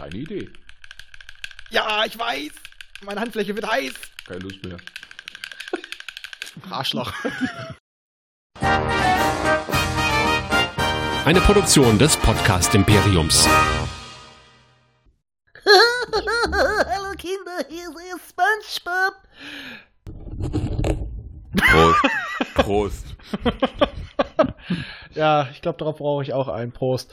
[0.00, 0.50] deine Idee.
[1.70, 2.52] Ja, ich weiß.
[3.02, 3.92] Meine Handfläche wird heiß.
[4.26, 4.78] Keine Lust mehr.
[6.70, 7.12] Arschloch.
[11.24, 13.46] Eine Produktion des Podcast Imperiums.
[16.12, 18.34] Hallo Kinder, hier ist
[18.74, 19.14] SpongeBob.
[21.56, 22.00] Prost.
[22.54, 23.06] Prost.
[25.14, 27.12] Ja, ich glaube, darauf brauche ich auch einen Prost.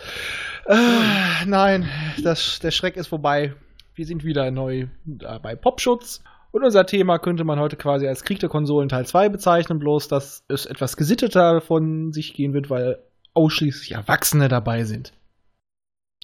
[0.68, 1.90] Äh, nein,
[2.24, 3.54] das, der Schreck ist vorbei.
[3.96, 4.88] Wir sind wieder neu
[5.22, 6.22] äh, bei Popschutz.
[6.52, 10.08] Und unser Thema könnte man heute quasi als Krieg der Konsolen Teil 2 bezeichnen, bloß
[10.08, 13.00] dass es etwas gesitteter von sich gehen wird, weil
[13.34, 15.14] ausschließlich Erwachsene dabei sind.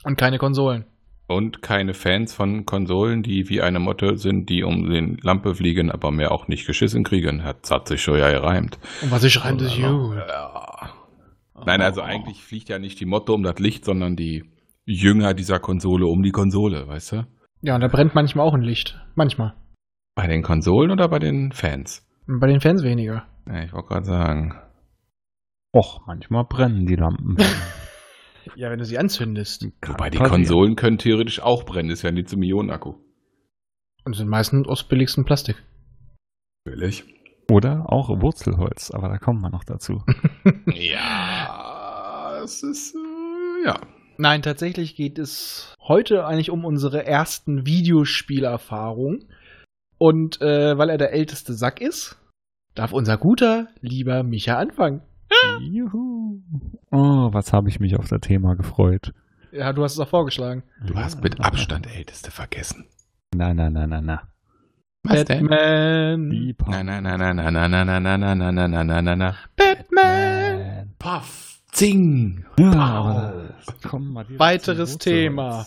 [0.03, 0.85] Und keine Konsolen.
[1.27, 5.89] Und keine Fans von Konsolen, die wie eine Motte sind, die um den Lampe fliegen,
[5.89, 7.43] aber mehr auch nicht geschissen kriegen.
[7.43, 8.77] Hat, hat sich schon ja gereimt.
[9.01, 10.17] Und was ich schreibe, ist gut.
[10.17, 10.93] Ja.
[11.65, 14.43] Nein, also eigentlich fliegt ja nicht die Motte um das Licht, sondern die
[14.85, 17.27] Jünger dieser Konsole um die Konsole, weißt du?
[17.61, 18.99] Ja, und da brennt manchmal auch ein Licht.
[19.15, 19.53] Manchmal.
[20.15, 22.07] Bei den Konsolen oder bei den Fans?
[22.27, 23.25] Bei den Fans weniger.
[23.47, 24.53] Ja, ich wollte gerade sagen.
[25.75, 27.37] Och, manchmal brennen die Lampen.
[28.55, 29.65] Ja, wenn du sie anzündest.
[29.85, 32.95] Wobei die Kann Konsolen können theoretisch auch brennen, ist ja ein Lithium-Ionen-Akku.
[34.05, 35.63] Und sind meistens aus billigstem Plastik.
[36.65, 37.05] Natürlich.
[37.53, 40.01] Oder auch Wurzelholz, aber da kommen wir noch dazu.
[40.73, 43.79] ja, es ist, äh, ja.
[44.17, 49.25] Nein, tatsächlich geht es heute eigentlich um unsere ersten Videospielerfahrungen.
[49.99, 52.17] Und äh, weil er der älteste Sack ist,
[52.73, 55.01] darf unser guter, lieber Micha anfangen.
[55.59, 56.41] Juhu.
[56.91, 59.13] Oh, was habe ich mich auf das Thema gefreut.
[59.51, 60.63] Ja, du hast es auch vorgeschlagen.
[60.83, 62.85] Du hast mit Abstand Älteste vergessen.
[63.35, 64.32] Na, na, na, na, na.
[65.03, 66.53] Batman.
[66.65, 69.35] Na, na, na, na, na, na, na, na, na, na, na, na, na, na, na.
[69.57, 70.57] Batman.
[70.57, 70.89] Man.
[70.97, 71.59] Puff.
[71.73, 72.45] Zing.
[74.37, 75.65] Weiteres Thema.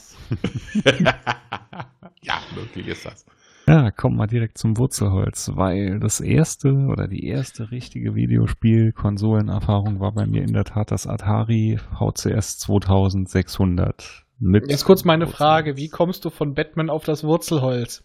[2.22, 3.26] Ja, möglich ist das.
[3.68, 10.12] Ja, komm mal direkt zum Wurzelholz, weil das erste oder die erste richtige Videospiel-Konsolenerfahrung war
[10.12, 14.24] bei mir in der Tat das Atari VCS 2600.
[14.38, 15.36] Mit Jetzt kurz meine Wurzelholz.
[15.36, 18.02] Frage: Wie kommst du von Batman auf das Wurzelholz?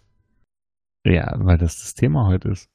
[1.05, 2.69] Ja, weil das das Thema heute ist.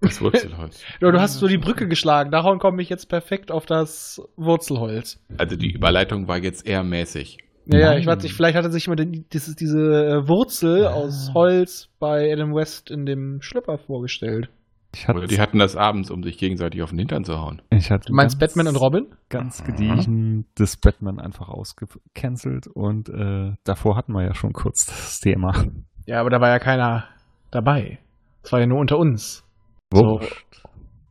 [0.00, 0.82] Das Wurzelholz.
[1.00, 2.30] Ja, du hast so die Brücke geschlagen.
[2.30, 5.18] Darum komme ich jetzt perfekt auf das Wurzelholz.
[5.38, 7.38] Also die Überleitung war jetzt eher mäßig.
[7.66, 11.32] Ja, ja, ich weiß nicht, vielleicht hatte sich immer den, dieses, diese äh, Wurzel aus
[11.32, 14.50] Holz bei Adam West in dem Schlüpper vorgestellt.
[14.94, 17.62] Ich hatte, Oder die hatten das abends, um sich gegenseitig auf den Hintern zu hauen.
[17.70, 19.06] ich hatte Du meinst ganz- Batman und Robin?
[19.30, 25.20] Ganz gediegen das Batman einfach ausgecancelt und äh, davor hatten wir ja schon kurz das
[25.20, 25.64] Thema.
[26.06, 27.08] Ja, aber da war ja keiner
[27.54, 27.98] dabei.
[28.42, 29.44] Das war ja nur unter uns.
[29.92, 30.02] So.
[30.04, 30.62] Wurscht.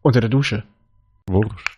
[0.01, 0.63] Unter der Dusche.
[1.29, 1.77] Wurscht.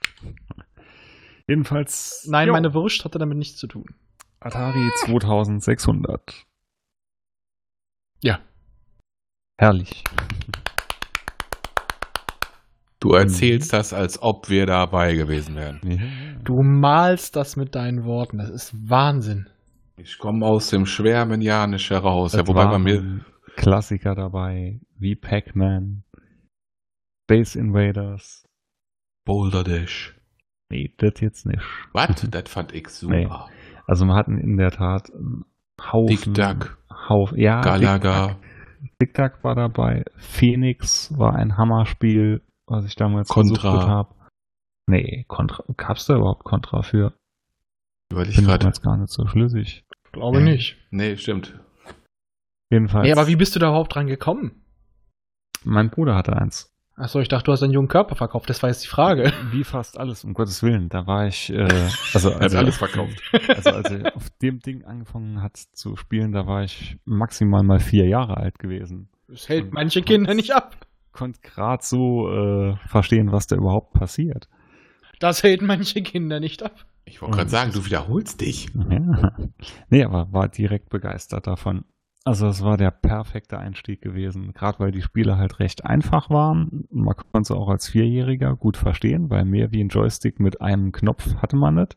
[1.47, 2.27] Jedenfalls.
[2.29, 3.85] Nein, jo, meine Wurst hatte damit nichts zu tun.
[4.39, 6.43] Atari 2600.
[8.21, 8.39] Ja.
[9.59, 10.03] Herrlich.
[12.99, 15.79] Du erzählst das, als ob wir dabei gewesen wären.
[15.83, 15.99] Ja.
[16.43, 18.39] Du malst das mit deinen Worten.
[18.39, 19.47] Das ist Wahnsinn.
[19.97, 22.33] Ich komme aus dem schwärmen Janisch heraus.
[22.33, 23.23] Ja, Es wobei bei mir.
[23.55, 26.03] Klassiker dabei, wie Pac-Man,
[27.23, 28.45] Space Invaders.
[29.25, 30.15] Boulder Dash.
[30.69, 31.63] Nee, das jetzt nicht.
[31.93, 32.21] Was?
[32.31, 33.15] das fand ich super.
[33.15, 33.27] Nee.
[33.87, 35.45] Also wir hatten in der Tat einen
[35.81, 36.07] Haufen.
[36.07, 36.77] Dick Duck,
[37.09, 38.37] Haufen, ja, Galaga,
[38.99, 40.05] Big Duck war dabei.
[40.17, 43.71] Phoenix war ein Hammerspiel, was ich damals Contra.
[43.71, 44.15] gesucht habe.
[44.87, 45.63] Nee, Contra.
[45.77, 47.13] Gab's da überhaupt Contra für?
[48.11, 48.59] überleg Ich bin gerade.
[48.59, 49.83] damals gar nicht so schlüssig.
[50.11, 50.77] Glaube nicht.
[50.91, 51.59] Nee, stimmt.
[52.69, 53.05] Jedenfalls.
[53.05, 54.63] Nee, aber wie bist du da überhaupt dran gekommen?
[55.63, 56.71] Mein Bruder hatte eins.
[56.97, 58.49] Achso, ich dachte, du hast einen jungen Körper verkauft.
[58.49, 59.33] Das war jetzt die Frage.
[59.51, 60.87] Wie fast alles, um Gottes Willen.
[60.87, 61.67] Da war ich, äh,
[62.13, 63.21] also, also alles verkauft.
[63.49, 67.79] Also als er auf dem Ding angefangen hat zu spielen, da war ich maximal mal
[67.79, 69.09] vier Jahre alt gewesen.
[69.27, 70.87] Das hält manche Kinder nicht ab.
[71.11, 74.47] Konnte gerade so äh, verstehen, was da überhaupt passiert.
[75.19, 76.85] Das hält manche Kinder nicht ab.
[77.03, 78.67] Ich wollte gerade sagen, du wiederholst dich.
[78.89, 79.35] Ja.
[79.89, 81.85] Nee, aber war direkt begeistert davon.
[82.27, 86.85] Also es war der perfekte Einstieg gewesen, gerade weil die Spiele halt recht einfach waren.
[86.89, 90.91] Man konnte sie auch als Vierjähriger gut verstehen, weil mehr wie ein Joystick mit einem
[90.91, 91.95] Knopf hatte man nicht.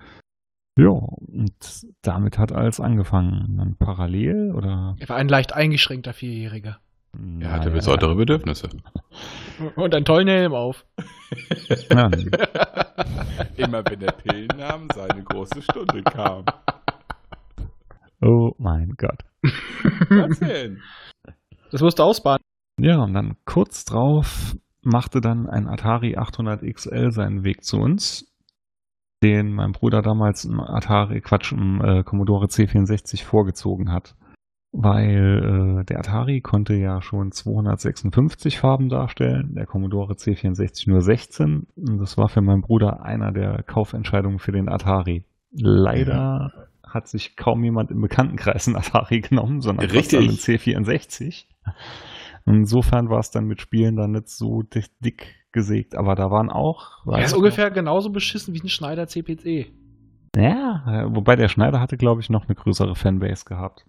[0.79, 1.55] Ja, und
[2.03, 3.57] damit hat alles angefangen.
[3.57, 4.97] Dann parallel oder?
[5.01, 6.79] Er war ein leicht eingeschränkter Vierjähriger.
[7.41, 8.69] Er hatte besondere Bedürfnisse.
[9.77, 10.85] Und einen tollen Helm auf.
[11.91, 12.11] Ja,
[13.57, 16.45] Immer wenn der Pillen nahm, seine große Stunde kam.
[18.21, 19.25] oh mein Gott.
[19.43, 20.81] Was denn?
[21.71, 22.43] Das musst du ausbaden.
[22.81, 28.25] Ja, und dann kurz drauf machte dann ein Atari 800 XL seinen Weg zu uns.
[29.23, 34.15] den mein Bruder damals im Atari, Quatsch, im äh, Commodore C64 vorgezogen hat.
[34.71, 41.67] Weil äh, der Atari konnte ja schon 256 Farben darstellen, der Commodore C64 nur 16.
[41.77, 45.25] Und das war für meinen Bruder einer der Kaufentscheidungen für den Atari.
[45.51, 50.19] Leider hat sich kaum jemand im Bekanntenkreis einen Atari genommen, sondern Richtig.
[50.19, 51.47] einen C64.
[52.47, 57.07] Insofern war es dann mit Spielen dann nicht so dick, gesägt, aber da waren auch.
[57.07, 59.73] Er ist ungefähr genauso beschissen wie ein Schneider CPC.
[60.37, 63.87] Ja, äh, wobei der Schneider hatte, glaube ich, noch eine größere Fanbase gehabt.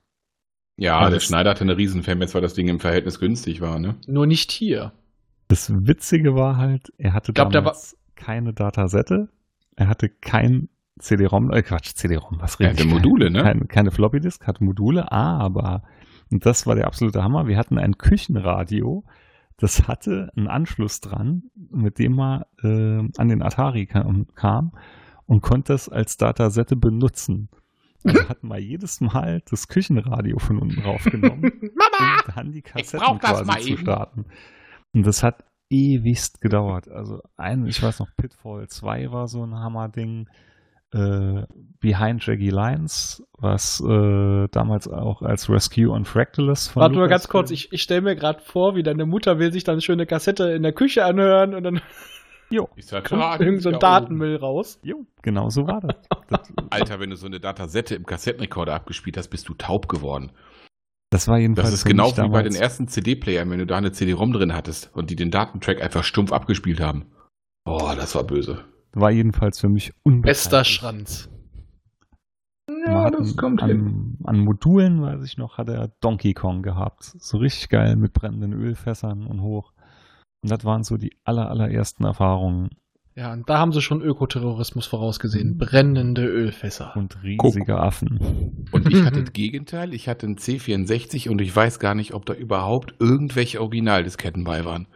[0.78, 3.80] Ja, Also der Schneider hatte eine riesen Fanbase, weil das Ding im Verhältnis günstig war,
[3.80, 3.95] ne?
[4.07, 4.94] Nur nicht hier.
[5.50, 9.30] Das Witzige war halt, er hatte glaub, damals keine Datasette,
[9.75, 10.69] er hatte kein
[11.00, 12.90] CD-ROM, äh Quatsch, CD-ROM, was rede hatte ich?
[12.90, 13.44] Module, ne?
[13.44, 15.84] Keine, keine Floppy-Disk, hatte Module, aber,
[16.31, 19.04] und das war der absolute Hammer, wir hatten ein Küchenradio,
[19.57, 24.72] das hatte einen Anschluss dran, mit dem man äh, an den Atari kam, kam
[25.25, 27.50] und konnte es als Datasette benutzen.
[28.04, 31.42] Dann hatten wir jedes Mal das Küchenradio von unten raufgenommen,
[31.75, 32.22] Mama!
[32.25, 34.25] um dann die Kassetten das quasi zu starten.
[34.94, 36.90] Und das hat ewigst gedauert.
[36.90, 40.28] Also ein, ich weiß noch, Pitfall 2 war so ein Hammerding.
[40.94, 41.44] Äh,
[41.81, 47.12] Behind Jaggy Lines, was äh, damals auch als Rescue on Fractalus von Warte mal Lucas
[47.21, 49.81] ganz kurz, ich, ich stelle mir gerade vor, wie deine Mutter will sich dann eine
[49.81, 51.81] schöne Kassette in der Küche anhören und dann
[52.51, 52.68] Jo,
[53.07, 54.80] kommt irgend so ein Datenmüll raus.
[54.83, 55.95] jo, genau so war das.
[56.27, 56.51] das.
[56.71, 60.31] Alter, wenn du so eine Datasette im Kassettenrekorder abgespielt hast, bist du taub geworden.
[61.12, 63.92] Das war jedenfalls Das ist genau wie bei den ersten CD-Playern, wenn du da eine
[63.92, 67.06] CD-ROM drin hattest und die den Datentrack einfach stumpf abgespielt haben.
[67.65, 68.63] Boah, das war böse.
[68.94, 70.44] War jedenfalls für mich unbegreiflich.
[70.44, 71.30] Bester Schranz.
[72.68, 77.03] Man hat an, an, an Modulen, weiß ich noch, hat er Donkey Kong gehabt.
[77.03, 79.74] So richtig geil mit brennenden Ölfässern und hoch.
[80.41, 82.69] Und das waren so die aller, allerersten Erfahrungen.
[83.15, 85.57] Ja, und da haben sie schon Ökoterrorismus vorausgesehen.
[85.57, 86.95] Brennende Ölfässer.
[86.95, 88.65] Und riesige Affen.
[88.71, 89.94] Und ich hatte das Gegenteil.
[89.94, 94.63] Ich hatte einen C64 und ich weiß gar nicht, ob da überhaupt irgendwelche Originaldisketten bei
[94.63, 94.88] waren.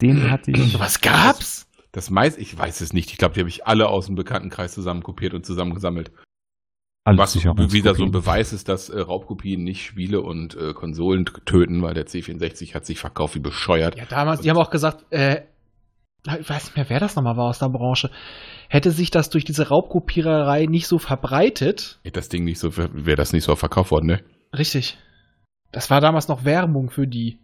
[0.00, 0.78] Den hatte ich.
[0.80, 1.67] Was gab's?
[1.92, 3.10] Das meist, ich weiß es nicht.
[3.10, 6.12] Ich glaube, die habe ich alle aus dem Bekanntenkreis zusammenkopiert und zusammengesammelt.
[7.04, 8.10] Alles Was wieder so ein Kopien.
[8.10, 12.84] Beweis ist, dass äh, Raubkopien nicht Spiele und äh, Konsolen töten, weil der C64 hat
[12.84, 13.96] sich verkauft wie bescheuert.
[13.96, 15.44] Ja, damals, die haben auch gesagt, äh,
[16.38, 18.10] ich weiß nicht mehr, wer das nochmal war aus der Branche.
[18.68, 23.16] Hätte sich das durch diese Raubkopiererei nicht so verbreitet, Hätte das Ding nicht so, wäre
[23.16, 24.20] das nicht so verkauft worden, ne?
[24.56, 24.98] richtig.
[25.72, 27.38] Das war damals noch Werbung für die.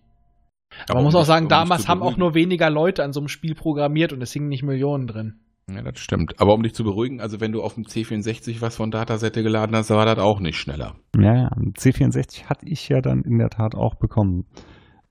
[0.88, 3.28] Aber man muss auch sagen, um damals haben auch nur weniger Leute an so einem
[3.28, 5.40] Spiel programmiert und es hingen nicht Millionen drin.
[5.72, 6.40] Ja, das stimmt.
[6.40, 9.74] Aber um dich zu beruhigen, also wenn du auf dem C64 was von Datasette geladen
[9.74, 10.94] hast, war das auch nicht schneller.
[11.16, 14.44] Ja, ja, einen C64 hatte ich ja dann in der Tat auch bekommen.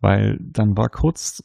[0.03, 1.41] Weil dann war kurz,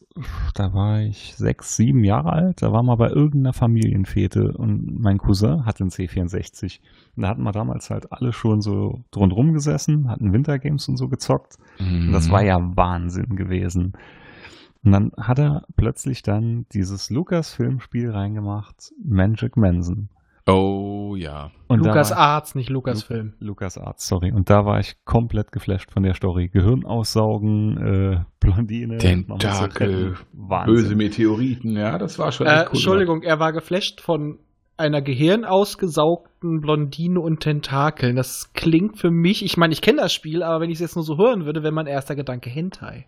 [0.56, 5.18] da war ich sechs, sieben Jahre alt, da war mal bei irgendeiner Familienfete und mein
[5.18, 6.80] Cousin hatte einen C64.
[7.14, 11.06] Und da hatten wir damals halt alle schon so rundrum gesessen, hatten Wintergames und so
[11.06, 11.56] gezockt.
[11.78, 12.32] Und das Mhm.
[12.32, 13.92] war ja Wahnsinn gewesen.
[14.82, 20.08] Und dann hat er plötzlich dann dieses Lucas-Filmspiel reingemacht, Magic Manson.
[20.48, 21.50] Oh ja.
[21.66, 23.34] Und Lukas war- Arzt, nicht Lukas Film.
[23.38, 24.32] Lukas Arzt, sorry.
[24.32, 26.48] Und da war ich komplett geflasht von der Story.
[26.48, 30.16] Gehirn aussaugen, äh, Blondine, Tentakel,
[30.66, 32.68] böse Meteoriten, ja, das war schon Äh, cool.
[32.72, 34.38] Entschuldigung, er war geflasht von
[34.76, 38.16] einer gehirnausgesaugten Blondine und Tentakeln.
[38.16, 40.96] Das klingt für mich, ich meine, ich kenne das Spiel, aber wenn ich es jetzt
[40.96, 43.06] nur so hören würde, wäre mein erster Gedanke Hentai.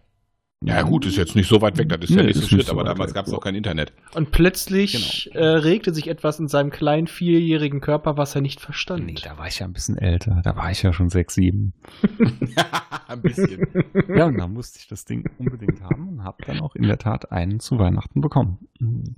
[0.62, 2.61] Ja gut, ist jetzt nicht so weit weg, das ist der Nee, nächste ist nicht
[2.64, 3.95] Schritt, so aber damals gab es noch kein Internet.
[4.14, 5.43] Und plötzlich Genau.
[5.43, 9.07] äh, regte sich etwas in seinem kleinen vierjährigen Körper, was er nicht verstand.
[9.07, 10.43] Nee, da war ich ja ein bisschen älter.
[10.45, 11.73] Da war ich ja schon sechs, sieben.
[13.09, 13.67] Ein bisschen.
[14.14, 16.99] Ja, und da musste ich das Ding unbedingt haben und habe dann auch in der
[16.99, 18.59] Tat einen zu Weihnachten bekommen.
[18.81, 19.17] Und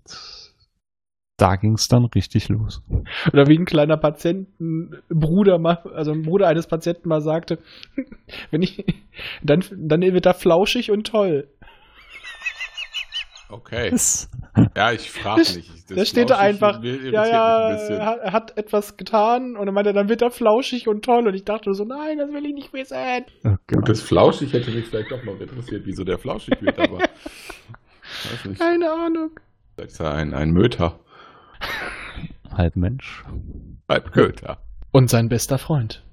[1.37, 2.83] da ging es dann richtig los.
[3.33, 7.59] Oder wie ein kleiner Patientenbruder mal, also ein Bruder eines Patienten mal sagte,
[8.51, 8.85] wenn ich,
[9.43, 11.49] dann, dann wird er flauschig und toll.
[13.49, 13.91] Okay.
[13.91, 14.31] Das,
[14.77, 15.71] Ja, ich frage Das- nicht.
[15.95, 19.67] Da steht er einfach, ja, mich ja, ein er hat, er hat etwas getan und
[19.67, 21.27] dann meinte er, dann wird er flauschig und toll.
[21.29, 22.97] Und ich dachte so, nein, das will ich nicht wissen.
[23.45, 26.99] oh Gut, das Flauschig hätte mich vielleicht doch noch interessiert, wieso der flauschig wird, aber
[28.31, 28.59] weiß nicht.
[28.59, 29.33] Keine Ahnung.
[29.75, 30.99] Vielleicht ist er ein, ein Möter.
[32.51, 33.25] Halb Mensch.
[33.89, 34.59] Halb Köter.
[34.91, 36.05] Und sein bester Freund.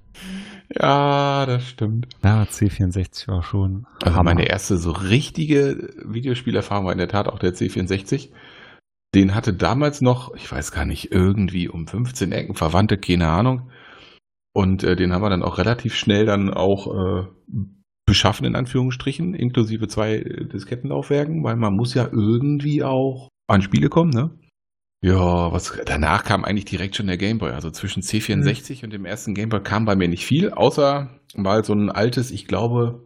[0.74, 2.08] Ja, das stimmt.
[2.24, 3.88] Ja, C64 war schon.
[4.04, 4.36] Also Hammer.
[4.36, 8.30] meine erste so richtige Videospielerfahrung war in der Tat auch der C64.
[9.16, 13.72] Den hatte damals noch, ich weiß gar nicht, irgendwie um 15 Ecken Verwandte, keine Ahnung.
[14.54, 17.26] Und äh, den haben wir dann auch relativ schnell dann auch äh,
[18.06, 23.90] beschaffen, in Anführungsstrichen, inklusive zwei äh, Diskettenlaufwerken, weil man muss ja irgendwie auch an Spiele
[23.90, 24.32] kommen, ne?
[25.02, 27.52] Ja, was danach kam eigentlich direkt schon der Gameboy.
[27.52, 31.74] Also zwischen C64 und dem ersten Gameboy kam bei mir nicht viel, außer mal so
[31.74, 33.06] ein altes, ich glaube,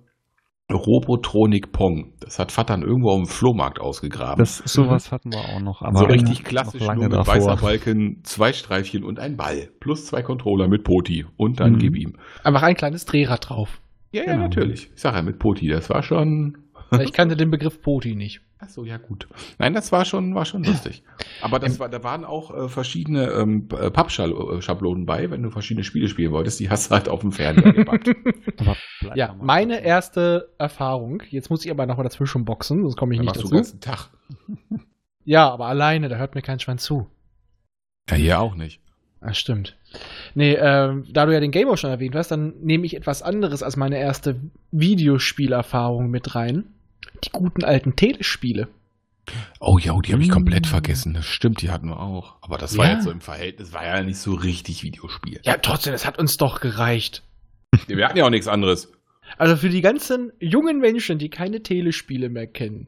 [0.72, 2.14] Robotronic Pong.
[2.20, 4.40] Das hat Vater dann irgendwo auf dem Flohmarkt ausgegraben.
[4.40, 5.82] Das, sowas hatten wir auch noch.
[5.84, 7.36] Aber so richtig klassisch, nur mit davor.
[7.36, 9.70] weißer Balken, zwei Streifchen und ein Ball.
[9.80, 11.26] Plus zwei Controller mit Poti.
[11.38, 11.80] Und dann Mhm.
[11.80, 12.14] gib ihm.
[12.44, 13.82] Einfach ein kleines Drehrad drauf.
[14.12, 14.44] Ja, ja, Genau.
[14.46, 14.90] natürlich.
[14.96, 16.58] Ich sag ja, mit Poti, das war schon.
[17.02, 18.42] Ich kannte den Begriff Poti nicht.
[18.60, 19.28] Ach so, ja gut.
[19.58, 21.04] Nein, das war schon, war schon lustig.
[21.42, 25.84] Aber das war, da waren auch äh, verschiedene ähm, äh, Pappschablonen bei, wenn du verschiedene
[25.84, 26.62] Spiele spielen wolltest.
[26.62, 28.10] Die hast du halt auf dem Fernseher gepackt.
[29.16, 33.18] Ja, meine erste Erfahrung, jetzt muss ich aber noch mal dazwischen boxen, sonst komme ich
[33.20, 33.56] Dann nicht machst du dazu.
[33.56, 34.10] ganzen Tag.
[35.26, 37.10] Ja, aber alleine, da hört mir kein Schwein zu.
[38.10, 38.80] Ja, hier auch nicht.
[39.20, 39.78] Ah, stimmt.
[40.36, 43.62] Nee, ähm, da du ja den Gameboy schon erwähnt hast, dann nehme ich etwas anderes
[43.64, 44.36] als meine erste
[44.72, 46.66] Videospielerfahrung mit rein.
[47.24, 48.68] Die guten alten Telespiele.
[49.60, 50.70] Oh ja, die habe ich komplett Mm.
[50.70, 51.14] vergessen.
[51.14, 52.36] Das stimmt, die hatten wir auch.
[52.42, 52.94] Aber das war Ja.
[52.96, 55.40] jetzt so im Verhältnis, war ja nicht so richtig Videospiel.
[55.44, 57.24] Ja, trotzdem, es hat uns doch gereicht.
[57.88, 58.92] Wir hatten ja auch nichts anderes.
[59.38, 62.88] Also für die ganzen jungen Menschen, die keine Telespiele mehr kennen.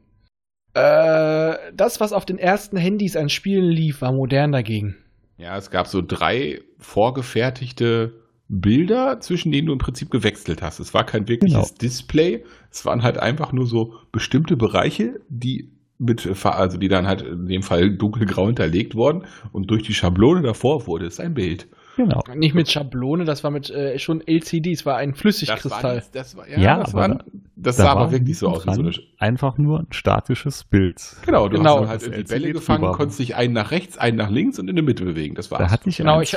[0.74, 4.96] Äh, das, was auf den ersten Handys an Spielen lief, war modern dagegen.
[5.38, 8.12] Ja, es gab so drei vorgefertigte
[8.48, 10.78] Bilder, zwischen denen du im Prinzip gewechselt hast.
[10.78, 11.78] Es war kein wirkliches Genau.
[11.80, 12.44] Display.
[12.70, 17.46] Es waren halt einfach nur so bestimmte Bereiche, die mit, also die dann halt in
[17.46, 21.66] dem Fall dunkelgrau hinterlegt wurden und durch die Schablone davor wurde es ein Bild.
[21.96, 22.22] Genau.
[22.34, 25.96] Nicht mit Schablone, das war mit äh, schon LCD, es war ein Flüssigkristall.
[25.96, 27.24] Das war, das war, ja, Ja, das, aber war, da-
[27.56, 30.64] das Da sah war aber wirklich so aus wie so eine Einfach nur ein statisches
[30.64, 31.00] Bild.
[31.24, 31.76] Genau, du Genau.
[31.76, 32.96] hast dann halt irgendwie LCD Bälle gefangen, drüber.
[32.96, 35.34] konntest dich einen nach rechts, einen nach links und in der Mitte bewegen.
[35.34, 35.60] Das war's.
[35.60, 36.36] Da hatte ich Genau, ich,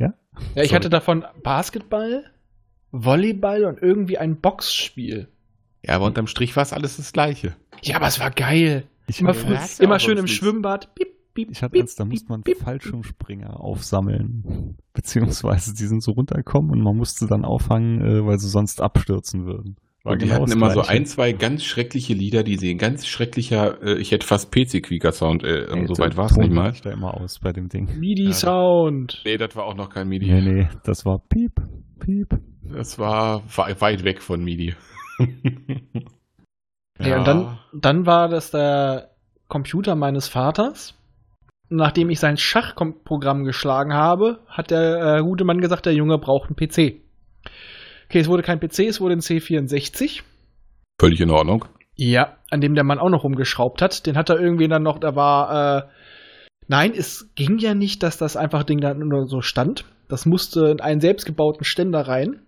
[0.00, 0.14] Ja?
[0.54, 0.76] ja, ich Sorry.
[0.76, 2.24] hatte davon Basketball,
[2.90, 5.28] Volleyball und irgendwie ein Boxspiel.
[5.84, 7.54] ja, aber unterm Strich war es alles das Gleiche.
[7.82, 8.84] Ja, aber es war geil.
[9.06, 10.26] Ich Immer, hatte früh, immer schön im.
[10.26, 10.94] Schwimmbad.
[10.94, 12.42] Piep, piep, Ich hatte piep, eins, da musste man.
[12.44, 14.76] Fallschirmspringer aufsammeln.
[14.92, 19.46] Beziehungsweise die sind so runtergekommen und man musste dann auffangen, äh, weil sie sonst abstürzen
[19.46, 19.76] würden.
[20.02, 23.06] War Und die genau hatten immer so ein, zwei ganz schreckliche Lieder, die sehen ganz
[23.06, 26.70] schrecklicher, äh, ich hätte fast PC-Quieker-Sound, äh, Nee, so weit war es nicht mal.
[26.72, 27.98] Ich da immer aus bei dem Ding.
[27.98, 29.22] MIDI-Sound.
[29.26, 30.26] Nee, das war auch noch kein MIDI.
[30.32, 31.52] Nee, nee, das war Piep,
[31.98, 32.38] Piep.
[32.62, 34.74] Das war wei- weit weg von MIDI.
[37.02, 37.18] Ja.
[37.18, 39.10] und dann, dann war das der
[39.48, 40.94] Computer meines Vaters.
[41.70, 46.48] Nachdem ich sein Schachprogramm geschlagen habe, hat der äh, gute Mann gesagt, der Junge braucht
[46.50, 47.00] einen PC.
[48.10, 50.22] Okay, es wurde kein PC, es wurde ein C64.
[50.98, 51.66] Völlig in Ordnung.
[51.94, 54.04] Ja, an dem der Mann auch noch rumgeschraubt hat.
[54.04, 55.88] Den hat er irgendwie dann noch, da war, äh,
[56.66, 59.84] nein, es ging ja nicht, dass das einfach Ding da nur so stand.
[60.08, 62.42] Das musste in einen selbstgebauten Ständer rein.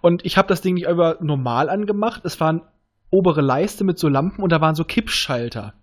[0.00, 2.22] Und ich habe das Ding nicht über normal angemacht.
[2.24, 2.62] Es waren
[3.10, 5.74] obere Leiste mit so Lampen und da waren so Kippschalter.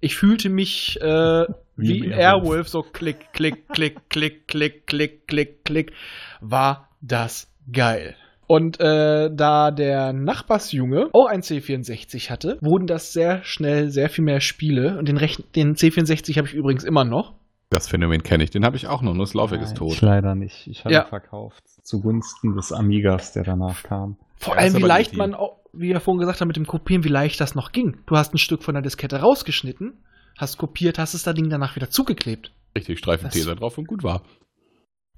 [0.00, 1.44] Ich fühlte mich äh,
[1.76, 2.46] Wie wie im in Airwolf.
[2.46, 5.92] Airwolf, so klick, klick, klick, klick, klick, klick, klick, klick.
[6.40, 8.16] War das geil.
[8.50, 14.24] Und äh, da der Nachbarsjunge auch ein C64 hatte, wurden das sehr schnell sehr viel
[14.24, 14.98] mehr Spiele.
[14.98, 17.34] Und den, Rechn den C64 habe ich übrigens immer noch.
[17.68, 18.50] Das Phänomen kenne ich.
[18.50, 19.92] Den habe ich auch noch, nur das Laufwerk ist tot.
[19.92, 20.66] Ich leider nicht.
[20.66, 21.02] Ich habe Ja.
[21.04, 24.16] ihn verkauft zugunsten des Amigas, der danach kam.
[24.34, 27.04] Vor Ja, allem, wie leicht man, auch, wie wir vorhin gesagt haben, mit dem Kopieren,
[27.04, 27.98] wie leicht das noch ging.
[28.06, 30.02] Du hast ein Stück von der Diskette rausgeschnitten,
[30.38, 32.50] hast kopiert, hast es das Ding danach wieder zugeklebt.
[32.76, 34.22] Richtig, Streifen Das- Teser drauf und gut war.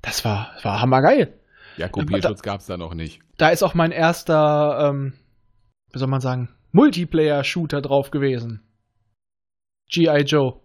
[0.02, 1.32] Das war, war hammergeil.
[1.76, 3.20] Ja, Kopierschutz gab es da noch nicht.
[3.38, 5.14] Da ist auch mein erster, ähm,
[5.92, 8.62] wie soll man sagen, Multiplayer-Shooter drauf gewesen.
[9.90, 10.22] G.I.
[10.22, 10.60] Joe.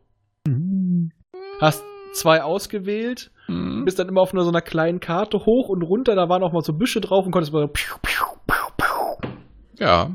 [1.59, 1.83] Hast
[2.13, 3.85] zwei ausgewählt, Mhm.
[3.85, 6.51] bist dann immer auf nur so einer kleinen Karte hoch und runter, da waren auch
[6.53, 8.56] mal so Büsche drauf und konntest mal so piu, piu, piu.
[9.79, 10.12] Ja.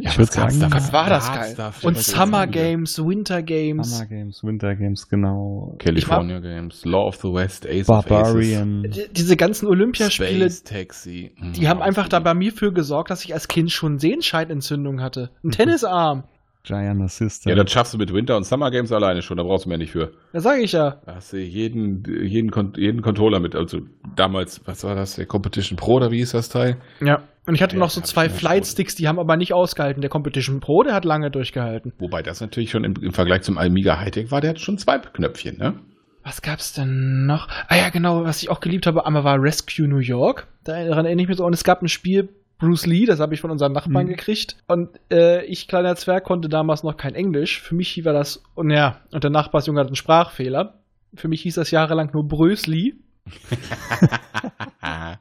[0.00, 0.72] Ich was würd gab's sagen?
[0.72, 1.72] Was war das geil?
[1.82, 2.46] Und Summer?
[2.46, 3.90] Games, Winter Games.
[3.98, 5.74] Summer Games, Winter Games, genau.
[5.78, 8.82] California Games, Law of the West, Ace of Aces, Barbarian.
[8.84, 11.32] Die- Diese ganzen Olympiaspiele, Space Taxi.
[11.38, 15.00] Mhm, die haben einfach da bei mir für gesorgt, dass ich als Kind schon Sehenscheidenentzündung
[15.02, 15.30] hatte.
[15.44, 16.24] Ein Tennisarm.
[16.66, 17.58] Giant Ja, Assistant.
[17.58, 19.92] das schaffst du mit Winter und Summer Games alleine schon, da brauchst du mehr nicht
[19.92, 20.12] für.
[20.32, 20.96] Da sage ich ja.
[21.04, 23.54] Da hast du jeden, jeden, jeden Controller mit.
[23.54, 23.80] Also
[24.16, 26.78] damals, was war das, der Competition Pro oder wie hieß das Teil?
[27.02, 27.20] Ja.
[27.46, 30.00] Und ich hatte Ja, noch so zwei mir Flightsticks, die haben aber nicht ausgehalten.
[30.00, 31.92] Der Competition Pro, der hat lange durchgehalten.
[31.98, 34.98] Wobei das natürlich schon im, im Vergleich zum Amiga Hightech war, der hat schon zwei
[34.98, 35.74] Knöpfchen, ne?
[36.22, 37.48] Was gab's denn noch?
[37.68, 40.46] Ah ja, genau, was ich auch geliebt habe, einmal war Rescue New York.
[40.64, 41.44] Daran erinnere ich mich so.
[41.44, 44.10] Und es gab ein Spiel, Bruce Lee, das habe ich von unserem Nachbarn Mhm.
[44.10, 44.56] gekriegt.
[44.66, 47.60] Und äh, ich, kleiner Zwerg, konnte damals noch kein Englisch.
[47.60, 50.78] Für mich war das, und ja, und der Nachbarsjunge hat einen Sprachfehler.
[51.14, 52.94] Für mich hieß das jahrelang nur Brösli.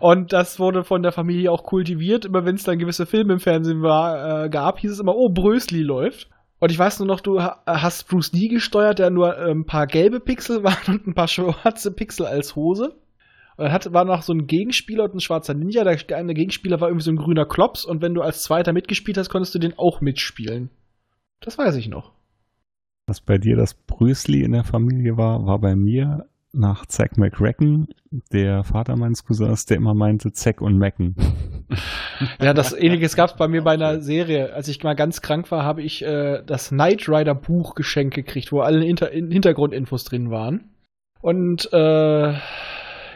[0.00, 2.24] Und das wurde von der Familie auch kultiviert.
[2.24, 5.28] Immer wenn es dann gewisse Filme im Fernsehen war, äh, gab, hieß es immer, oh,
[5.28, 6.30] Brösli läuft.
[6.60, 9.86] Und ich weiß nur noch, du ha- hast Bruce Lee gesteuert, der nur ein paar
[9.86, 12.96] gelbe Pixel waren und ein paar schwarze Pixel als Hose.
[13.56, 15.84] Und dann war noch so ein Gegenspieler und ein schwarzer Ninja.
[15.84, 19.16] Der eine Gegenspieler war irgendwie so ein grüner Klops und wenn du als Zweiter mitgespielt
[19.16, 20.70] hast, konntest du den auch mitspielen.
[21.40, 22.12] Das weiß ich noch.
[23.06, 27.88] Was bei dir das Brüsli in der Familie war, war bei mir nach Zack McRacken,
[28.32, 31.16] der Vater meines Cousins, der immer meinte Zack und Macken.
[32.40, 34.52] Ja, das ähnliches gab es bei mir bei einer Serie.
[34.52, 38.52] Als ich mal ganz krank war, habe ich äh, das Knight Rider Buch geschenkt gekriegt,
[38.52, 40.70] wo alle Hinter in Hintergrundinfos drin waren.
[41.20, 42.34] Und äh,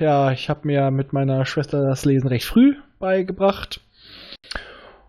[0.01, 3.81] ja, ich habe mir mit meiner Schwester das Lesen recht früh beigebracht.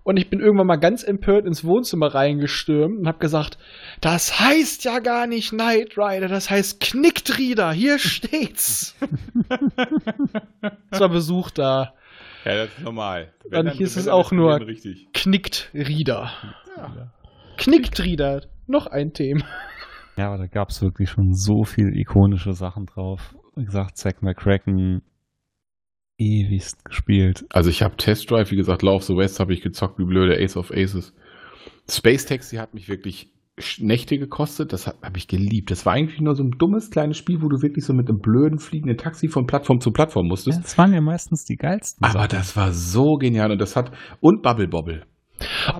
[0.10, 3.60] Und ich bin irgendwann mal ganz empört ins Wohnzimmer reingestürmt und habe gesagt,
[4.01, 8.96] das heißt ja gar nicht Knight Rider, das heißt Knicktrieder, hier steht's.
[10.89, 11.94] Es war Besuch da.
[12.44, 13.32] Ja, das ist normal.
[13.51, 15.10] Dann hieß es auch nur- richtig.
[15.13, 16.32] Knickt Rieder.
[17.58, 18.42] Knickt Rieder.
[18.66, 19.46] Noch ein Thema.
[20.18, 23.36] Ja, aber da gab es wirklich schon so viel ikonische Sachen drauf.
[23.56, 25.04] Wie gesagt, Zack McCracken
[26.20, 27.46] ewigst gespielt.
[27.50, 30.06] Also ich habe Test Drive, wie gesagt, Law of the West habe ich gezockt, wie
[30.06, 31.14] blöde Ace of Aces.
[31.90, 33.32] Space Taxi hat mich wirklich
[33.80, 35.70] Nächte gekostet, das habe ich geliebt.
[35.70, 38.20] Das war eigentlich nur so ein dummes kleines Spiel, wo du wirklich so mit einem
[38.20, 40.64] blöden fliegenden Taxi von Plattform zu Plattform Ja, musstest.
[40.64, 42.04] das waren ja meistens die geilsten.
[42.04, 42.30] Aber Sachen.
[42.38, 45.04] das war so genial und das hat und Bubble Bobble.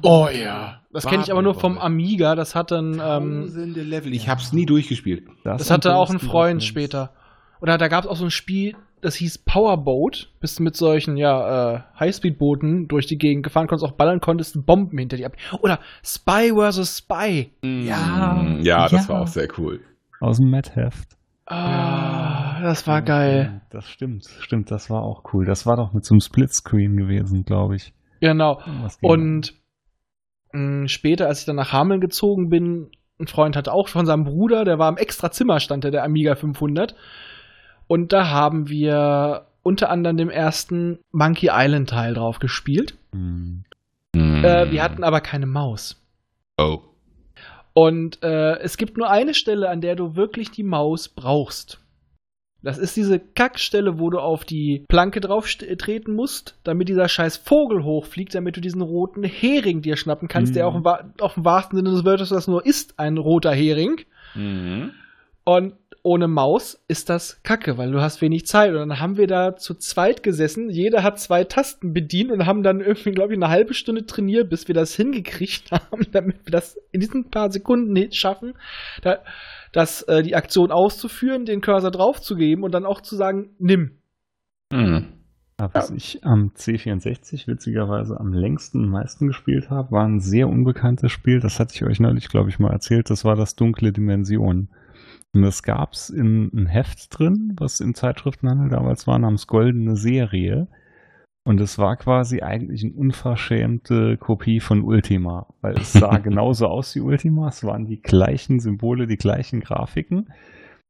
[0.04, 0.82] Oh ja.
[0.92, 1.78] Das kenne ich aber nur vom.
[1.78, 2.36] Amiga.
[2.36, 4.14] Das hat dann, ähm, Level.
[4.14, 5.24] Ich habe es nie durchgespielt.
[5.44, 7.14] das hatte auch ein Freund später.
[7.62, 10.32] Oder da gab es auch so ein Spiel, das hieß Powerboat.
[10.40, 14.66] Bist du mit solchen, ja, äh, Highspeed-Booten durch die Gegend gefahren, konntest auch ballern, konntest
[14.66, 15.34] Bomben hinter dir ab.
[15.62, 16.98] Oder Spy vs.
[17.00, 17.52] Spy.
[17.64, 18.34] Ja.
[18.42, 19.10] Mm, ja, das Ja.
[19.14, 19.80] war auch sehr cool.
[20.20, 21.18] Aus dem Mad-Heft.
[21.46, 23.62] Ah, das war geil.
[23.72, 25.46] Das stimmt, stimmt, das war auch cool.
[25.46, 27.94] Das war doch mit so einem Splitscreen gewesen, glaube ich.
[28.22, 28.62] Genau.
[29.02, 29.54] Und
[30.52, 34.26] mh, später, als ich dann nach Hameln gezogen bin, ein Freund hatte auch von seinem
[34.26, 36.96] Bruder, der war im extra Zimmer, stand der, der Amiga 500.
[37.90, 42.94] Und da haben wir unter anderem dem ersten Monkey Island Teil drauf gespielt.
[43.12, 43.64] Hm.
[44.14, 46.00] Äh, wir hatten aber keine Maus.
[46.58, 46.80] Oh.
[47.74, 51.82] Und äh, es gibt nur eine Stelle, an der du wirklich die Maus brauchst.
[52.62, 57.08] Das ist diese Kackstelle, wo du auf die Planke drauf st- treten musst, damit dieser
[57.08, 60.56] scheiß Vogel hochfliegt, damit du diesen roten Hering dir schnappen kannst, Mhm.
[60.56, 60.86] der auch im,
[61.22, 64.02] auf dem wahrsten Sinne des Wörters das nur ist, ein roter Hering.
[64.36, 64.92] Mhm.
[65.46, 65.74] Und
[66.04, 68.72] ohne Maus ist das kacke, weil du hast wenig Zeit.
[68.72, 70.70] Und dann haben wir da zu zweit gesessen.
[70.70, 74.50] Jeder hat zwei Tasten bedient und haben dann irgendwie, glaube ich, eine halbe Stunde trainiert,
[74.50, 78.54] bis wir das hingekriegt haben, damit wir das in diesen paar Sekunden hin- schaffen,
[79.02, 79.20] da,
[79.72, 83.92] das, äh, die Aktion auszuführen, den Cursor draufzugeben und dann auch zu sagen, nimm.
[84.72, 85.14] Mhm.
[85.58, 90.48] Aber Was ich am C64 witzigerweise am längsten und meisten gespielt habe, war ein sehr
[90.48, 91.42] unbekanntes Spiel.
[91.42, 93.10] Das hatte ich euch neulich, glaube ich, mal erzählt.
[93.10, 94.70] Das war das Dunkle Dimension.
[95.34, 99.96] Und das gab es in ein Heft drin, was im Zeitschriftenhandel damals war, namens Goldene
[99.96, 100.68] Serie.
[101.44, 106.96] Und es war quasi eigentlich eine unverschämte Kopie von Ultima, weil es sah genauso aus
[106.96, 107.48] wie Ultima.
[107.48, 110.30] Es waren die gleichen Symbole, die gleichen Grafiken.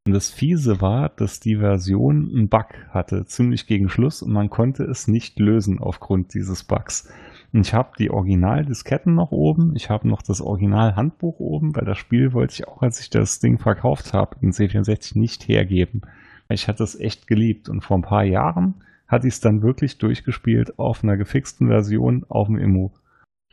[0.07, 4.49] Und das Fiese war, dass die Version einen Bug hatte, ziemlich gegen Schluss, und man
[4.49, 7.11] konnte es nicht lösen aufgrund dieses Bugs.
[7.51, 11.97] Und ich habe die Originaldisketten noch oben, ich habe noch das Originalhandbuch oben, weil das
[11.97, 16.01] Spiel wollte ich auch, als ich das Ding verkauft habe, in C64 nicht hergeben.
[16.49, 19.97] Ich hatte es echt geliebt und vor ein paar Jahren hatte ich es dann wirklich
[19.97, 22.93] durchgespielt auf einer gefixten Version auf dem Immo.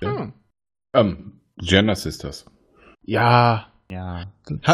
[0.00, 0.35] Hm.
[0.94, 2.46] Ähm, Gender Sisters.
[3.02, 3.68] Ja.
[3.90, 4.24] Ja,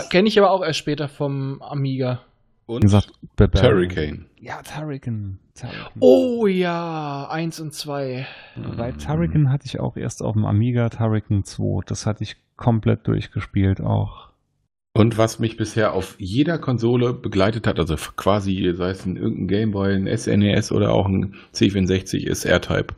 [0.08, 2.22] Kenne ich aber auch erst später vom Amiga.
[2.66, 3.12] Und gesagt.
[3.36, 4.26] Turricane.
[4.38, 5.38] Ja, Turrican.
[5.54, 5.92] Turrican.
[6.00, 8.26] Oh ja, eins und zwei.
[8.76, 11.82] Bei Turrican hatte ich auch erst auf dem Amiga Turrican 2.
[11.86, 14.30] Das hatte ich komplett durchgespielt auch.
[14.94, 19.48] Und was mich bisher auf jeder Konsole begleitet hat, also quasi, sei es ein irgendein
[19.48, 22.94] Gameboy, ein SNES oder auch ein C64, ist R-Type.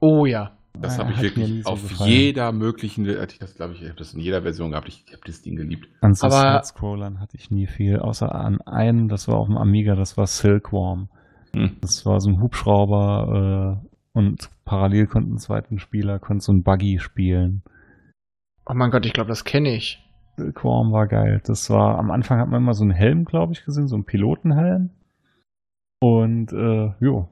[0.00, 0.56] Oh ja.
[0.78, 2.10] Das Ah, habe ich wirklich auf gefallen.
[2.10, 4.88] jeder möglichen, hatte ich das glaube ich, ich habe das in jeder Version gehabt.
[4.88, 5.88] Ich habe das Ding geliebt.
[6.00, 9.58] An so Aber- Side-Scrollern hatte ich nie viel, außer an einem, das war auf dem
[9.58, 11.08] Amiga, das war Silkworm.
[11.54, 11.76] Hm.
[11.80, 16.62] Das war so ein Hubschrauber äh, und parallel konnten ein zweiten Spieler konnte so ein
[16.62, 17.62] Buggy spielen.
[18.66, 20.02] Oh mein Gott, ich glaube, das kenne ich.
[20.36, 21.42] Silkworm war geil.
[21.44, 24.04] Das war, am Anfang hat man immer so einen Helm, glaube ich, gesehen, so einen
[24.04, 24.90] Pilotenhelm.
[26.00, 27.28] Und äh, jo.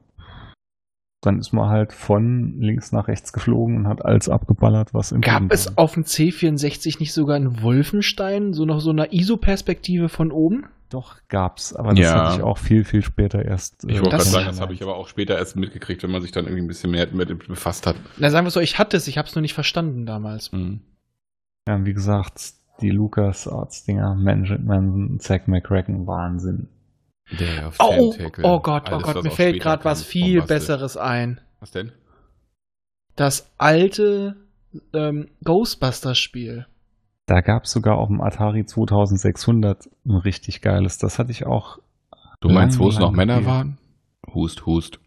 [1.21, 5.19] Dann ist man halt von links nach rechts geflogen und hat alles abgeballert, was im
[5.19, 10.31] Gab es auf dem C64 nicht sogar einen Wolfenstein, so noch so eine ISO-Perspektive von
[10.31, 10.65] oben?
[10.89, 12.23] Doch, gab's, aber das Ja.
[12.29, 13.83] hatte ich auch viel, viel später erst.
[13.83, 16.21] Ich wollte gerade Das- sagen, das habe ich aber auch später erst mitgekriegt, wenn man
[16.21, 17.95] sich dann irgendwie ein bisschen mehr mit befasst hat.
[18.17, 20.51] Na, sagen wir so, ich hatte es, ich habe es nur nicht verstanden damals.
[20.53, 20.79] Mhm.
[21.67, 26.69] Ja, wie gesagt, die Lucas Arts Dinger, Mansion Manson, Zack McCracken, Wahnsinn.
[27.31, 28.43] Der auf Oh, Tentacle.
[28.45, 30.41] oh Gott, oh Gott, mir fällt gerade was viel.
[30.41, 31.39] Besseres ein.
[31.59, 31.91] Was denn?
[33.15, 34.35] Das alte
[34.93, 36.65] ähm, Ghostbusters-Spiel.
[37.25, 40.97] Da gab es sogar auf dem Atari 2600 ein richtig geiles.
[40.97, 41.79] Das hatte ich auch.
[42.39, 43.53] Du meinst, wo es noch Männer gespielt.
[43.55, 43.77] waren?
[44.33, 44.99] Hust, hust.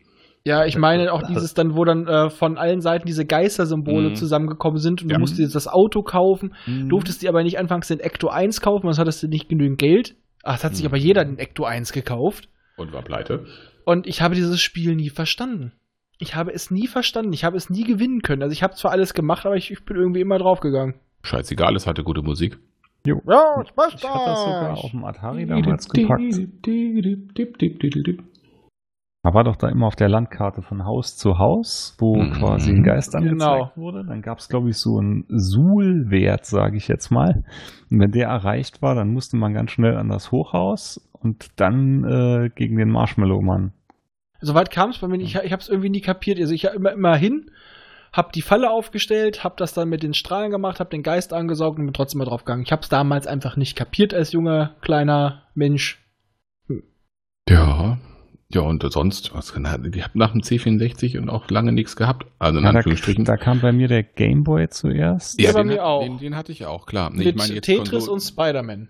[0.45, 4.15] Ja, ich meine auch dieses dann, wo dann äh, von allen Seiten diese Geistersymbole Mhm.
[4.17, 5.15] zusammengekommen sind und Ja.
[5.15, 6.89] du musstest jetzt das Auto kaufen, Mhm.
[6.89, 10.17] durftest dir aber nicht anfangs den Ecto 1 kaufen, sonst hattest du nicht genügend Geld.
[10.43, 10.89] Ach, es hat sich Mhm.
[10.91, 12.49] aber jeder den Ecto 1 gekauft.
[12.77, 13.47] Und war pleite.
[13.85, 15.73] Und ich habe dieses Spiel nie verstanden.
[16.19, 17.33] Ich habe es nie verstanden.
[17.33, 18.43] Ich habe es nie gewinnen können.
[18.43, 20.95] Also ich habe zwar alles gemacht, aber ich, ich bin irgendwie immer draufgegangen.
[21.25, 22.59] Scheißegal, es hatte gute Musik.
[23.05, 23.21] Jo.
[23.29, 26.23] Ja, ich weiß Ich hatte das sogar auf dem Atari damals gepackt.
[29.25, 32.33] Man war doch da immer auf der Landkarte von Haus zu Haus, wo Mhm.
[32.33, 33.53] quasi ein Geist Genau.
[33.55, 34.05] angezeigt wurde.
[34.05, 37.45] Dann gab es, glaube ich, so einen Suhl-Wert, sage ich jetzt mal.
[37.89, 42.03] Und wenn der erreicht war, dann musste man ganz schnell an das Hochhaus und dann
[42.05, 43.73] äh, gegen den Marshmallow-Mann.
[44.41, 45.37] Soweit kam es bei mir nicht.
[45.37, 46.41] Ich, ich habe es irgendwie nie kapiert.
[46.41, 47.49] Also ich habe immer, immer hin,
[48.13, 51.79] habe die Falle aufgestellt, habe das dann mit den Strahlen gemacht, habe den Geist angesaugt
[51.79, 52.63] und bin trotzdem mal drauf gegangen.
[52.63, 56.05] Ich habe es damals einfach nicht kapiert als junger, kleiner Mensch.
[57.49, 57.99] Ja.
[58.55, 62.27] Ja, und sonst, was kann ich habe nach dem C64 und auch lange nichts gehabt.
[62.39, 63.25] Also in Ja, da, Anführungsstrichen.
[63.25, 65.41] da kam bei mir der Gameboy zuerst.
[65.41, 66.03] Ja, bei den, mir hat- auch.
[66.05, 67.11] Den, den hatte ich auch, klar.
[67.11, 68.89] Nee, mit ich meine jetzt Tetris Konsol- und Spider-Man.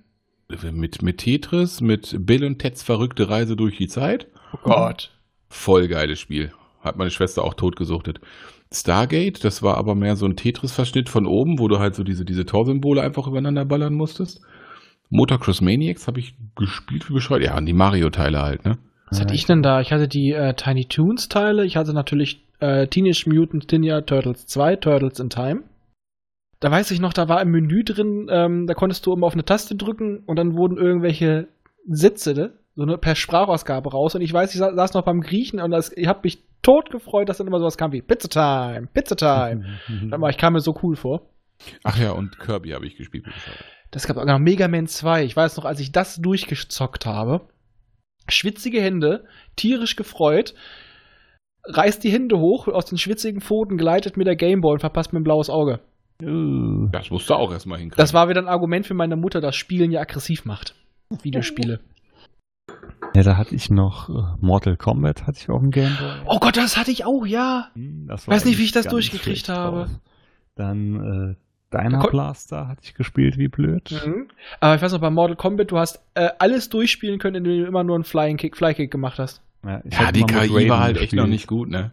[0.72, 4.27] mit, mit Tetris, mit Bill und Teds verrückte Reise durch die Zeit.
[4.53, 5.11] Oh Gott.
[5.48, 6.53] Voll geiles Spiel.
[6.81, 8.20] Hat meine Schwester auch totgesuchtet.
[8.72, 12.25] Stargate, das war aber mehr so ein Tetris-Verschnitt von oben, wo du halt so diese,
[12.25, 14.40] diese Torsymbole einfach übereinander ballern musstest.
[15.11, 17.42] Motocross Maniacs habe ich gespielt wie bescheuert.
[17.44, 18.79] Ja, und die Mario-Teile halt, ne?
[19.12, 19.83] Was hatte ich denn da?
[19.83, 21.66] Ich hatte die äh, Tiny Toons Teile.
[21.66, 25.64] Ich hatte natürlich äh, Teenage Mutant Ninja Turtles 2, Turtles in Time.
[26.61, 29.35] Da weiß ich noch, da war im Menü drin, ähm, da konntest du immer auf
[29.35, 31.48] eine Taste drücken und dann wurden irgendwelche
[31.87, 32.53] Sätze, ne?
[32.75, 34.14] so eine per Sprachausgabe raus.
[34.14, 36.90] Und ich weiß, ich sa saß noch beim Griechen und das, ich habe mich tot
[36.90, 39.79] gefreut, dass dann immer sowas kam wie Pizza Time, Pizza Time.
[40.11, 41.29] Aber ich kam mir so cool vor.
[41.85, 43.27] Ach ja, und Kirby habe ich gespielt.
[43.90, 45.25] Das gab auch noch Mega Man 2.
[45.25, 47.42] Ich weiß noch, als ich das durchgezockt habe,
[48.28, 49.24] schwitzige Hände,
[49.56, 50.54] tierisch gefreut,
[51.64, 55.20] reißt die Hände hoch, aus den schwitzigen Pfoten gleitet mir der Gameboy und verpasst mir
[55.20, 55.80] ein blaues Auge.
[56.22, 58.00] Uh, Das musst du auch erstmal hinkriegen.
[58.00, 60.74] Das war wieder ein Argument für meine Mutter, dass Spielen ja aggressiv macht.
[61.22, 61.80] Videospiele.
[63.14, 66.22] ja, da hatte ich noch äh, Mortal Kombat hatte ich auf dem Gameboy.
[66.26, 67.68] Oh Gott, das hatte ich auch, ja.
[67.74, 69.87] Hm, Das Weiß nicht, wie ich das durchgekriegt habe.
[69.87, 69.90] drauf.
[70.54, 71.37] Dann äh,
[71.72, 73.90] Diner Kon- Blaster hatte ich gespielt wie blöd.
[74.04, 74.28] Mhm.
[74.61, 77.66] Aber ich weiß noch, bei Mortal Kombat, du hast äh, alles durchspielen können, indem du
[77.66, 79.42] immer nur einen Flying Kick, Flykick gemacht hast.
[79.64, 81.22] Ja, ich ja, die KI war halt echt gespielt.
[81.22, 81.90] noch nicht gut, ne?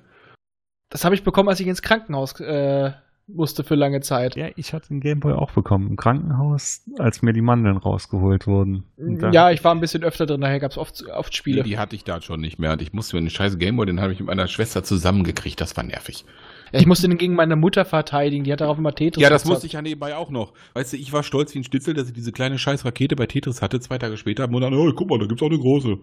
[0.89, 2.91] Das habe ich bekommen, als ich ins Krankenhaus äh,
[3.33, 4.35] musste für lange Zeit.
[4.35, 8.83] Ja, ich hatte den Gameboy auch bekommen im Krankenhaus, als mir die Mandeln rausgeholt wurden.
[8.97, 11.63] Und da- Ja, ich war ein bisschen öfter drin, daher gab es oft, oft Spiele.
[11.63, 12.73] Die, die hatte ich da schon nicht mehr.
[12.73, 15.61] Und ich musste mir den scheiß Gameboy, den habe ich mit meiner Schwester zusammengekriegt.
[15.61, 16.25] Das war nervig.
[16.71, 19.45] Ja, ich musste den gegen meine Mutter verteidigen, die hat darauf immer Tetris Ja, das
[19.45, 20.53] musste ich ja nebenbei auch noch.
[20.73, 23.25] Weißt du, ich war stolz wie ein Stitzel, dass ich diese kleine scheiß Rakete bei
[23.25, 23.79] Tetris hatte.
[23.79, 25.97] Zwei Tage später und dann, oh, guck mal, da gibt's auch eine große.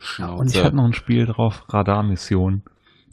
[0.00, 0.40] Schnauze.
[0.40, 2.62] Und ich hatte noch ein Spiel drauf, Radarmission.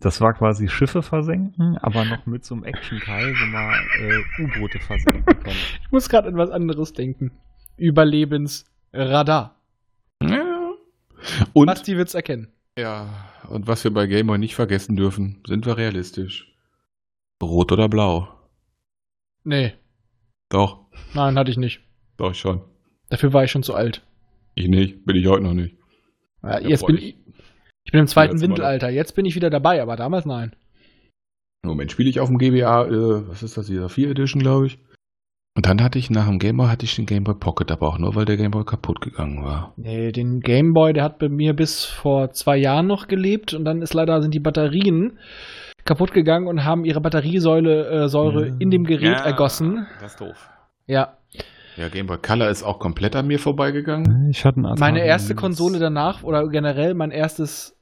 [0.02, 4.80] Das war quasi Schiffe versenken, aber noch mit so einem Action-Teil, wo man äh, U-Boote
[4.80, 5.50] versenken konnte.
[5.82, 7.32] Ich muss gerade an was anderes denken.
[7.78, 9.56] Überlebensradar.
[10.22, 10.72] ja.
[11.54, 12.50] Und, Basti wird's erkennen.
[12.78, 13.08] ja,
[13.50, 16.54] und was wir bei Gameboy nicht vergessen dürfen, sind wir realistisch.
[17.42, 18.28] Rot oder blau?
[19.44, 19.74] Nee,
[20.50, 21.82] Doch, nein, hatte ich nicht.
[22.18, 22.62] doch schon.
[23.10, 24.04] Dafür war ich schon zu alt.
[24.56, 25.76] Ich nicht, bin ich heute noch nicht.
[26.44, 27.18] Ja, jetzt bin ich,
[27.86, 28.42] ich bin im zweiten.
[28.42, 28.90] Windelalter.
[28.90, 30.56] Jetzt bin ich wieder dabei, aber damals nein.
[31.64, 34.68] Im Moment spiele ich auf dem GBA, äh, was ist das, dieser 4 Edition, glaube
[34.68, 34.80] ich.
[35.58, 38.14] Und dann hatte ich nach dem Gameboy hatte ich den Gameboy Pocket, aber auch nur,
[38.16, 39.74] weil der Gameboy kaputt gegangen war.
[39.78, 43.82] Nee, den Gameboy, der hat bei mir bis vor zwei Jahren noch gelebt und dann
[43.82, 45.18] ist leider sind die Batterien
[45.86, 48.56] kaputt gegangen und haben ihre Batteriesäule äh, Säure Ja.
[48.60, 49.88] in dem Gerät ergossen.
[50.02, 50.50] Das ist doof.
[50.88, 51.18] Ja,
[51.78, 54.30] Ja, Gameboy Color ist auch komplett an mir vorbeigegangen.
[54.30, 55.36] Ich hatte einen meine erste.
[55.36, 57.78] Konsole danach oder generell mein erstes.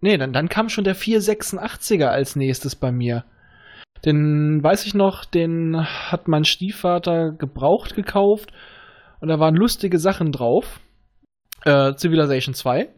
[0.00, 3.24] Nee, dann, dann kam schon der 486er als nächstes bei mir.
[4.04, 8.52] Den weiß ich noch, den hat mein Stiefvater gebraucht gekauft
[9.20, 10.80] und da waren lustige Sachen drauf.
[11.64, 12.88] Äh, Civilization 2,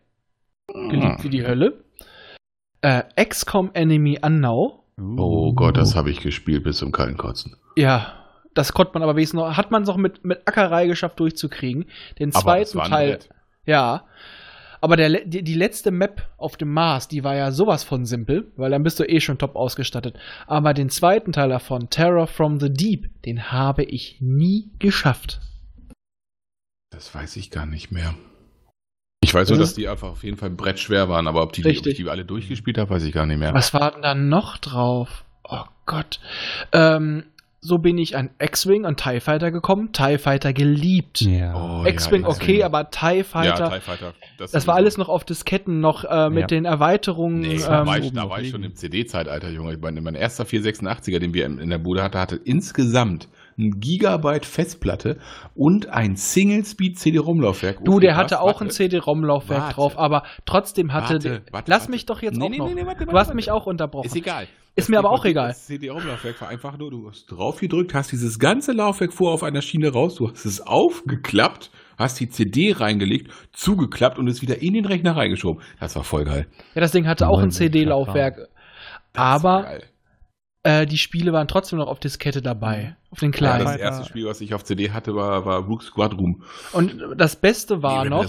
[0.90, 1.84] geliebt wie die Hölle.
[2.80, 4.80] Äh, XCOM Enemy Unknown.
[5.16, 7.56] Oh Gott, das habe ich gespielt bis zum kalten Kotzen.
[7.76, 8.25] Ja,
[8.56, 11.84] das konnte man aber wenigstens noch, hat man es auch mit, mit Ackerei geschafft durchzukriegen.
[12.18, 13.10] Den zweiten Teil.
[13.10, 13.28] nett.
[13.66, 14.04] Ja.
[14.80, 18.52] Aber der, die, die letzte Map auf dem Mars, die war ja sowas von simpel,
[18.56, 20.18] weil dann bist du eh schon top ausgestattet.
[20.46, 25.40] Aber den zweiten Teil davon, Terror from the Deep, den habe ich nie geschafft.
[26.90, 28.14] Das weiß ich gar nicht mehr.
[29.22, 31.62] Ich weiß nur, Das dass die einfach auf jeden Fall brettschwer waren, aber ob die,
[31.62, 33.52] ob ich die alle durchgespielt habe, weiß ich gar nicht mehr.
[33.52, 35.24] Was war denn da noch drauf?
[35.42, 36.20] Oh Gott.
[36.72, 37.24] Ähm,
[37.66, 39.90] so bin ich an X-Wing und TIE Fighter gekommen.
[39.92, 41.20] TIE Fighter geliebt.
[41.20, 41.54] Ja.
[41.82, 43.64] Oh, X-Wing ja, okay, aber TIE Fighter.
[43.64, 44.14] Ja, TIE Fighter.
[44.38, 44.72] das war sowieso.
[44.72, 46.46] alles noch auf Disketten, noch äh, mit Ja.
[46.46, 47.40] den Erweiterungen.
[47.40, 49.74] Nee, da ähm, war ich, oben da war ich schon im CD-Zeitalter, Junge.
[49.74, 53.80] Ich meine, mein erster 486er, den wir in in der Bude hatten, hatte insgesamt ein
[53.80, 55.18] Gigabyte Festplatte
[55.54, 57.84] und ein Single-Speed-CD-ROM-Laufwerk.
[57.84, 58.70] Du, der hatte auch ein.
[58.70, 61.14] CD-ROM-Laufwerk drauf, aber trotzdem hatte.
[61.14, 61.90] Warte, warte, lass warte.
[61.90, 62.68] mich doch jetzt Nee, auch nee, noch.
[62.68, 63.34] nee, nee, warte, du hast warte.
[63.36, 64.06] mich auch unterbrochen.
[64.06, 64.46] Ist egal.
[64.78, 65.48] Ist mir aber auch egal.
[65.48, 69.42] Das CD-ROM-Laufwerk war einfach nur, du hast drauf gedrückt, hast dieses ganze Laufwerk vor auf
[69.42, 74.60] einer Schiene raus, du hast es aufgeklappt, hast die CD reingelegt, zugeklappt und es wieder
[74.60, 75.62] in den Rechner reingeschoben.
[75.80, 76.46] Das war voll geil.
[76.74, 78.36] Ja, das Ding hatte auch ein CD-Laufwerk.
[78.36, 78.48] Das
[79.14, 79.78] Aber
[80.62, 82.96] äh, die Spiele waren trotzdem noch auf Diskette dabei.
[83.10, 83.64] Auf den Ja, kleinen.
[83.64, 83.82] das Weiter.
[83.82, 86.42] erste Spiel, was ich auf CD hatte, war, war Rook Squadron.
[86.72, 88.26] Und das Beste war Rebel noch,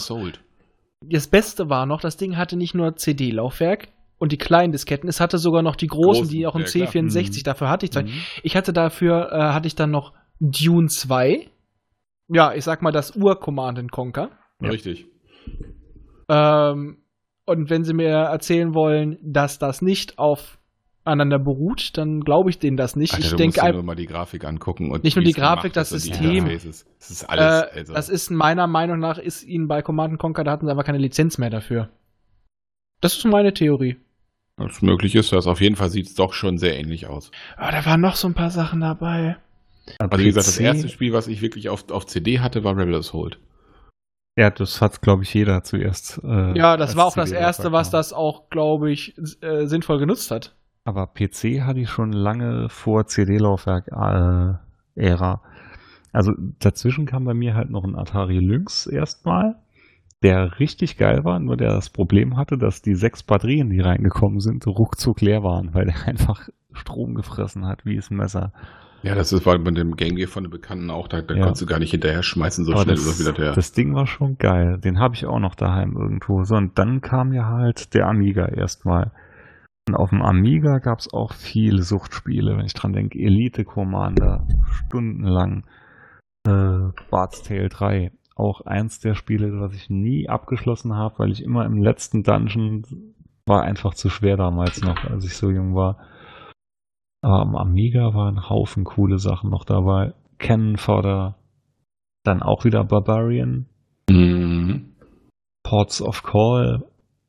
[1.02, 5.20] das Beste war noch, das Ding hatte nicht nur CD-Laufwerk und die kleinen Disketten, es
[5.20, 6.88] hatte sogar noch die großen, Großen, die auch im ja, klar.
[6.90, 7.44] C64, Mhm.
[7.44, 8.04] dafür hatte ich zwei.
[8.04, 8.22] Mhm.
[8.44, 11.48] Ich hatte dafür, äh, hatte ich dann noch Dune 2.
[12.30, 14.32] Ja, ich sag mal das Ur-Command Conquer.
[14.62, 14.70] Ja.
[14.70, 15.06] Richtig.
[16.30, 16.98] Ähm,
[17.46, 22.76] und wenn sie mir erzählen wollen, dass das nicht aufeinander beruht, dann glaube ich denen
[22.76, 23.14] das nicht.
[23.14, 23.76] Alter, ich denke einfach.
[23.76, 24.92] nur mal die Grafik angucken.
[24.92, 26.46] Und Nicht nur die Grafik, das die System.
[26.46, 27.46] Das ist alles.
[27.46, 30.72] Äh, also, das ist meiner Meinung nach, ist ihnen bei Command Conquer, da hatten sie
[30.72, 31.90] einfach keine Lizenz mehr dafür.
[33.00, 33.98] Das ist meine Theorie.
[34.58, 37.32] Was möglich ist, das auf jeden Fall sieht es doch schon sehr ähnlich aus.
[37.56, 39.38] Aber da waren noch so ein paar Sachen dabei.
[40.00, 42.96] Also wie gesagt, das erste Spiel, was ich wirklich auf, auf CD hatte, war Rebel
[42.96, 43.40] Assault.
[44.38, 46.20] Ja, das hat, glaube ich, jeder zuerst.
[46.24, 49.66] Äh, Ja, das als war auch das CD erste, was das auch, glaube ich, äh,
[49.66, 50.56] sinnvoll genutzt hat.
[50.84, 55.42] Aber PC hatte ich schon lange vor CD-Laufwerk-Ära.
[56.14, 59.56] also dazwischen kam bei mir halt noch ein Atari Lynx erstmal,
[60.24, 64.40] der richtig geil war, nur der das Problem hatte, dass die sechs Batterien, die reingekommen
[64.40, 68.52] sind, ruckzuck leer waren, weil der einfach Strom gefressen hat, wie es ein Messer.
[69.04, 71.44] Ja, das ist, war mit dem Game Gear von den Bekannten auch, da, da Ja.
[71.44, 73.54] konntest du gar nicht hinterher schmeißen, so Aber schnell das wieder der.
[73.54, 74.80] das Ding war schon geil.
[74.80, 76.44] Den habe ich auch noch daheim irgendwo.
[76.44, 79.12] So, und dann kam ja halt der Amiga erstmal.
[79.88, 83.20] Und auf dem Amiga gab es auch viele Suchtspiele, wenn ich dran denke.
[83.20, 84.46] Elite Commander,
[84.88, 85.64] stundenlang.
[86.48, 91.44] Äh, Bart's Tale 3, auch eins der Spiele, was ich nie abgeschlossen habe, weil ich
[91.44, 92.84] immer im letzten Dungeon
[93.46, 95.98] war einfach zu schwer damals noch, als ich so jung war.
[97.24, 100.14] Aber am Amiga waren ein Haufen coole Sachen noch dabei.
[100.38, 101.36] Cannon Fodder,
[102.24, 103.66] dann auch wieder Barbarian,
[104.10, 104.94] Mhm.
[105.64, 106.84] Ports of Call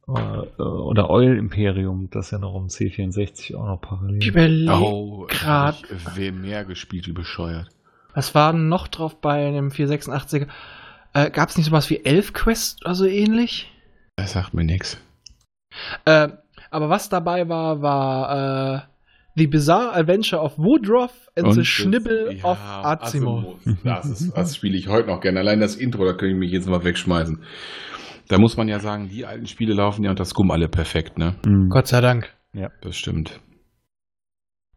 [0.07, 4.19] äh, oder Oil Imperium, das ja noch um C64 auch noch parallel.
[4.23, 7.69] Ich überlege, Oh, grad- hab ich wer mehr gespielt, wie bescheuert.
[8.15, 10.47] was war denn noch drauf bei einem 486er?
[11.13, 13.71] Äh, Gab es nicht sowas wie Elf-Quest oder so ähnlich?
[14.17, 14.99] Das sagt mir nichts.
[16.05, 16.29] Äh,
[16.71, 18.81] aber was dabei war, war äh,
[19.37, 23.57] The Bizarre Adventure of Woodruff and, the Schnibble of Azimuth.
[23.85, 25.41] Das ist, das spiele ich heute noch gerne.
[25.41, 27.43] Allein das Intro, da könnte ich mich jetzt mal wegschmeißen.
[28.29, 31.37] Da muss man ja sagen, die alten Spiele laufen ja unter Scum alle perfekt, ne?
[31.47, 31.69] Mhm.
[31.71, 32.29] Gott sei Dank.
[32.83, 33.41] Das stimmt.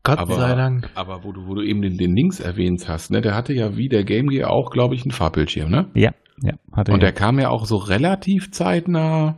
[0.04, 0.90] Gott Aber- sei Dank.
[0.96, 3.78] Aber wo du, wo du eben den, den Links erwähnt hast, ne, der hatte ja
[3.78, 5.88] wie der Game Gear auch, glaube ich, einen Farbbildschirm, ne?
[5.94, 6.12] Ja,
[6.42, 7.08] ja, hat er Und ja.
[7.08, 9.38] der kam ja auch so relativ zeitnah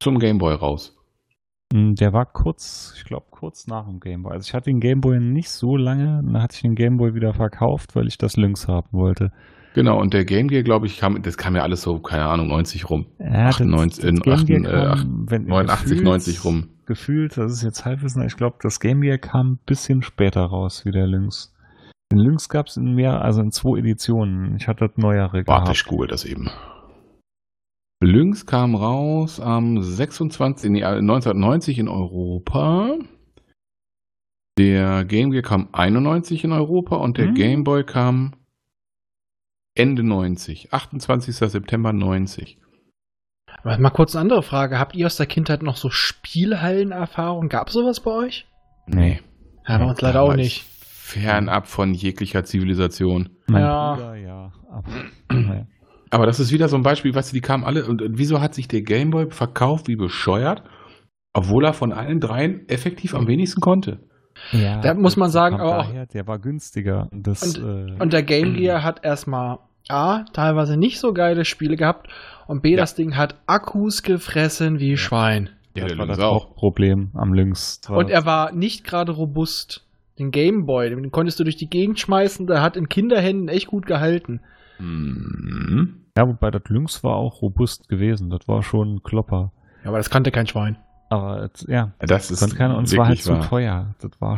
[0.00, 0.96] zum Game Boy raus.
[1.72, 4.32] Mm, Der war kurz, ich glaube, kurz nach dem Gameboy.
[4.32, 7.94] Also ich hatte den Gameboy nicht so lange, dann hatte ich den Gameboy wieder verkauft,
[7.94, 9.32] weil ich das Lynx haben wollte.
[9.74, 12.48] Genau, und der Game Gear, glaube ich, kam, das kam ja alles so, keine Ahnung,
[12.48, 13.06] 90 rum.
[13.20, 16.68] Ja, das- 98, das in Game Gear 8, äh, kam, wenn- 89, gefühlt- 90 rum.
[16.90, 20.84] Gefühlt, das ist jetzt Halbwissen, ich glaube, das Game Gear kam ein bisschen später raus
[20.84, 21.54] wie der Lynx.
[22.10, 24.56] Den Lynx gab es in mehr, also in zwei Editionen.
[24.56, 25.68] Ich hatte das neuere Warte, gehabt.
[25.70, 26.50] ich google das eben.
[28.02, 30.68] Lynx kam raus am 26.
[30.72, 32.98] Nee, 1990 in Europa.
[34.58, 37.34] Der Game Gear kam 91 in Europa und der Hm.
[37.34, 38.34] Game Boy kam
[39.76, 40.72] Ende 90.
[40.72, 41.36] 28.
[41.36, 42.58] September 90.
[43.62, 44.78] Aber mal kurz eine andere Frage.
[44.78, 47.48] Habt ihr aus der Kindheit noch so Spielhallenerfahrung?
[47.48, 48.46] Gab es sowas bei euch?
[48.86, 49.20] Nee.
[49.68, 50.64] Ja, bei uns leider auch ich nicht.
[50.64, 53.30] Fernab von jeglicher Zivilisation.
[53.50, 53.94] Ja.
[53.94, 54.52] Bruder, ja.
[56.10, 58.40] Aber, das ist wieder so ein Beispiel, weißt du, die kamen alle und, und wieso
[58.40, 60.62] hat sich der Game Boy verkauft wie bescheuert,
[61.32, 64.00] obwohl er von allen dreien effektiv am wenigsten konnte?
[64.52, 67.08] ja, Da muss man sagen, auch- daher, der war günstiger.
[67.12, 69.58] Das, Und- äh, Und der Game Gear hat erstmal
[69.90, 72.08] A, teilweise nicht so geile Spiele gehabt
[72.46, 72.76] und B, Ja.
[72.78, 75.50] das Ding hat Akkus gefressen wie Schwein.
[75.74, 76.44] Ja, das der war Lynx das auch.
[76.46, 77.80] Hauptproblem am Lynx.
[77.88, 79.84] Und er war nicht gerade robust.
[80.18, 83.86] Den Gameboy, den konntest du durch die Gegend schmeißen, der hat in Kinderhänden echt gut
[83.86, 84.40] gehalten.
[84.78, 85.96] Mhm.
[86.16, 88.30] Ja, wobei das Lynx war auch robust gewesen.
[88.30, 89.52] Das war schon ein Klopper.
[89.82, 90.76] Ja, aber das kannte kein Schwein.
[91.10, 92.76] Aber ja, Das ist keiner.
[92.76, 93.40] Und es war halt zu wahr.
[93.48, 93.94] teuer.
[94.00, 94.34] Das war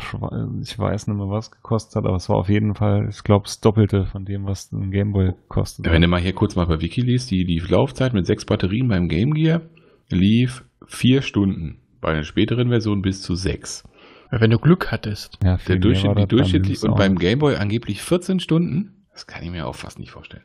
[0.63, 3.23] ich weiß nicht mehr, was es gekostet hat, aber es war auf jeden Fall, ich
[3.23, 5.85] glaube, das Doppelte von dem, was ein Gameboy kostet.
[5.85, 8.89] Wenn du mal hier kurz mal bei Wiki liest, die, die Laufzeit mit sechs Batterien
[8.89, 9.61] beim Game Gear
[10.09, 11.79] lief vier Stunden.
[12.01, 13.85] Bei der späteren Version bis zu sechs.
[14.31, 15.39] Wenn du Glück hattest.
[15.45, 17.21] ja, Der Durchschnitt, die durchschnittlich und beim nicht.
[17.21, 19.05] Game Boy angeblich 14 Stunden.
[19.13, 20.45] Das kann ich mir auch fast nicht vorstellen.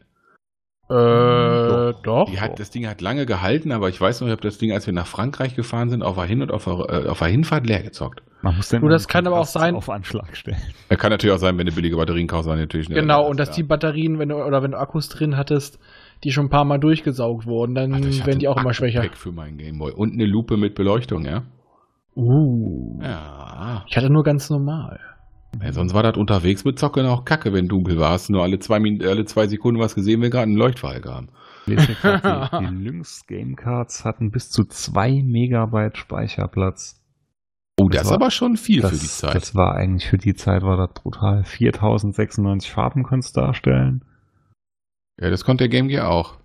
[0.90, 2.30] Äh, doch.
[2.32, 4.72] Die hat, das Ding hat lange gehalten, aber ich weiß noch, ich habe das Ding,
[4.72, 7.28] als wir nach Frankreich gefahren sind, auf der Hin- und auf der, äh, auf der
[7.28, 8.22] Hinfahrt leer gezockt.
[8.42, 10.58] Man muss den Du, das kann aber auch sein- auf Anschlag stellen.
[10.90, 13.02] Er kann natürlich auch sein, wenn du billige Batterien kaufst, dann natürlich schneller.
[13.02, 13.64] Genau, Das und dass ist die.
[13.64, 15.80] Batterien, wenn du, oder wenn du Akkus drin hattest,
[16.24, 19.00] die schon ein paar Mal durchgesaugt wurden, dann Alter, hatte werden die auch immer schwächer.
[19.02, 21.44] Akku-Pack für meinen Gameboy und eine Lupe mit Beleuchtung, ja?
[22.16, 23.00] Uh.
[23.04, 23.84] Ja.
[23.88, 25.00] Ich hatte nur ganz normal.
[25.62, 28.12] Ja sonst war das unterwegs mit Zocken auch kacke, wenn dunkel war.
[28.12, 31.30] Hast nur alle zwei, Min alle zwei Sekunden was gesehen, wenn gerade einen Leuchtfall kam.
[31.68, 37.02] Die, die Lynx Gamecards hatten bis zu 2 Megabyte Speicherplatz.
[37.80, 39.36] Oh, Das das, ist war- aber schon viel das, für die Zeit.
[39.36, 41.44] Das war eigentlich für die Zeit war das brutal.
[41.44, 44.04] 4096 Farben konntest du darstellen.
[45.20, 46.38] ja, das konnte der Game Gear auch.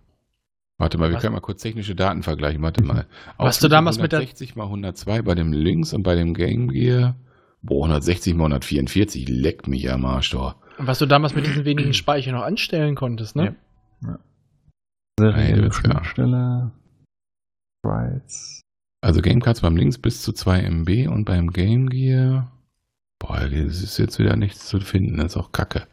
[0.79, 2.61] Warte mal, wir Was- können mal kurz technische Daten vergleichen.
[2.63, 3.07] Warte mal.
[3.39, 6.69] Was du damals mit der- 160 mal 102 bei dem Lynx und bei dem Game
[6.69, 7.15] Gear.
[7.63, 10.57] Boah, 160 mal 144 leckt mich am Arsch, doch.
[10.79, 13.57] Und was du damals mit diesen wenigen Speicher noch anstellen konntest, ne?
[14.03, 14.19] Ja.
[15.21, 16.05] Nein, Serielle das ist klar.
[16.05, 16.73] Schnittstelle.
[17.85, 18.63] Sprites.
[19.01, 22.53] Also Gamecards beim Links bis zu 2 MB und beim Game Gear.
[23.21, 25.87] Boah, das ist jetzt wieder nichts zu finden, das ist auch kacke.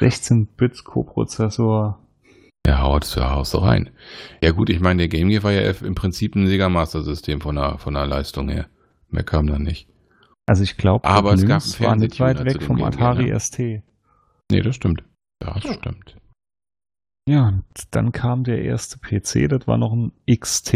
[0.00, 2.00] 16-Bit Co-Prozessor.
[2.66, 3.90] Ja, haut, ja, haust doch rein.
[4.42, 7.40] Ja gut, ich meine, der Game Gear war ja im Prinzip ein Sega Master System
[7.40, 8.66] von der, von der Leistung her.
[9.10, 9.88] Mehr kam dann nicht.
[10.46, 13.40] Also ich glaube, Aber es gab war nicht weit weg vom Atari ne?
[13.40, 13.58] ST.
[13.58, 15.02] Nee, das stimmt.
[15.38, 16.16] Das stimmt.
[17.26, 20.74] Ja, und dann kam der erste PC, das war noch ein XT.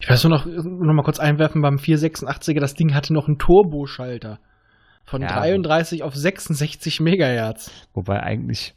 [0.00, 3.38] Ich weiß nur noch, noch mal kurz einwerfen, beim 486er, das Ding hatte noch einen
[3.38, 4.40] Turboschalter.
[5.04, 5.28] Von Ja.
[5.28, 7.70] 33 auf 66 Megahertz.
[7.94, 8.74] Wobei eigentlich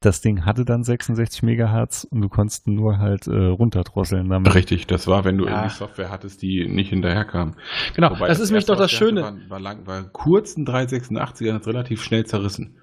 [0.00, 4.54] das Ding hatte dann 66 Megahertz und du konntest nur halt äh, runterdrosseln damit.
[4.54, 5.50] Richtig, das war, wenn du Ja.
[5.56, 7.54] irgendwie Software hattest, die nicht hinterherkam.
[7.94, 9.22] Genau, Wobei das ist nämlich doch das Schöne.
[9.22, 12.76] War, war, lang, war kurz ein 386er, hat relativ schnell zerrissen.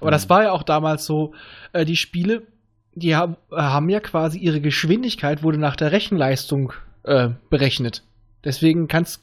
[0.00, 1.34] Aber das war ja auch damals so,
[1.74, 2.46] äh, die Spiele,
[2.94, 6.72] die haben, äh, haben ja quasi ihre Geschwindigkeit wurde nach der Rechenleistung
[7.04, 8.02] äh, berechnet.
[8.44, 9.22] Deswegen kann's,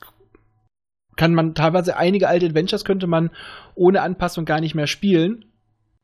[1.16, 3.32] kann man teilweise einige alte Adventures könnte man
[3.74, 5.46] ohne Anpassung gar nicht mehr spielen,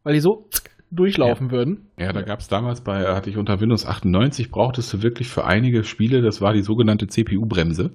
[0.03, 1.89] weil die so zack, durchlaufen würden.
[1.99, 5.45] Ja, da gab es damals bei, hatte ich unter Windows 98, brauchtest du wirklich für
[5.45, 7.91] einige Spiele, das war die sogenannte CPU-Bremse.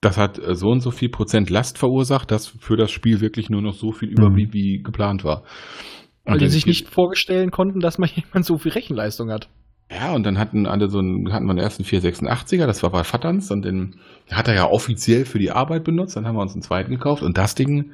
[0.00, 3.48] Das hat äh, so und so viel Prozent Last verursacht, dass für das Spiel wirklich
[3.50, 5.44] nur noch so viel überblieb, wie geplant war.
[6.24, 9.48] Weil Und die sich ich- nicht vorstellen konnten, dass man jemand so viel Rechenleistung hat.
[9.90, 13.04] Ja, und dann hatten alle so einen, hatten wir den ersten 486er, das war bei
[13.04, 13.96] Vatterns, und den
[14.30, 17.22] hat er ja offiziell für die Arbeit benutzt, dann haben wir uns einen zweiten gekauft,
[17.22, 17.92] und das Ding,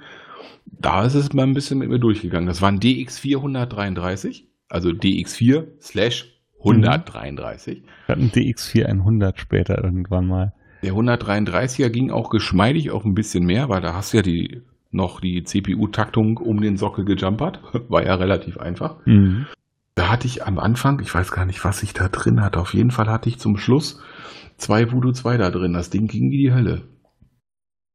[0.66, 2.46] da ist es mal ein bisschen mit mir durchgegangen.
[2.46, 7.82] Das war ein DX433, also DX4 slash 133.
[8.06, 10.52] Wir hatten DX4 100 später irgendwann mal.
[10.82, 14.62] Der 133er ging auch geschmeidig auf ein bisschen mehr, weil da hast du ja die,
[14.90, 17.60] noch die CPU-Taktung um den Sockel gejumpert.
[17.88, 18.96] War ja relativ einfach.
[19.04, 19.46] Mhm.
[19.94, 22.60] Da hatte ich am Anfang, ich weiß gar nicht, was ich da drin hatte.
[22.60, 24.00] Auf jeden Fall hatte ich zum Schluss
[24.56, 25.72] zwei Voodoo 2 da drin.
[25.72, 26.82] Das Ding ging wie die Hölle.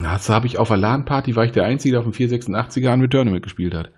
[0.05, 3.01] Das habe ich auf der LAN-Party, war ich der Einzige, der auf dem 486er an
[3.01, 3.89] Return mitgespielt hat.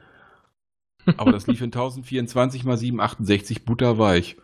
[1.17, 4.37] Aber das lief in 1024 mal 768 butterweich.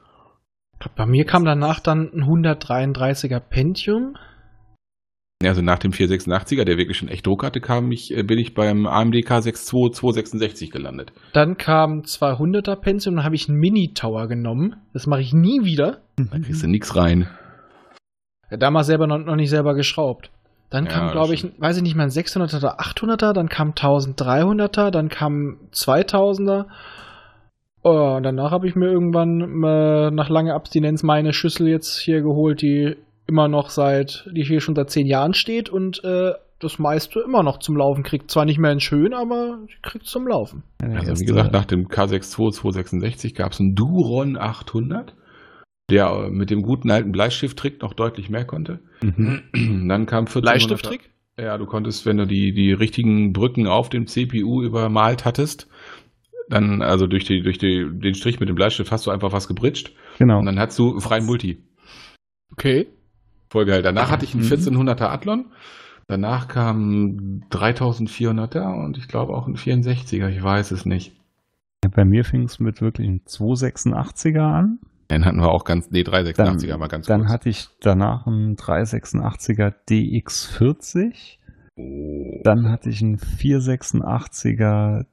[0.97, 4.17] Bei mir kam danach dann ein 133er Pentium.
[5.41, 8.39] Ja, Also nach dem 486er, der wirklich schon echt Druck hatte, kam ich, äh, bin
[8.39, 11.13] ich beim AMD K62 266 gelandet.
[11.31, 14.75] Dann kam 200er Pentium, dann habe ich einen Mini-Tower genommen.
[14.91, 16.01] Das mache ich nie wieder.
[16.17, 17.29] Da kriegst du nix rein.
[18.51, 20.29] Ja, damals selber noch, noch nicht selber geschraubt.
[20.73, 21.61] Dann Ja, kam, glaube ich, stimmt.
[21.61, 26.65] weiß ich nicht mehr, ein 600er oder 800er, dann kam 1300er, dann kam 2000er.
[27.83, 32.21] Oh, und danach habe ich mir irgendwann äh, nach langer Abstinenz meine Schüssel jetzt hier
[32.21, 32.95] geholt, die
[33.27, 37.43] immer noch seit, die hier schon seit zehn Jahren steht und äh, das meiste immer
[37.43, 38.31] noch zum Laufen kriegt.
[38.31, 40.63] Zwar nicht mehr in schön, aber kriegt zum Laufen.
[40.81, 45.13] Also wie gesagt, nach dem K62 266 gab es einen Duron 800,
[45.89, 48.79] der mit dem guten alten Bleistifttrick noch deutlich mehr konnte.
[49.01, 49.41] Mhm.
[49.87, 51.09] Dann kam 1400 Bleistifttrick?
[51.37, 55.67] Ja, du konntest, wenn du die, die richtigen Brücken auf dem CPU übermalt hattest,
[56.49, 59.47] dann, also durch, die, durch die, den Strich mit dem Bleistift hast du einfach was
[59.47, 60.39] gebritscht Genau.
[60.39, 61.63] und dann hast du freien Multi.
[62.51, 62.87] Okay.
[63.49, 63.81] Voll geil.
[63.81, 64.51] Danach hatte ich einen Mhm.
[64.51, 65.45] 1400er Athlon.
[66.07, 71.13] Danach kam 3400er und ich glaube auch ein 64er, ich weiß es nicht.
[71.95, 74.79] Bei mir fing es mit wirklich einem 286er an.
[75.11, 77.31] Den hatten wir auch ganz, nee, 386er Dann, mal ganz dann kurz.
[77.31, 81.37] hatte ich danach einen 386er DX40.
[81.77, 82.41] oh.
[82.43, 85.05] Dann hatte ich einen 486er,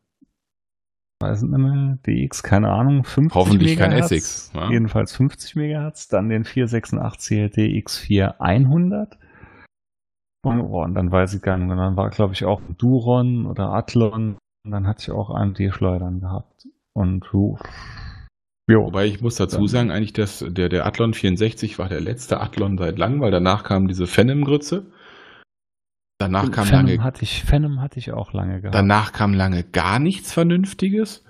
[1.20, 4.70] weiß nicht mehr, DX, keine Ahnung, 50 Hoffentlich kein Megahertz, Essex, ja.
[4.70, 6.08] Jedenfalls 50 Megahertz.
[6.08, 9.18] Dann den 486er DX4 100.
[10.42, 11.76] Und, oh, und dann weiß ich gar nicht mehr.
[11.76, 14.38] Dann war, glaube ich, auch Duron oder Athlon.
[14.64, 16.66] Und dann hatte ich auch AMD-Schleudern gehabt.
[16.94, 17.58] Und so.
[18.68, 18.84] Jo.
[18.84, 22.78] Wobei ich muss dazu sagen, eigentlich, dass der, der Athlon 64 war der letzte Athlon
[22.78, 24.86] seit langem, weil danach kam diese Phenom-Grütze.
[26.18, 28.74] Danach kam Phantom lange, hatte ich, Phantom hatte ich auch lange gehabt.
[28.74, 31.24] danach kam lange gar nichts Vernünftiges.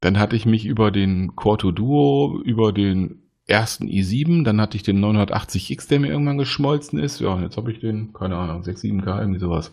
[0.00, 4.82] Dann hatte ich mich über den Corto Duo, über den ersten i7, dann hatte ich
[4.82, 7.20] den 980X, der mir irgendwann geschmolzen ist.
[7.20, 9.72] Ja, und jetzt habe ich den, keine Ahnung, 6, 7K, irgendwie sowas.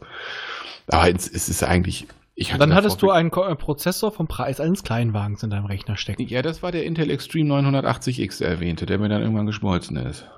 [0.88, 2.07] Aber es, es ist eigentlich,
[2.57, 6.23] Dann hattest du einen äh, Prozessor vom Preis eines Kleinwagens in deinem Rechner stecken.
[6.27, 10.29] Ja, das war der Intel Extreme 980X erwähnte, der mir dann irgendwann geschmolzen ist.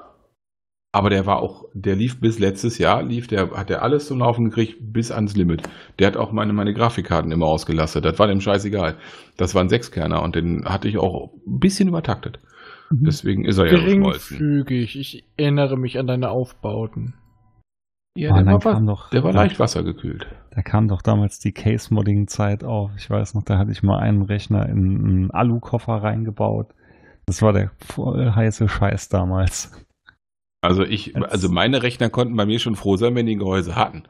[0.95, 4.19] Aber der war auch, der lief bis letztes Jahr, lief der, hat der alles zum
[4.19, 5.63] Laufen gekriegt bis ans Limit.
[5.97, 8.05] Der hat auch meine, meine Grafikkarten immer ausgelastet.
[8.05, 8.97] Das war dem scheißegal.
[9.35, 12.39] Das waren Sechskerner und den hatte ich auch ein bisschen übertaktet.
[12.91, 13.05] Mhm.
[13.05, 14.37] Deswegen ist er ja geschmolzen.
[14.37, 14.99] Geringfügig.
[14.99, 17.15] Ich erinnere mich an deine Aufbauten.
[18.15, 20.27] Ja, Oh, der, dann war, der war leicht wassergekühlt.
[20.55, 22.91] Da kam doch damals die Case-Modding-Zeit auf.
[22.95, 26.67] Ich weiß noch, da hatte ich mal einen Rechner in einen Alu-Koffer reingebaut.
[27.25, 29.71] Das war der voll heiße Scheiß damals.
[30.61, 33.75] Also ich, also meine Rechner konnten bei mir schon froh sein, wenn die ein Gehäuse
[33.75, 34.03] hatten.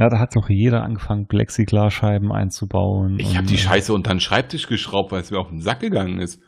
[0.00, 3.18] Ja, da hat doch jeder angefangen, Plexiglasscheiben einzubauen.
[3.18, 6.18] Ich habe die Scheiße unter den Schreibtisch geschraubt, weil es mir auf den Sack gegangen
[6.18, 6.40] ist.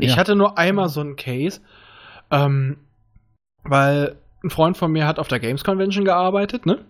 [0.00, 0.16] Ich ja.
[0.16, 1.60] hatte nur einmal so einen Case,
[2.32, 2.78] ähm,
[3.62, 6.84] weil ein Freund von mir hat auf der Games Convention gearbeitet, ne?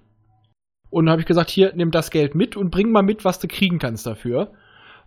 [0.93, 3.49] Und habe ich gesagt, hier, nimm das Geld mit und bring mal mit, was du
[3.49, 4.53] kriegen kannst dafür.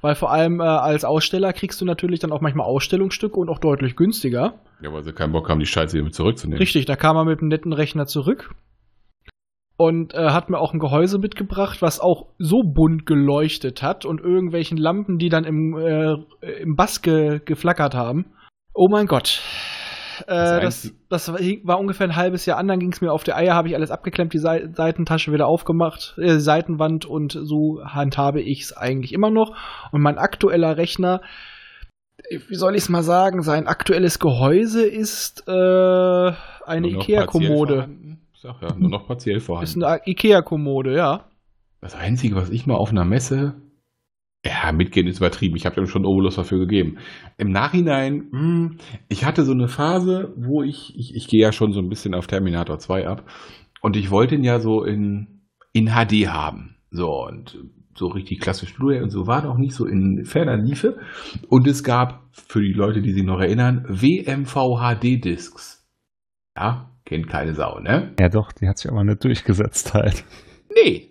[0.02, 3.60] Weil vor allem äh, als Aussteller kriegst du natürlich dann auch manchmal Ausstellungsstücke und auch
[3.60, 4.56] deutlich günstiger.
[4.82, 6.58] Ja, weil sie keinen Bock haben, die Scheiße wieder zurückzunehmen.
[6.58, 8.50] Richtig, da kam er mit einem netten Rechner zurück
[9.78, 14.22] und äh, hat mir auch ein Gehäuse mitgebracht, was auch so bunt geleuchtet hat und
[14.22, 16.16] irgendwelchen Lampen, die dann im, äh,
[16.62, 18.26] im Bass ge geflackert haben.
[18.74, 19.42] Oh mein Gott.
[20.28, 23.38] Äh, Das das, war, ungefähr ein halbes Jahr an, dann ging es mir auf der
[23.38, 28.42] Eier, habe ich alles abgeklemmt, die Sei- Seitentasche wieder aufgemacht, äh, Seitenwand und so handhabe
[28.42, 29.56] ich es eigentlich immer noch.
[29.92, 31.22] Und mein aktueller Rechner,
[32.30, 37.88] äh, wie soll ich es mal sagen, sein aktuelles Gehäuse ist äh, eine Ikea-Kommode.
[38.44, 39.84] ja, nur noch partiell Ist vorhanden.
[39.84, 41.26] eine Ikea-Kommode, ja.
[41.82, 43.54] Das Einzige, was ich mal auf einer Messe.
[44.46, 45.56] Ja, mitgehen ist übertrieben.
[45.56, 47.00] Ich habe dem schon Obolus dafür gegeben.
[47.38, 48.70] Im Nachhinein, mh,
[49.10, 52.14] ich hatte so eine Phase, wo ich, ich, ich gehe ja schon so ein bisschen
[52.14, 53.28] auf Terminator 2 ab.
[53.82, 55.42] Und ich wollte ihn ja so in,
[55.74, 56.76] in HD haben.
[56.92, 57.58] So, und
[57.96, 61.00] so richtig klassisch Blu-ray und so war doch nicht so in ferner Liefe.
[61.50, 65.88] Und es gab, für die Leute, die sich noch erinnern, WMV HD-Discs.
[66.56, 68.14] Ja, kennt keine Sau, ne?
[68.20, 70.24] Ja, doch, die hat sich aber nicht durchgesetzt halt.
[70.74, 71.10] Nee,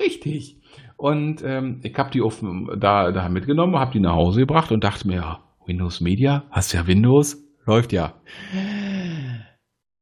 [0.00, 0.60] richtig.
[0.96, 2.42] Und ähm, ich habe die auf,
[2.78, 6.72] da, da mitgenommen, habe die nach Hause gebracht und dachte mir, ja, Windows Media, hast
[6.72, 8.14] ja Windows, läuft ja.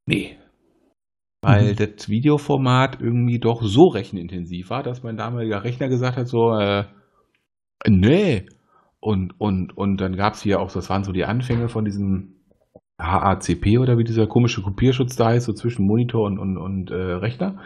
[0.06, 0.36] Nee.
[1.40, 1.76] Weil Mhm.
[1.76, 6.84] das Videoformat irgendwie doch so rechenintensiv war, dass mein damaliger Rechner gesagt hat, so, äh,
[7.88, 8.46] nee.
[9.00, 12.41] Und, und, und dann gab es hier auch, das waren so die Anfänge von diesem
[13.02, 16.94] HACP oder wie dieser komische Kopierschutz da ist, so zwischen Monitor und, und, und äh,
[16.94, 17.56] Rechner.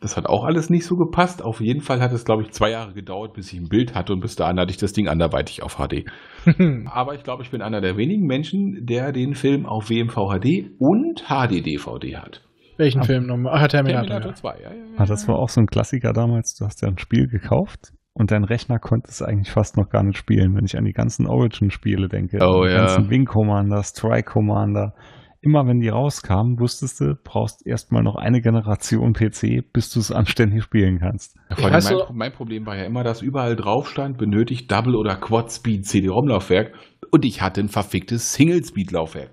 [0.00, 1.42] Das hat auch alles nicht so gepasst.
[1.44, 4.12] Auf jeden Fall hat es, glaube ich, zwei Jahre gedauert, bis ich ein Bild hatte
[4.14, 6.04] und bis dahin hatte ich das Ding anderweitig auf HD.
[6.86, 10.70] Aber ich glaube, ich bin einer der wenigen Menschen, der den Film auf WMV HD
[10.78, 12.42] und HD-DVD hat.
[12.78, 13.04] Welchen Ah.
[13.04, 13.52] Film nochmal?
[13.56, 14.06] Ach, Terminator.
[14.06, 14.34] Terminator ja.
[14.36, 14.84] 2, ja, ja, ja.
[14.96, 16.54] Ah, das war auch so ein Klassiker damals.
[16.54, 20.02] Du hast ja ein Spiel gekauft und dein Rechner konnte es eigentlich fast noch gar
[20.02, 22.38] nicht spielen, wenn ich an die ganzen Origin-Spiele denke.
[22.40, 22.78] Oh, die ja.
[22.78, 24.94] ganzen Wing Commander, Strike Commander.
[25.42, 30.12] Immer wenn die rauskamen, wusstest du, brauchst erstmal noch eine Generation PC, bis du es
[30.12, 31.38] anständig spielen kannst.
[31.48, 34.70] Ja, vor allem Weißt mein, mein Problem war ja immer, dass überall drauf stand, benötigt
[34.70, 36.74] Double- oder Quad-Speed CD-ROM-Laufwerk
[37.10, 39.30] und ich hatte ein verficktes Single-Speed-Laufwerk.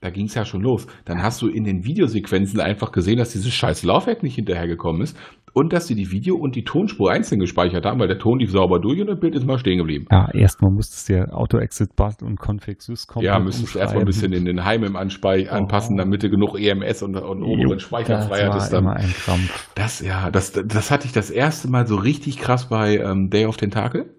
[0.00, 0.86] Da ging es ja schon los.
[1.04, 5.18] Dann hast du in den Videosequenzen einfach gesehen, dass dieses scheiß Laufwerk nicht hinterhergekommen ist
[5.52, 8.50] und dass sie die Video- und die Tonspur einzeln gespeichert haben, weil der Ton lief
[8.50, 10.06] sauber durch und das Bild ist mal stehen geblieben.
[10.10, 14.44] Ja, erstmal musstest du dir Auto-Exit-Bus und Config-Sys Ja, müsstest du erstmal ein bisschen in
[14.44, 18.80] den Heimem anspei- anpassen, damit du genug EMS und, und oberen Speicher frei Das war
[18.80, 18.84] Dann.
[18.84, 19.68] immer ein Krampf.
[19.74, 23.46] Das, ja, das, das hatte ich das erste Mal so richtig krass bei ähm, Day
[23.46, 24.14] of Tentacle.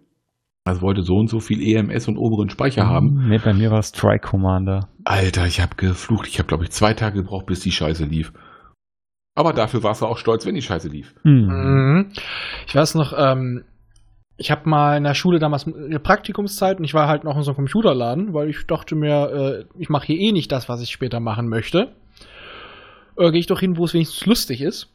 [0.63, 3.27] Das wollte so und so viel EMS und oberen Speicher haben.
[3.29, 4.89] Nee, bei mir war es Strike Commander.
[5.05, 6.27] Alter, ich habe geflucht.
[6.27, 8.31] Ich habe, glaube ich, zwei Tage gebraucht, bis die Scheiße lief.
[9.35, 11.13] Aber dafür warst du auch stolz, wenn die Scheiße lief.
[11.23, 11.45] Hm.
[11.47, 12.11] Mhm.
[12.67, 13.63] Ich weiß noch, ähm,
[14.37, 17.43] ich habe mal in der Schule damals eine Praktikumszeit und ich war halt noch in
[17.43, 20.81] so einem Computerladen, weil ich dachte mir, äh, ich mache hier eh nicht das, was
[20.81, 21.93] ich später machen möchte.
[23.17, 24.89] Äh, Gehe ich doch hin, wo es wenigstens lustig ist.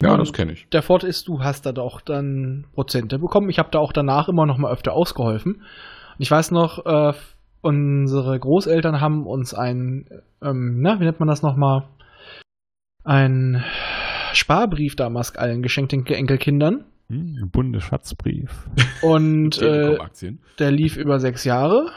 [0.00, 0.68] Ja, Und das kenne ich.
[0.70, 3.50] Der Vorteil ist, du hast da doch dann Prozente bekommen.
[3.50, 5.56] Ich habe da auch danach immer noch mal öfter ausgeholfen.
[5.56, 7.12] Und ich weiß noch, äh,
[7.60, 10.06] unsere Großeltern haben uns ein,
[10.42, 11.88] ähm, na, wie nennt man das noch mal?
[13.04, 13.64] Ein
[14.32, 16.84] Sparbrief damals allen geschenkt den Enkelkindern.
[17.08, 18.68] Hm, Bundesschatzbrief.
[19.02, 19.98] Und äh,
[20.58, 21.90] der lief über sechs Jahre.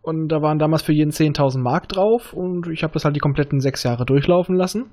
[0.00, 2.32] Und da waren damals für jeden 10.000 Mark drauf.
[2.32, 4.86] Und ich habe das halt die kompletten sechs Jahre durchlaufen lassen.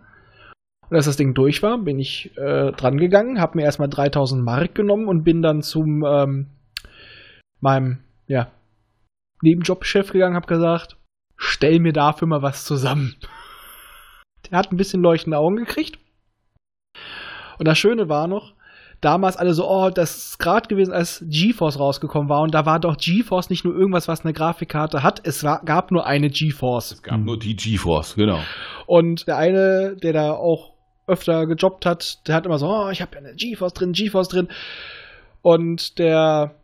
[0.90, 4.44] Und als das Ding durch war, bin ich äh, dran gegangen, habe mir erstmal 3000
[4.44, 6.48] Mark genommen und bin dann zum ähm,
[7.60, 8.52] meinem ja,
[9.42, 10.98] Nebenjobchef gegangen, habe gesagt,
[11.38, 13.16] stell mir dafür mal was zusammen.
[14.52, 16.00] Der hat ein bisschen leuchtende Augen gekriegt.
[17.58, 18.54] Und das Schöne war noch,
[19.02, 22.42] damals alle so, oh, das ist gerade gewesen, als GeForce rausgekommen war.
[22.42, 25.92] Und da war doch GeForce nicht nur irgendwas, was eine Grafikkarte hat, es war, gab
[25.92, 26.92] nur eine GeForce.
[26.92, 27.26] Es gab Hm.
[27.26, 28.40] nur die GeForce, genau.
[28.86, 30.74] Und der eine, der da auch
[31.08, 34.28] öfter gejobbt hat, der hat immer so, oh, ich habe ja eine GeForce drin, GeForce
[34.28, 34.48] drin.
[35.42, 36.56] Und der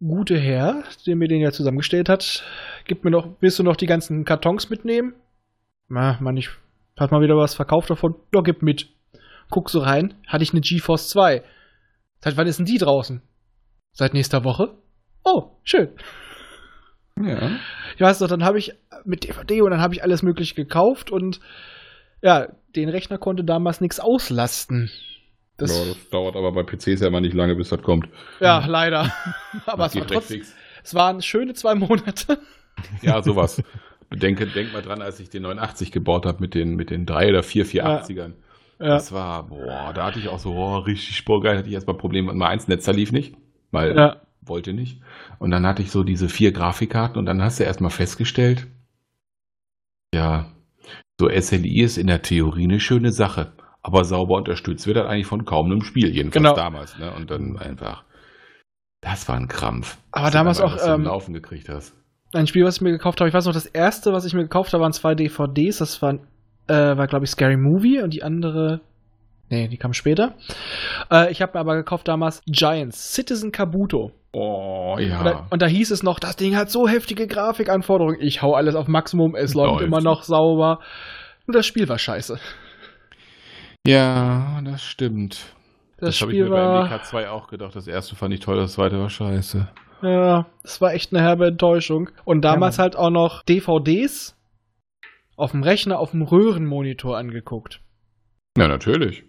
[0.00, 2.42] gute Herr, der mir den ja zusammengestellt hat,
[2.84, 5.14] gibt mir noch, willst du noch die ganzen Kartons mitnehmen?
[5.88, 6.50] Na, Mann, ich
[6.96, 8.14] hat mal wieder was verkauft davon.
[8.34, 8.88] Ja, gib mit.
[9.50, 11.42] Guck so rein, hatte ich eine GeForce 2.
[12.20, 13.22] Seit wann ist denn die draußen?
[13.92, 14.74] Seit nächster Woche?
[15.24, 15.90] Oh, schön.
[17.22, 17.50] Ja.
[17.94, 18.74] Ich weiß noch, dann habe ich
[19.04, 21.40] mit DVD und dann habe ich alles mögliche gekauft und
[22.22, 24.90] ja, den Rechner konnte damals nichts auslasten.
[25.56, 28.08] Das, ja, das dauert aber bei PCs ja immer nicht lange, bis das kommt.
[28.40, 29.10] ja, leider.
[29.66, 30.42] Aber es, war trotzdem,
[30.84, 32.38] es waren schöne zwei Monate.
[33.00, 33.62] Ja, sowas.
[34.12, 37.28] Denke, denk mal dran, als ich den 89 gebaut habe mit den, mit den drei
[37.28, 38.32] oder vier 480ern.
[38.78, 41.96] Ja, Das war, boah, da hatte ich auch so, oh, richtig sporgeil, hatte ich erstmal
[41.96, 42.30] Probleme.
[42.30, 43.34] Und mal eins, Netzer lief nicht,
[43.72, 45.00] weil ja, wollte nicht.
[45.38, 48.66] Und dann hatte ich so diese vier Grafikkarten und dann hast du erstmal festgestellt,
[50.14, 50.52] ja,
[51.20, 53.52] so SLI ist in der Theorie eine schöne Sache,
[53.82, 56.54] aber sauber unterstützt wird das eigentlich von kaum einem Spiel, jedenfalls Genau.
[56.54, 56.98] damals.
[56.98, 57.12] Ne?
[57.14, 58.04] Und dann einfach,
[59.00, 59.98] das war ein Krampf.
[60.12, 61.94] Aber dass du damals auch, was zum ähm, Laufen gekriegt hast.
[62.32, 63.28] Ein Spiel, was ich mir gekauft habe.
[63.28, 65.78] Ich weiß noch, das erste, was ich mir gekauft habe, waren zwei DVDs.
[65.78, 66.20] Das waren,
[66.68, 68.80] äh, war, glaube ich, Scary Movie und die andere.
[69.48, 70.34] Nee, die kam später.
[71.10, 74.10] Äh, ich habe mir aber gekauft damals Giants, Citizen Kabuto.
[74.32, 75.22] Oh, Und, ja.
[75.22, 78.20] da, und da hieß es noch, das Ding hat so heftige Grafikanforderungen.
[78.20, 79.84] Ich hau alles auf Maximum, es läuft Läuft.
[79.84, 80.80] immer noch sauber.
[81.46, 82.38] Nur das Spiel war scheiße.
[83.86, 85.54] Ja, das stimmt.
[85.98, 87.74] Das, Das, habe ich mir bei war, MDK2 auch gedacht.
[87.76, 89.68] Das erste fand ich toll, das zweite war scheiße.
[90.02, 92.10] Ja, das war echt eine herbe Enttäuschung.
[92.24, 94.36] Und damals Ja, halt auch noch DVDs
[95.36, 97.80] auf dem Rechner, auf dem Röhrenmonitor angeguckt.
[98.56, 99.24] Ja, natürlich.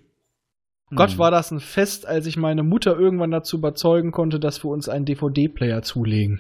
[0.96, 1.18] Gott, Hm.
[1.18, 4.88] war das ein Fest, als ich meine Mutter irgendwann dazu überzeugen konnte, dass wir uns
[4.88, 6.40] einen DVD-Player zulegen.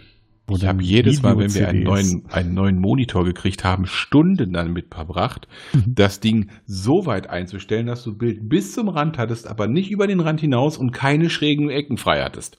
[0.49, 4.53] Wo Ich habe jedes Mal, wenn wir einen neuen, einen neuen Monitor gekriegt haben, Stunden
[4.53, 5.95] damit verbracht, Mhm.
[5.95, 10.07] das Ding so weit einzustellen, dass du Bild bis zum Rand hattest, aber nicht über
[10.07, 12.57] den Rand hinaus und keine schrägen Ecken frei hattest.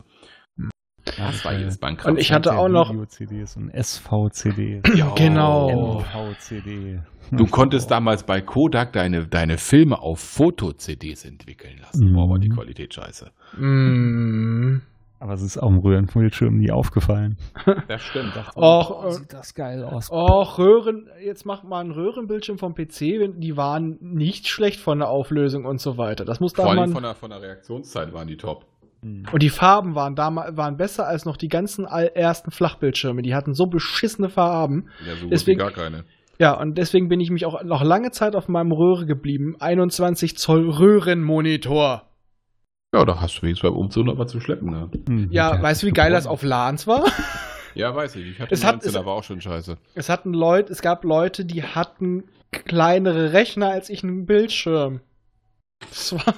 [1.19, 2.05] Das war äh, jedes Krampf.
[2.05, 4.83] Und ich hatte auch noch- Video-CDs und SV-CDs.
[4.97, 6.01] Ja, Genau.
[6.01, 7.01] MV-CD.
[7.31, 12.11] Du konntest damals bei Kodak deine, deine Filme auf Foto-CDs entwickeln lassen.
[12.11, 12.15] Mhm.
[12.15, 13.31] Boah, war die Qualität scheiße.
[13.59, 14.81] Mm.
[15.21, 17.37] Aber es ist auch im Röhrenbildschirm nie aufgefallen.
[17.89, 18.33] Das stimmt.
[18.55, 20.11] Och, äh, sieht das geil aus.
[20.13, 25.09] Och, Röhren, jetzt macht mal einen Röhrenbildschirm vom PC, die waren nicht schlecht von der
[25.09, 26.25] Auflösung und so weiter.
[26.25, 26.93] Das muss da Vor allem man.
[26.93, 28.65] von der, von der Reaktionszeit waren die top.
[29.03, 29.25] Hm.
[29.31, 33.23] Und die Farben waren damals waren besser als noch die ganzen all- ersten Flachbildschirme.
[33.23, 34.89] Die hatten so beschissene Farben.
[35.07, 36.05] Ja, so gut Deswegen- wie gar keine.
[36.41, 39.57] Ja, und deswegen bin ich mich auch noch lange Zeit auf meinem Röhre geblieben.
[39.59, 42.05] 21 Zoll Röhrenmonitor.
[42.95, 44.71] Ja, da hast du wenigstens beim Umzug noch was zu schleppen.
[44.71, 44.89] Ne?
[45.07, 47.05] Hm, Ja, der weißt du, wie geil das auf LANs war?
[47.75, 48.27] Ja, weiß ich.
[48.31, 49.77] Ich hatte Es hat, es- aber auch schon scheiße.
[49.95, 55.01] Es hatten Leute, es gab Leute, die hatten kleinere Rechner als ich einen Bildschirm.
[55.81, 56.35] Das war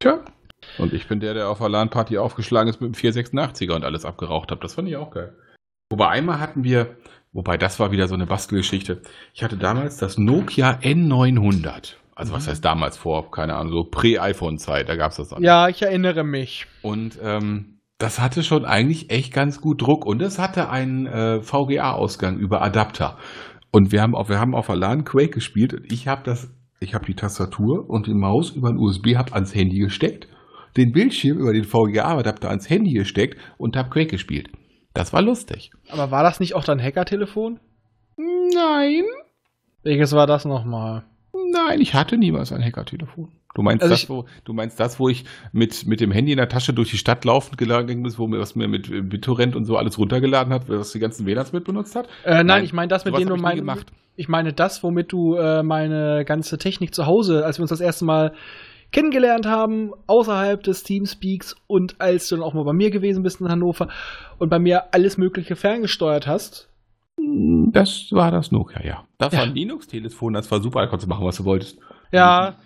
[0.00, 0.24] Tja.
[0.78, 4.04] Und ich bin der, der auf der LAN-Party aufgeschlagen ist mit dem 486er und alles
[4.04, 4.62] abgeraucht hat.
[4.62, 5.34] Das fand ich auch geil.
[5.90, 6.96] Wobei einmal hatten wir,
[7.32, 9.02] wobei das war wieder so eine Bastelgeschichte.
[9.34, 11.94] Ich hatte damals das Nokia N900.
[12.14, 15.42] Also was heißt damals vor, keine Ahnung, so Prä-iPhone-Zeit, da gab es das dann.
[15.42, 16.66] Ja, ich erinnere mich.
[16.82, 21.40] Und ähm, das hatte schon eigentlich echt ganz gut Druck und es hatte einen äh,
[21.42, 23.18] VGA-Ausgang über Adapter.
[23.70, 26.50] Und wir haben auf, wir haben auf der LAN Quake gespielt und ich habe das,
[26.80, 30.28] ich habe die Tastatur und die Maus über einen USB-Hub ans Handy gesteckt.
[30.78, 34.48] Den Bildschirm über den VGA-Adapter ans Handy gesteckt und hab Quake gespielt.
[34.94, 35.70] Das war lustig.
[35.90, 37.60] Aber war das nicht auch dein Hacker-Telefon?
[38.16, 39.04] Nein,
[39.82, 41.04] Welches war das nochmal?
[41.52, 43.30] nein, ich hatte niemals ein Hacker-Telefon.
[43.54, 46.36] Du meinst, Also das, wo, du meinst das, wo ich mit, mit dem Handy in
[46.38, 49.56] der Tasche durch die Stadt laufend gegangen bin, wo mir was mir mit äh, BitTorrent
[49.56, 52.06] und so alles runtergeladen hat, was die ganzen WLANs mit benutzt hat?
[52.24, 53.86] Äh, nein, Nein, ich meine das, mit dem du gemacht.
[54.16, 57.80] ich meine das, womit du äh, meine ganze Technik zu Hause, als wir uns das
[57.80, 58.34] erste Mal
[58.92, 63.40] kennengelernt haben, außerhalb des Teamspeaks und als du dann auch mal bei mir gewesen bist
[63.40, 63.88] in Hannover
[64.38, 66.68] und bei mir alles Mögliche ferngesteuert hast.
[67.72, 69.04] Das war das Nokia, ja.
[69.18, 69.40] Das Ja.
[69.40, 71.78] war ein Linux-Telefon, das war super, da konntest du machen, was du wolltest.
[72.12, 72.56] Ja,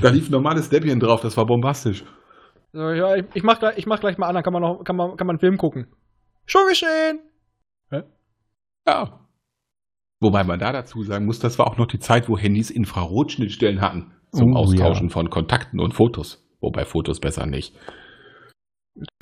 [0.00, 2.04] Da lief ein normales Debian drauf, das war bombastisch.
[2.72, 4.82] so, ja ich, ich, mach gleich, ich mach gleich mal an, dann kann man, noch,
[4.84, 5.86] kann, man, kann man einen Film gucken.
[6.46, 7.20] Schon geschehen!
[8.86, 9.20] Ja.
[10.20, 13.80] Wobei man da dazu sagen muss, das war auch noch die Zeit, wo Handys Infrarotschnittstellen
[13.80, 15.12] hatten zum Oh, Austauschen ja.
[15.12, 16.46] von Kontakten und Fotos.
[16.60, 17.74] Wobei Fotos besser nicht.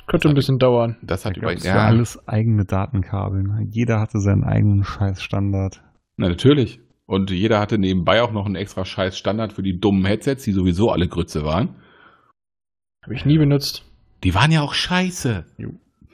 [0.07, 0.97] Könnte ein bisschen dauern.
[1.01, 3.45] Das hat Da über für alles eigene Datenkabel.
[3.69, 5.81] Jeder hatte seinen eigenen Scheißstandard.
[6.17, 6.81] Na, natürlich.
[7.05, 10.51] Und jeder hatte nebenbei auch noch einen extra scheiß Standard für die dummen Headsets, die
[10.51, 11.75] sowieso alle Grütze waren.
[13.03, 13.83] Habe ich nie benutzt.
[14.23, 15.45] Die waren ja auch scheiße.
[15.57, 15.71] Jo.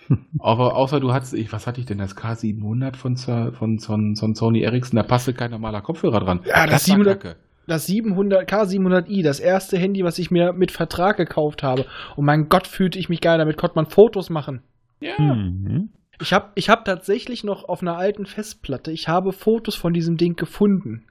[0.39, 4.35] Aber außer du hattest, ich, was hatte ich denn, das K700 von, von, von, von
[4.35, 6.41] Sony Ericsson, da passte kein normaler Kopfhörer dran.
[6.45, 7.39] Ja, das war 700 Kacke.
[7.67, 11.85] Das 700, K700i, das erste Handy, was ich mir mit Vertrag gekauft habe.
[12.15, 14.61] Und mein Gott, fühlte ich mich geil, damit konnte man Fotos machen.
[14.99, 15.19] Ja.
[15.19, 15.89] Mhm.
[16.19, 20.17] Ich habe ich hab tatsächlich noch auf einer alten Festplatte, ich habe Fotos von diesem
[20.17, 21.05] Ding gefunden.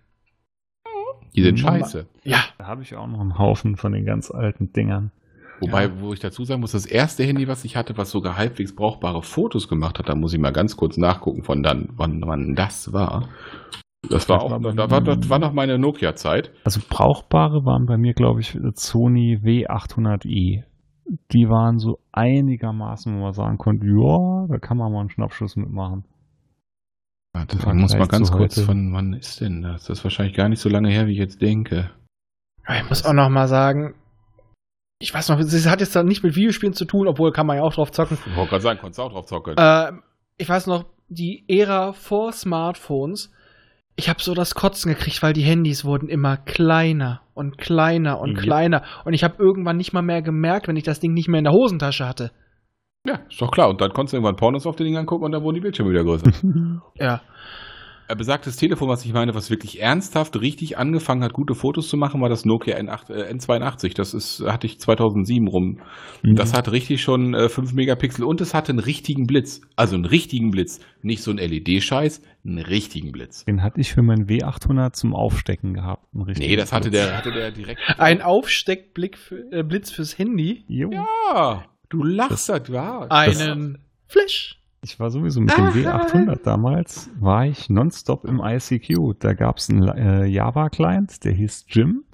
[1.36, 1.78] Die sind Mama.
[1.80, 2.06] scheiße.
[2.24, 5.12] Ja, Da habe ich auch noch einen Haufen von den ganz alten Dingern.
[5.60, 8.74] Wobei, wo ich dazu sagen muss, das erste Handy, was ich hatte, was sogar halbwegs
[8.74, 12.54] brauchbare Fotos gemacht hat, da muss ich mal ganz kurz nachgucken, von dann, wann, wann
[12.54, 13.28] das war.
[14.08, 16.52] Das war auch, da war, das war noch meine Nokia-Zeit.
[16.64, 20.64] Also brauchbare waren bei mir, glaube ich, Sony W800i.
[21.32, 25.56] Die waren so einigermaßen, wo man sagen konnte, ja, da kann man mal einen Schnappschuss
[25.56, 26.04] mitmachen.
[27.32, 28.66] Warte, ich muss mal ganz zu kurz heute.
[28.66, 29.84] von, wann ist denn das?
[29.84, 31.90] Das ist wahrscheinlich gar nicht so lange her, wie ich jetzt denke.
[32.68, 33.94] ich muss auch noch mal sagen,
[34.98, 37.58] ich weiß noch, es hat jetzt dann nicht mit Videospielen zu tun, obwohl kann man
[37.58, 38.16] ja auch drauf zocken.
[38.26, 39.54] Ich wollte gerade sagen, konntest du auch drauf zocken.
[39.56, 39.92] Äh,
[40.38, 43.30] ich weiß noch, die Ära vor Smartphones,
[43.96, 48.36] ich habe so das Kotzen gekriegt, weil die Handys wurden immer kleiner und kleiner und
[48.36, 48.42] Ja.
[48.42, 48.82] kleiner.
[49.04, 51.44] Und ich habe irgendwann nicht mal mehr gemerkt, wenn ich das Ding nicht mehr in
[51.44, 52.30] der Hosentasche hatte.
[53.06, 53.68] ja, ist doch klar.
[53.70, 55.90] Und dann konntest du irgendwann Pornos auf den Ding angucken und dann wurden die Bildschirme
[55.92, 56.30] wieder größer.
[56.96, 57.20] Ja.
[58.08, 61.96] Äh, Besagtes Telefon, was ich meine, was wirklich ernsthaft richtig angefangen hat, gute Fotos zu
[61.96, 63.94] machen, war das Nokia N8, äh, N82.
[63.94, 65.80] Das ist, hatte ich 2007 rum.
[66.22, 69.60] Das hat richtig schon äh, 5 Megapixel und es hatte einen richtigen Blitz.
[69.74, 70.80] Also einen richtigen Blitz.
[71.02, 73.44] Nicht so ein LED-Scheiß, einen richtigen Blitz.
[73.44, 76.04] Den hatte ich für meinen W800 zum Aufstecken gehabt.
[76.14, 77.04] einen Nee, das hatte Blitz.
[77.04, 77.80] der, hatte der direkt.
[77.98, 80.64] Ein Aufsteckblick für, äh, Blitz fürs Handy.
[80.68, 80.90] Jo.
[80.92, 83.10] Ja, du lachst, das war.
[83.10, 84.58] Einen Flash.
[84.86, 89.18] Ich war sowieso mit dem W800 damals, war ich nonstop im ICQ.
[89.18, 92.04] Da gab es einen äh, Java-Client, der hieß Jim.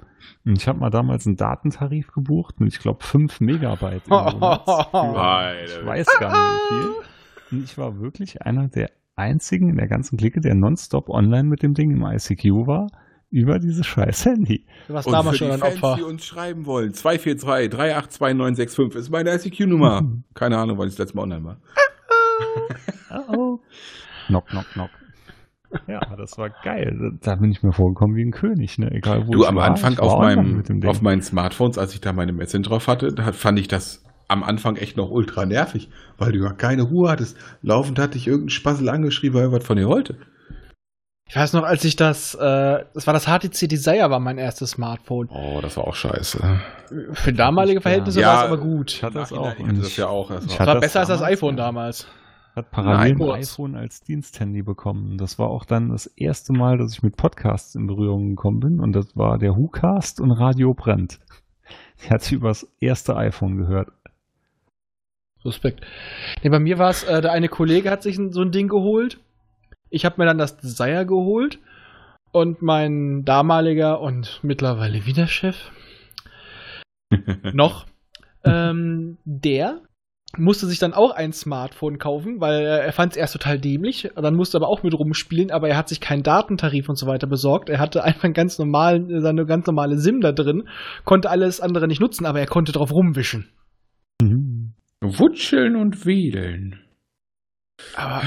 [0.47, 4.65] Und ich habe mal damals einen Datentarif gebucht mit, ich glaube, 5 Megabyte im Monat.
[4.91, 7.59] Für, ich weiß gar nicht viel.
[7.59, 11.63] Und ich war wirklich einer der einzigen in der ganzen Clique, der nonstop online mit
[11.63, 12.87] dem Ding im ICQ war,
[13.29, 14.65] über dieses scheiß Handy.
[14.89, 15.97] Du warst Und damals für schon die ein Fans, Opfer.
[15.99, 20.03] die uns schreiben wollen, 243 382965 ist meine ICQ-Nummer.
[20.35, 21.57] Keine Ahnung, wann ich das letzte Mal online war.
[23.29, 23.59] Oh.
[24.29, 24.91] Knock, knock, knock.
[25.87, 27.13] Ja, das war geil.
[27.23, 28.91] Da bin ich mir vorgekommen wie ein König, ne?
[28.91, 30.91] Egal wo Du, ich am war, Anfang ich war auf, meinem, mit dem Ding.
[30.91, 34.43] auf meinen Smartphones, als ich da meine Message drauf hatte, da fand ich das am
[34.43, 35.89] Anfang echt noch ultra nervig,
[36.19, 37.37] weil du ja keine Ruhe hattest.
[37.63, 40.17] Laufend hatte ich irgendeinen Spassel angeschrieben, weil er was von dir wollte.
[41.29, 44.73] Ich weiß noch, als ich das, äh, das war das HTC Desire, war mein erstes
[44.73, 45.29] Smartphone.
[45.31, 46.61] Oh, das war auch scheiße.
[47.13, 48.93] Für damalige Verhältnisse Ja, war es aber gut.
[48.93, 49.55] Ich hatte das auch.
[49.59, 50.31] Ich hatte das ja auch.
[50.31, 51.65] Das Ich war, hatte war das besser als das iPhone ja.
[51.65, 52.07] damals.
[52.55, 53.23] Hat parallel Nein.
[53.23, 55.17] ein iPhone als Diensthandy bekommen.
[55.17, 58.81] Das war auch dann das erste Mal, dass ich mit Podcasts in Berührung gekommen bin.
[58.81, 61.19] Und das war der WhoCast und Radio Brennt.
[62.03, 63.89] Die hat sich übers erste iPhone gehört.
[65.43, 65.85] Suspekt.
[66.43, 69.19] Nee, bei mir war es, äh, der eine Kollege hat sich so ein Ding geholt.
[69.91, 71.59] Ich habe mir dann das Desire geholt.
[72.33, 75.71] Und mein damaliger und mittlerweile wieder Chef,
[77.53, 77.87] noch,
[78.43, 79.83] ähm, der
[80.39, 84.11] musste sich dann auch ein Smartphone kaufen, weil er fand es erst total dämlich.
[84.15, 87.27] Dann musste aber auch mit rumspielen, aber er hat sich keinen Datentarif und so weiter
[87.27, 87.69] besorgt.
[87.69, 90.69] Er hatte einfach einen ganz normalen, seine ganz normale SIM da drin,
[91.05, 93.49] konnte alles andere nicht nutzen, aber er konnte drauf rumwischen.
[94.21, 94.75] Mhm.
[95.01, 96.79] Wutscheln und Wedeln.
[97.97, 98.23] Aber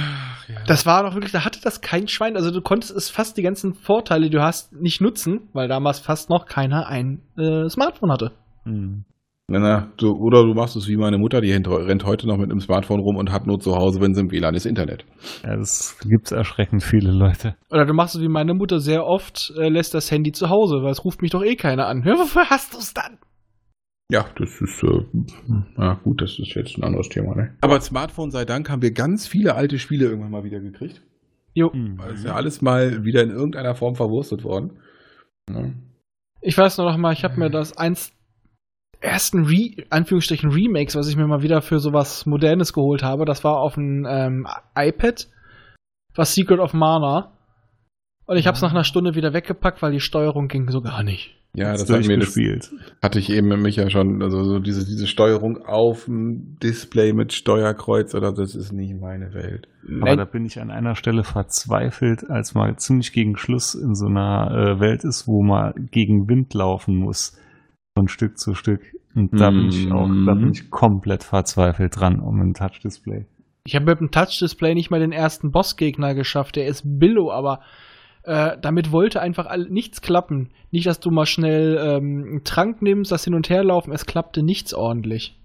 [0.48, 0.64] ja.
[0.68, 2.36] Das war doch wirklich, da hatte das kein Schwein.
[2.36, 6.00] Also du konntest es fast die ganzen Vorteile, die du hast, nicht nutzen, weil damals
[6.00, 8.32] fast noch keiner ein äh, Smartphone hatte.
[8.66, 9.06] Mhm.
[9.48, 12.50] Na, na, du, oder du machst es wie meine Mutter, die rennt heute noch mit
[12.50, 15.06] einem Smartphone rum und hat nur zu Hause, wenn sie im WLAN ist, Internet.
[15.44, 17.56] Ja, das gibt's erschreckend viele Leute.
[17.70, 20.82] Oder du machst es wie meine Mutter sehr oft, äh, lässt das Handy zu Hause,
[20.82, 22.02] weil es ruft mich doch eh keiner an.
[22.04, 23.20] Ja, wofür hast du es dann?
[24.12, 25.06] Ja, das ist, äh,
[25.78, 27.56] na gut, das ist jetzt ein anderes Thema, ne?
[27.62, 31.04] Aber Smartphone sei Dank haben wir ganz viele alte Spiele irgendwann mal wieder gekriegt.
[31.54, 31.72] Jo.
[31.72, 34.80] Weil es ist ja alles mal wieder in irgendeiner Form verwurstet worden.
[35.50, 35.72] Ja.
[36.42, 38.12] Ich weiß nur noch mal, ich habe mir das eins
[39.02, 43.44] ersten Re Anführungsstrichen Remakes, was ich mir mal wieder für sowas Modernes geholt habe, das
[43.44, 45.28] war auf dem ähm, iPad,
[46.16, 47.32] was Secret of Mana.
[48.26, 51.04] Und ich habe es nach einer Stunde wieder weggepackt, weil die Steuerung ging so gar
[51.04, 51.36] nicht.
[51.56, 52.72] Ja, das hat mir das, durchgespielt.
[53.02, 57.32] hatte ich eben mit Micha schon, also so diese, diese Steuerung auf dem Display mit
[57.32, 59.70] Steuerkreuz oder das ist nicht meine Welt.
[59.86, 60.18] Aber Nein.
[60.18, 64.52] da bin ich an einer Stelle verzweifelt, als mal ziemlich gegen Schluss in so einer
[64.52, 67.38] äh, Welt ist, wo man gegen Wind laufen muss.
[67.98, 68.82] Von Stück zu Stück.
[69.16, 73.26] Und da bin ich auch, da bin ich komplett verzweifelt dran um ein Touch-Display.
[73.66, 76.58] Ich habe mit dem Touch-Display nicht mal den ersten Bossgegner geschafft.
[76.58, 77.62] Der ist Billo, aber
[78.24, 80.50] äh, damit wollte einfach all, nichts klappen.
[80.72, 83.94] Nicht, dass du mal schnell ähm, einen Trank nimmst, das hin und her laufen.
[83.94, 85.40] Es klappte nichts ordentlich.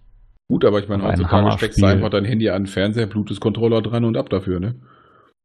[0.48, 4.05] Gut, aber ich meine, heutzutage steckst du einfach dein Handy an den Fernseher, Bluetooth-Controller dran
[4.05, 4.74] und ab dafür, ne?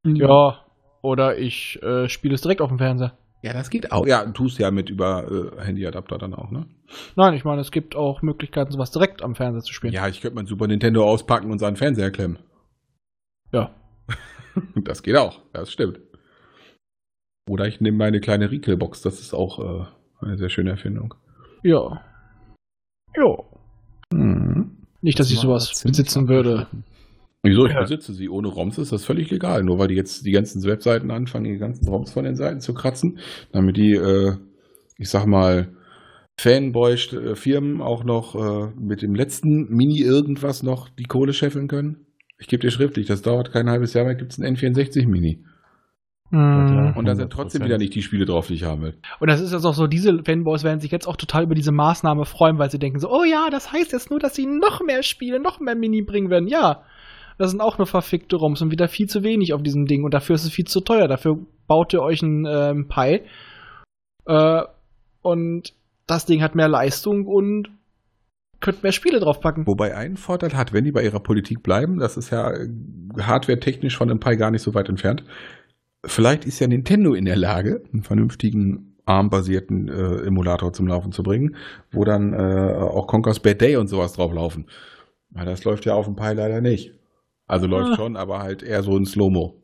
[0.03, 0.65] Ja.
[1.03, 3.15] Oder ich äh, spiele es direkt auf dem Fernseher.
[3.45, 4.07] Ja, das geht auch.
[4.07, 6.65] Ja, tust ja mit über äh, Handyadapter dann auch, ne?
[7.15, 9.93] Nein, ich meine, es gibt auch Möglichkeiten, sowas direkt am Fernseher zu spielen.
[9.93, 12.39] Ja, ich könnte mein Super Nintendo auspacken und seinen Fernseher klemmen.
[13.51, 13.69] Ja.
[14.85, 15.99] Das geht auch, das stimmt.
[17.49, 19.85] Oder ich nehme meine kleine Riekelbox, das ist auch äh,
[20.21, 21.13] eine sehr schöne Erfindung.
[21.61, 22.01] Ja.
[23.17, 23.37] Ja.
[24.13, 24.77] Mhm.
[25.01, 26.61] Nicht, dass ich war sowas besitzen würde.
[26.61, 26.94] abgeschnitten.
[27.45, 27.65] Wieso?
[27.65, 27.81] Ich Ja.
[27.81, 28.29] besitze sie.
[28.29, 29.63] Ohne ROMs ist das völlig legal.
[29.63, 32.73] Nur weil die jetzt die ganzen Webseiten anfangen, die ganzen ROMs von den Seiten zu
[32.73, 33.19] kratzen,
[33.51, 34.33] damit die, äh,
[34.97, 35.69] ich sag mal,
[36.37, 42.05] Fanboy-Firmen auch noch äh, mit dem letzten Mini-Irgendwas noch die Kohle scheffeln können.
[42.37, 45.43] Ich gebe dir schriftlich, das dauert kein halbes Jahr mehr, gibt es ein N64-Mini.
[46.31, 46.93] Mhm.
[46.95, 47.65] Und da sind trotzdem 100%.
[47.65, 48.95] wieder nicht die Spiele drauf, die ich haben will.
[49.19, 51.71] Und das ist jetzt auch so, diese Fanboys werden sich jetzt auch total über diese
[51.71, 54.81] Maßnahme freuen, weil sie denken so, oh ja, das heißt jetzt nur, dass sie noch
[54.81, 56.47] mehr Spiele, noch mehr Mini bringen werden.
[56.47, 56.83] Ja,
[57.37, 60.13] das sind auch nur verfickte ROMs und wieder viel zu wenig auf diesem Ding und
[60.13, 61.07] dafür ist es viel zu teuer.
[61.07, 63.21] Dafür baut ihr euch ein ähm, Pi
[64.25, 64.63] äh,
[65.21, 65.73] und
[66.07, 67.69] das Ding hat mehr Leistung und
[68.59, 69.67] könnt mehr Spiele draufpacken.
[69.67, 72.69] Wobei einen Vorteil hat, wenn die bei ihrer Politik bleiben, das ist ja äh,
[73.19, 75.23] hardware-technisch von dem Pi gar nicht so weit entfernt.
[76.05, 81.23] Vielleicht ist ja Nintendo in der Lage, einen vernünftigen ARM-basierten äh, Emulator zum Laufen zu
[81.23, 81.55] bringen,
[81.91, 84.65] wo dann äh, auch Conker's Bad Day und sowas drauf laufen.
[85.29, 86.93] Weil das läuft ja auf dem Pi leider nicht.
[87.47, 87.95] Also läuft Ah.
[87.95, 89.61] schon, aber halt eher so in Slow-Mo.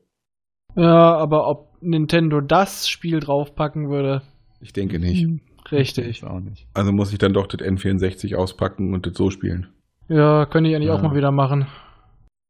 [0.76, 4.22] Ja, aber ob Nintendo das Spiel draufpacken würde,
[4.62, 5.26] Ich denke nicht.
[5.72, 6.08] richtig.
[6.08, 6.68] Ich auch nicht.
[6.74, 9.68] Also muss ich dann doch das N64 auspacken und das so spielen.
[10.08, 11.10] Ja, könnte ich eigentlich auch Ja.
[11.10, 11.68] mal wieder machen.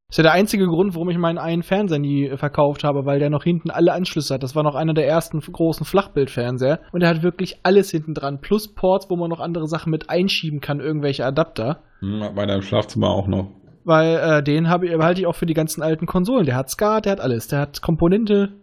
[0.09, 3.19] ist ja der einzige Grund, warum ich meinen einen Fernseher nie äh, verkauft habe, weil
[3.19, 4.43] der noch hinten alle Anschlüsse hat.
[4.43, 6.81] Das war noch einer der ersten großen Flachbildfernseher.
[6.91, 8.41] Und der hat wirklich alles hinten dran.
[8.41, 11.83] Plus Ports, wo man noch andere Sachen mit einschieben kann, irgendwelche Adapter.
[12.01, 13.51] Hm, hat meiner im Schlafzimmer auch noch.
[13.83, 16.45] Weil äh, den habe ich, behalte ich auch für die ganzen alten Konsolen.
[16.45, 17.47] Der hat SCART, der hat alles.
[17.47, 18.53] Der hat Komponente.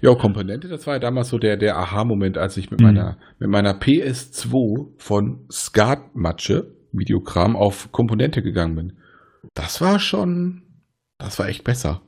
[0.00, 2.86] Ja, Komponente, das war ja damals so der, der Aha-Moment, als ich mit Mhm.
[2.86, 8.92] meiner, mit meiner PS2 von Skat-Matsche, Videokram, auf Komponente gegangen bin.
[9.54, 10.62] Das war schon,
[11.18, 12.02] das war echt besser.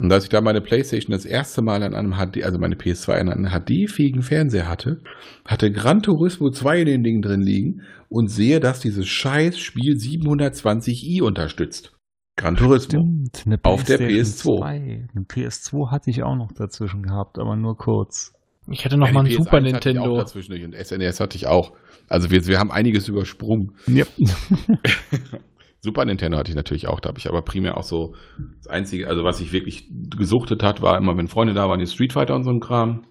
[0.00, 3.12] Und als ich da meine Playstation das erste Mal an einem HD, also meine PS2
[3.12, 5.00] an einem HD-fähigen Fernseher hatte,
[5.46, 7.82] hatte Gran Turismo 2 in den Dingen drin liegen
[8.12, 11.96] und sehe, dass dieses scheiß Spiel 720i unterstützt.
[12.36, 13.00] Gran Turismo.
[13.00, 14.58] Stimmt, eine Auf der PlayStation PS2.
[14.58, 15.08] 2.
[15.14, 18.32] Eine PS2 hatte ich auch noch dazwischen gehabt, aber nur kurz.
[18.70, 20.16] Ich hätte noch Ja, mal einen Super PS1 hatte ich auch Nintendo.
[20.18, 21.72] dazwischen und SNES hatte ich auch.
[22.08, 23.72] Also wir, wir haben einiges übersprungen.
[23.86, 24.04] Ja.
[25.80, 28.14] Super Nintendo hatte ich natürlich auch, da habe ich aber primär auch so
[28.58, 31.86] das einzige, also was ich wirklich gesuchtet hat, war immer, wenn Freunde da waren, die
[31.86, 33.04] Street Fighter und so ein Kram.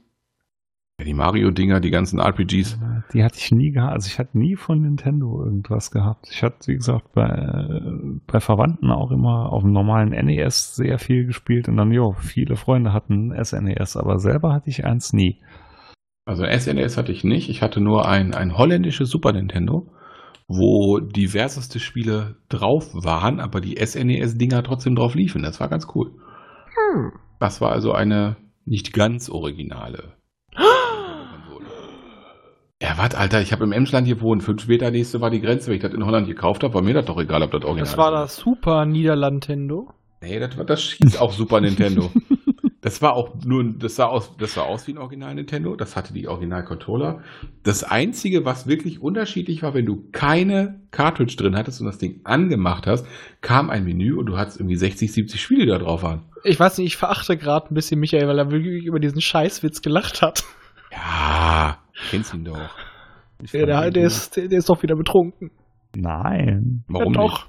[1.01, 2.79] Ja, die Mario-Dinger, die ganzen RPGs.
[3.11, 3.93] Die hatte ich nie gehabt.
[3.93, 6.27] Also ich hatte nie von Nintendo irgendwas gehabt.
[6.29, 10.99] Ich hatte, wie gesagt, bei, äh, bei Verwandten auch immer auf dem normalen NES sehr
[10.99, 15.41] viel gespielt und dann, jo, viele Freunde hatten SNES, aber selber hatte ich eins nie.
[16.25, 17.49] Also SNES hatte ich nicht.
[17.49, 19.87] Ich hatte nur ein, ein holländisches Super Nintendo,
[20.47, 25.41] wo diverseste Spiele drauf waren, aber die SNES-Dinger trotzdem drauf liefen.
[25.41, 26.11] Das war ganz cool.
[27.39, 30.20] Das war also eine nicht ganz originale.
[32.81, 34.41] Ja, warte, Alter, ich habe im Emsland gewohnt.
[34.41, 35.67] Fünf Meter nächste war die Grenze.
[35.67, 37.85] Wenn ich das in Holland gekauft habe, war mir das doch egal, ob das original
[37.85, 39.93] Das war das Super Niederlandendo.
[40.21, 42.11] Nee, das, war, das hieß auch Super Nintendo.
[42.83, 45.75] Das war auch nur, das sah aus, das sah aus wie ein Original Nintendo.
[45.75, 47.21] Das hatte die Original Controller.
[47.61, 52.21] Das einzige, was wirklich unterschiedlich war, wenn du keine Cartridge drin hattest und das Ding
[52.23, 53.05] angemacht hast,
[53.41, 56.23] kam ein Menü und du hattest irgendwie 60, 70 Spiele, die da drauf waren.
[56.43, 59.83] Ich weiß nicht, ich verachte gerade ein bisschen Michael, weil er wirklich über diesen Scheißwitz
[59.83, 60.43] gelacht hat.
[60.91, 61.77] Ja,
[62.09, 62.69] kennst ihn doch.
[63.43, 65.51] Ich Der, der, ist, der ist doch wieder betrunken.
[65.95, 66.83] Nein.
[66.87, 67.33] Warum ja, nicht?
[67.33, 67.47] doch.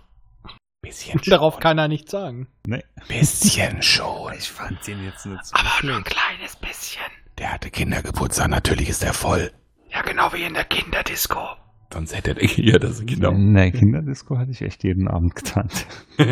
[0.82, 2.48] Bisschen Darauf kann er nichts sagen.
[2.66, 2.82] Nee.
[3.08, 4.32] Bisschen schon.
[4.36, 6.16] Ich fand den jetzt nicht so Aber nur ein schlecht.
[6.16, 7.02] kleines bisschen.
[7.38, 9.52] Der hatte Kindergeburtstag, natürlich ist er voll.
[9.90, 11.38] Ja, genau wie in der Kinderdisco.
[11.92, 13.32] Sonst hätte er ja das genau.
[13.32, 15.86] In der Kinderdisco hatte ich echt jeden Abend getanzt.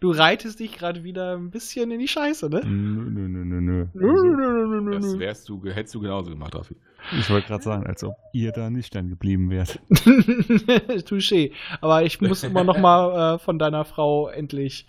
[0.00, 2.60] Du reitest dich gerade wieder ein bisschen in die Scheiße, ne?
[2.64, 3.86] Nö, nö, nö, nö, nö.
[3.94, 5.18] Nö, nö, nö, nö, nö, Das nö.
[5.18, 6.76] wärst du, hättest du genauso gemacht, Raffi.
[7.18, 9.78] Ich wollte gerade sagen, als ob ihr da nicht dann geblieben wärt.
[9.90, 11.52] Touché.
[11.80, 14.86] Aber ich muss immer noch mal äh, von deiner Frau endlich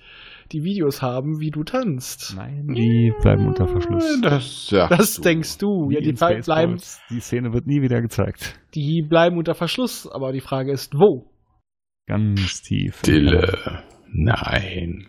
[0.54, 2.36] die Videos haben, wie du tanzt.
[2.38, 4.22] Nein, die bleiben unter Verschluss.
[4.22, 5.22] Das, Das du.
[5.24, 5.90] denkst du.
[5.90, 6.78] Wie Ja, die bleiben,
[7.10, 8.60] Die Szene wird nie wieder gezeigt.
[8.76, 10.08] die bleiben unter Verschluss.
[10.12, 11.32] Aber die Frage ist, wo?
[12.08, 13.00] Ganz tief.
[13.00, 13.84] Stille.
[14.12, 15.08] Nein.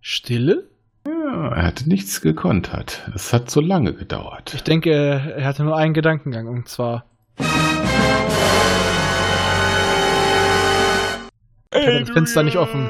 [0.00, 0.68] Stille?
[1.06, 3.08] Ja, er hatte nichts gekontert.
[3.14, 4.54] Es hat so lange gedauert.
[4.54, 7.04] Ich denke, er hatte nur einen Gedankengang und zwar.
[7.38, 7.46] Ich
[11.86, 12.88] hatte das Fenster nicht offen.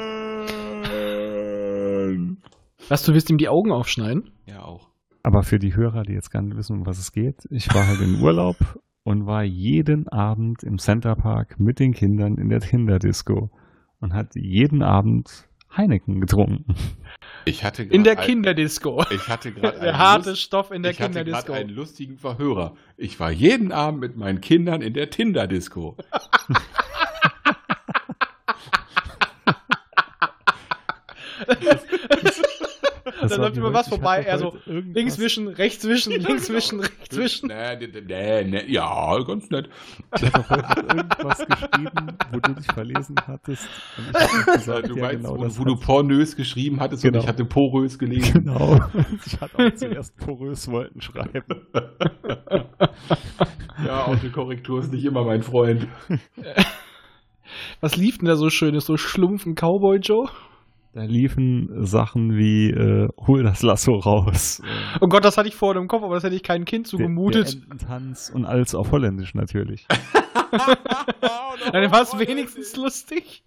[2.89, 4.31] Was, du willst ihm die Augen aufschneiden?
[4.45, 4.89] Ja, auch.
[5.23, 7.85] Aber für die Hörer, die jetzt gar nicht wissen, um was es geht, ich war
[7.85, 8.55] halt in Urlaub
[9.03, 13.51] und war jeden Abend im Centerpark mit den Kindern in der Kinderdisco
[13.99, 16.75] und hat jeden Abend Heineken getrunken.
[17.43, 19.03] Ich hatte In der Kinderdisco.
[19.11, 21.53] Ich hatte gerade Der harte Lust- Stoff in der ich hatte gerade Kinderdisco.
[21.53, 22.75] einen lustigen Verhörer.
[22.95, 25.97] Ich war jeden Abend mit meinen Kindern in der Tinder-Disco.
[33.21, 36.79] Da war läuft immer was vorbei, er so irgendwas- links wischen, rechts wischen, links wischen,
[36.81, 37.47] rechts wischen.
[37.47, 39.69] Nee, nee, nee, nee, ja, ganz nett.
[40.15, 43.67] Ich habe heute irgendwas geschrieben, wo du dich verlesen hattest.
[43.97, 47.03] Und ich hab gesagt, du ja, weißt, genau, wo, das wo du pornös geschrieben hattest
[47.03, 47.17] Genau.
[47.19, 48.45] und ich hatte porös gelesen.
[48.45, 48.79] Genau.
[49.25, 51.67] Ich hatte auch zuerst porös wollten schreiben.
[53.85, 55.87] Ja, Autokorrektur ist nicht immer mein Freund.
[57.81, 58.85] Was lief denn da so schönes?
[58.85, 60.29] So schlumpfen Cowboy Joe?
[60.97, 64.63] Da liefen Sachen wie äh, hol das Lasso raus.
[64.99, 66.97] Oh Gott, das hatte ich vorhin im Kopf, aber das hätte ich keinem Kind der-
[66.97, 67.53] Der zugemutet.
[67.69, 69.85] Ententanz und alles auf Holländisch natürlich.
[71.71, 73.43] Dann war es wenigstens lustig.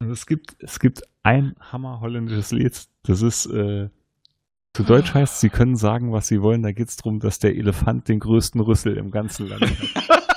[0.00, 2.78] Also es gibt, es gibt ein hammer holländisches Lied.
[3.02, 3.88] Das ist, äh,
[4.74, 6.62] zu Deutsch heißt, sie können sagen, was sie wollen.
[6.62, 10.18] Da geht es darum, dass der Elefant den größten Rüssel im ganzen Land hat.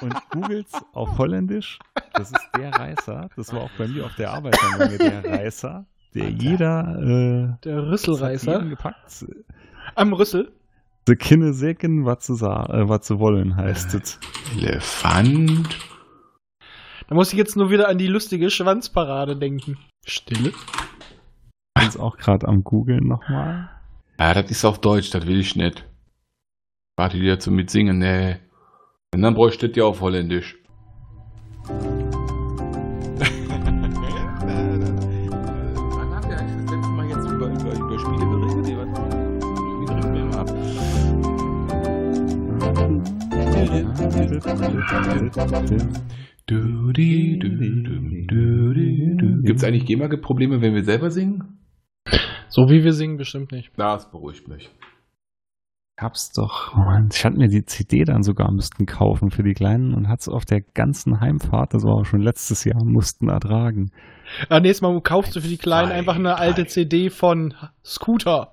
[0.00, 1.78] Und googles auf Holländisch,
[2.12, 3.28] das ist der Reißer.
[3.36, 4.58] Das war auch bei mir auf der Arbeit
[5.00, 8.64] der Reißer, der jeder, äh, Der Rüsselreißer.
[8.64, 9.24] gepackt.
[9.94, 10.52] Am Rüssel.
[11.06, 14.18] The Kinne sägen, was zu, sa äh, was zu wollen heißt es.
[14.56, 15.78] Elefant.
[17.08, 19.78] Da muss ich jetzt nur wieder an die lustige Schwanzparade denken.
[20.04, 20.48] Stille?
[20.48, 23.70] Ich bin jetzt auch gerade am googeln nochmal.
[24.18, 25.86] Ja, das ist auf Deutsch, das will ich nicht.
[26.96, 28.38] Warte dir zum Mitsingen, nee.
[29.16, 30.58] Und dann bräuchte das ja auf Holländisch.
[31.64, 31.80] Wann
[36.14, 38.66] haben wir eigentlich das letzte Mal jetzt über, über, über Spiele geredet?
[46.44, 46.82] Du.
[49.44, 51.58] Gibt es eigentlich GEMA-Probleme, wenn wir selber singen?
[52.50, 53.72] So wie wir singen, bestimmt nicht.
[53.78, 54.70] Das beruhigt mich.
[55.98, 56.74] Hab's doch.
[56.74, 60.28] Mann, ich hatte mir die CD dann sogar müssten kaufen für die Kleinen und hat's
[60.28, 63.90] auf der ganzen Heimfahrt, das war auch schon letztes Jahr, mussten ertragen.
[64.50, 66.68] Ah, nächstes Mal kaufst du für die Kleinen Zwei, einfach eine alte drei.
[66.68, 68.52] CD von Scooter.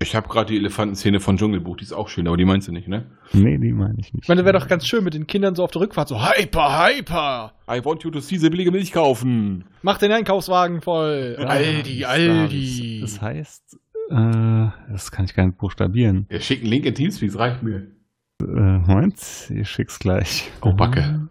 [0.00, 2.72] Ich habe gerade die Elefantenszene von Dschungelbuch, die ist auch schön, aber die meinst du
[2.72, 3.06] nicht, ne?
[3.32, 4.24] Nee, die meine ich nicht.
[4.24, 6.18] Ich meine, das wäre doch ganz schön mit den Kindern so auf der Rückfahrt so
[6.20, 7.52] Hyper, Hyper.
[7.70, 9.64] I want you to see the billige Milch kaufen.
[9.82, 11.36] Mach den Einkaufswagen voll.
[11.38, 12.98] Da Aldi, Aldi.
[13.00, 13.78] Das heißt,
[14.10, 16.26] äh, das kann ich gar nicht buchstabieren.
[16.30, 17.86] Ja, schick einen Link in Teamspeak, das reicht mir.
[18.42, 20.50] Äh, Moment, ich schick's gleich.
[20.62, 21.28] Oh, Backe.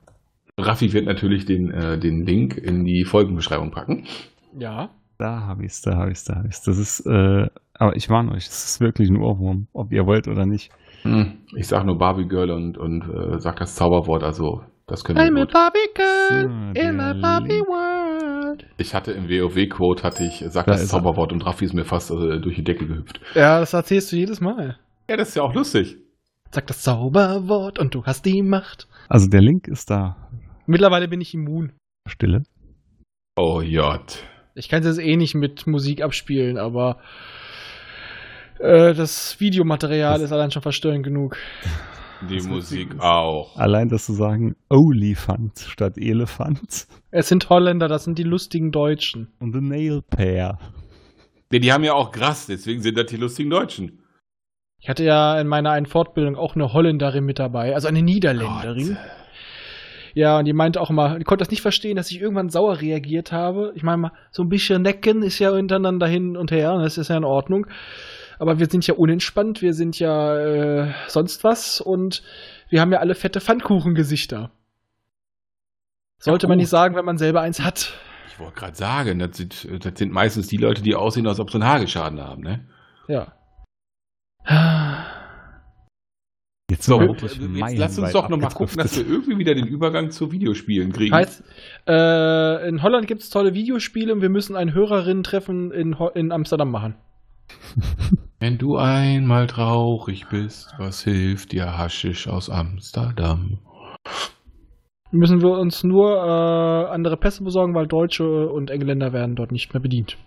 [0.58, 4.06] Raffi wird natürlich den, äh, den Link in die Folgenbeschreibung packen.
[4.58, 4.90] Ja.
[5.18, 6.62] Da hab ich's, da hab ich's, da hab ich's.
[6.64, 10.28] Das ist, äh, aber ich warne euch, es ist wirklich ein Ohrwurm, ob ihr wollt
[10.28, 10.72] oder nicht.
[11.04, 11.34] Hm.
[11.56, 15.36] Ich sag nur Barbie Girl und, und äh, sag das Zauberwort, also das können I'm
[15.36, 15.54] wir a gut.
[15.54, 16.40] Barbie girl
[16.74, 17.68] So, in der my Barbie Link.
[18.22, 18.66] World.
[18.78, 20.88] Ich hatte im WoW-Quote, hatte ich, sag Da das er.
[20.88, 23.20] Zauberwort und Raffi ist mir fast äh, durch die Decke gehüpft.
[23.36, 24.78] Ja, das erzählst du jedes Mal.
[25.10, 25.98] Ja, das ist ja auch lustig.
[26.52, 28.88] Sag das Zauberwort und du hast die Macht.
[29.10, 30.30] Also der Link ist da.
[30.66, 31.74] Mittlerweile bin ich immun.
[32.08, 32.44] Stille.
[33.36, 34.00] Oh J.
[34.56, 37.00] Ich kann es jetzt eh nicht mit Musik abspielen, aber
[38.60, 41.38] äh, das Videomaterial Das- ist allein schon verstörend genug.
[42.30, 43.56] Die Das Musik auch.
[43.58, 49.34] Allein, dass du sagen Olifant statt Elefant Es sind Holländer, das sind die lustigen Deutschen.
[49.40, 50.58] und the Nail Pair.
[51.52, 54.00] Nee, die haben ja auch Gras, deswegen sind das die lustigen Deutschen.
[54.80, 58.98] Ich hatte ja in meiner einen Fortbildung auch eine Holländerin mit dabei, also eine Niederländerin.
[60.16, 62.82] Ja, und die meinte auch immer, die konnte das nicht verstehen, dass ich irgendwann sauer
[62.82, 63.72] reagiert habe.
[63.76, 67.08] Ich meine mal, so ein bisschen necken ist ja untereinander hin und her, das ist
[67.10, 67.66] ja in Ordnung.
[68.44, 72.24] Aber wir sind ja unentspannt, wir sind ja äh, sonst was und
[72.68, 74.52] wir haben ja alle fette Pfannkuchengesichter.
[76.20, 77.94] Sollte Ja, man nicht sagen, wenn man selber eins hat.
[78.28, 81.52] Ich wollte gerade sagen, das sind, das sind meistens die Leute, die aussehen, als ob
[81.52, 82.68] sie einen Hageschaden haben, ne?
[83.08, 83.32] Ja.
[86.70, 90.12] Jetzt So, wir jetzt lass uns doch nochmal gucken, dass wir irgendwie wieder den Übergang
[90.12, 91.16] zu Videospielen kriegen.
[91.16, 91.46] Heißt,
[91.88, 96.70] äh, in Holland gibt es tolle Videospiele und wir müssen ein Hörerinnen-Treffen in, in Amsterdam
[96.70, 96.96] machen.
[98.40, 103.60] Wenn du einmal traurig bist, was hilft dir Haschisch aus Amsterdam?
[105.12, 109.74] Müssen wir uns nur äh, andere Pässe besorgen, weil Deutsche und Engländer werden dort nicht
[109.74, 110.18] mehr bedient.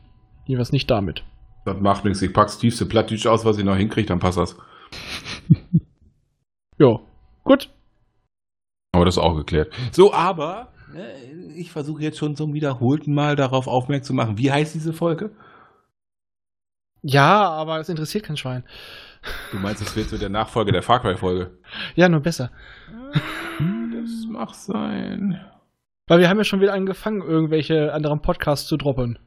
[0.47, 1.25] Jedenfalls nicht damit.
[1.65, 4.57] Das macht nichts, ich pack's tiefste Plattdeutsch aus, was ich noch hinkriege, dann passt das.
[6.79, 7.01] Jo.
[7.43, 7.71] Gut.
[8.93, 9.73] Aber das ist auch geklärt.
[9.93, 14.39] So, aber äh, ich versuche jetzt schon zum wiederholten Mal darauf aufmerksam zu machen.
[14.39, 15.31] Wie heißt diese Folge?
[17.09, 18.65] Ja, aber es interessiert kein Schwein.
[19.53, 21.57] Du meinst, es wird so der Nachfolger der Far Cry-Folge?
[21.95, 22.51] Ja, nur besser.
[23.13, 25.41] Das mag sein.
[26.09, 29.19] Weil wir haben ja schon wieder angefangen, irgendwelche anderen Podcasts zu droppen.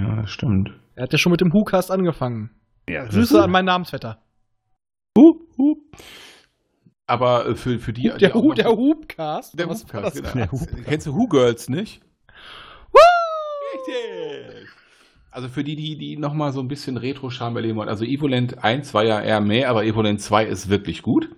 [0.00, 0.70] Ja, das stimmt.
[0.94, 2.50] Er hat ja schon mit dem WhoCast angefangen.
[2.88, 4.22] Ja, das Grüße ist- an meinen Namensvetter.
[5.18, 5.78] Hup, hup.
[7.06, 8.02] Aber äh, für, für die.
[8.02, 9.58] die der, Hu noch- der Hubcast.
[9.58, 10.32] Der Hubcast, genau.
[10.34, 10.84] Der Hubcast.
[10.84, 12.00] Kennst du Who Girls nicht?
[13.74, 14.68] Richtig!
[15.38, 17.88] Also für die, die, die nochmal so ein bisschen Retro-Charme erleben wollen.
[17.88, 21.30] Also Evolent 1 war ja eher mehr, aber Evolent 2 ist wirklich gut.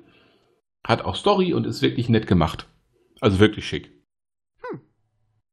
[0.86, 2.66] Hat auch Story und ist wirklich nett gemacht.
[3.20, 3.92] Also wirklich schick.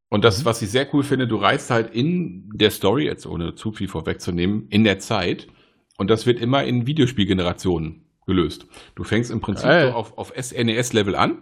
[0.08, 3.56] Und das, was ich sehr cool finde, du reist halt in der Story, jetzt ohne
[3.56, 5.50] zu viel vorwegzunehmen, in der Zeit.
[5.98, 8.66] Und das wird immer in Videospielgenerationen gelöst.
[8.95, 11.39] Du fängst im Prinzip so auf, auf SNES-Level an,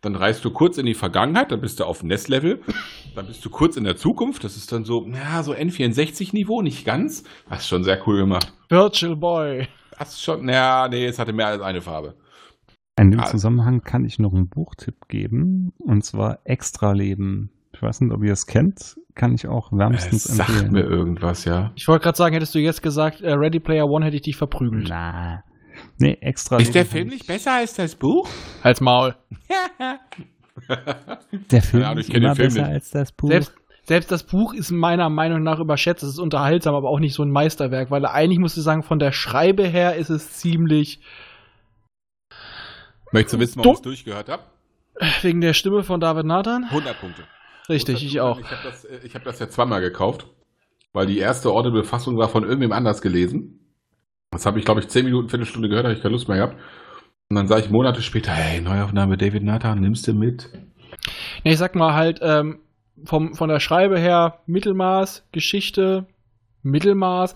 [0.00, 2.60] dann reist du kurz in die Vergangenheit, dann bist du auf NES-Level,
[3.14, 6.84] dann bist du kurz in der Zukunft, das ist dann so, ja, so N64-Niveau, nicht
[6.84, 7.24] ganz.
[7.48, 8.52] Das ist schon sehr cool gemacht.
[8.68, 9.68] Virtual Boy.
[9.98, 12.14] Das ist schon, naja, nee, es hatte mehr als eine Farbe.
[12.98, 13.24] In dem Ah.
[13.26, 17.50] Zusammenhang kann ich noch einen Buchtipp geben, und zwar Extraleben.
[17.72, 20.72] Ich weiß nicht, ob ihr es kennt, kann ich auch Es wärmstens sagt empfehlen.
[20.72, 21.72] mir irgendwas, ja.
[21.74, 24.36] Ich wollte gerade sagen, hättest du jetzt gesagt, äh, Ready Player One hätte ich dich
[24.36, 24.86] verprügelt.
[24.88, 25.42] Na.
[25.98, 26.66] Nee, Extraleben.
[26.68, 28.28] Ist der Film ich- nicht besser als das Buch?
[28.62, 29.14] Halt's Maul.
[31.50, 32.72] Der Film ich ist immer Film besser nicht.
[32.72, 33.28] als das Buch.
[33.28, 33.52] Selbst,
[33.84, 36.02] selbst das Buch ist meiner Meinung nach überschätzt.
[36.02, 38.98] Es ist unterhaltsam, aber auch nicht so ein Meisterwerk, weil eigentlich musst du sagen, von
[38.98, 41.00] der Schreibe her ist es ziemlich
[43.12, 44.42] Möchtest du wissen, warum ich es durchgehört habe?
[45.22, 46.64] wegen der Stimme von David Nathan.
[46.64, 47.22] 100 Punkte.
[47.68, 48.40] Richtig, ich auch.
[48.40, 50.26] Ich habe das, äh, ich hab das ja zweimal gekauft,
[50.92, 53.65] weil die erste Audible-Fassung war von irgendwem anders gelesen.
[54.30, 56.56] Das habe ich, glaube ich, 10 Minuten, Viertelstunde gehört, habe ich keine Lust mehr gehabt.
[57.28, 60.48] Und dann sage ich Monate später, hey, Neuaufnahme David Nathan, nimmst du mit?
[61.42, 62.60] Ja, ich sag mal halt, ähm,
[63.04, 66.06] vom, von der Schreibe her Mittelmaß, Geschichte,
[66.62, 67.34] Mittelmaß.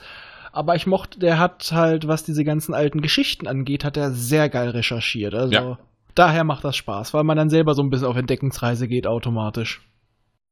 [0.52, 4.48] Aber ich mochte, der hat halt, was diese ganzen alten Geschichten angeht, hat er sehr
[4.48, 5.34] geil recherchiert.
[5.34, 5.78] Also Ja.
[6.14, 9.82] daher macht das Spaß, weil man dann selber so ein bisschen auf Entdeckungsreise geht automatisch.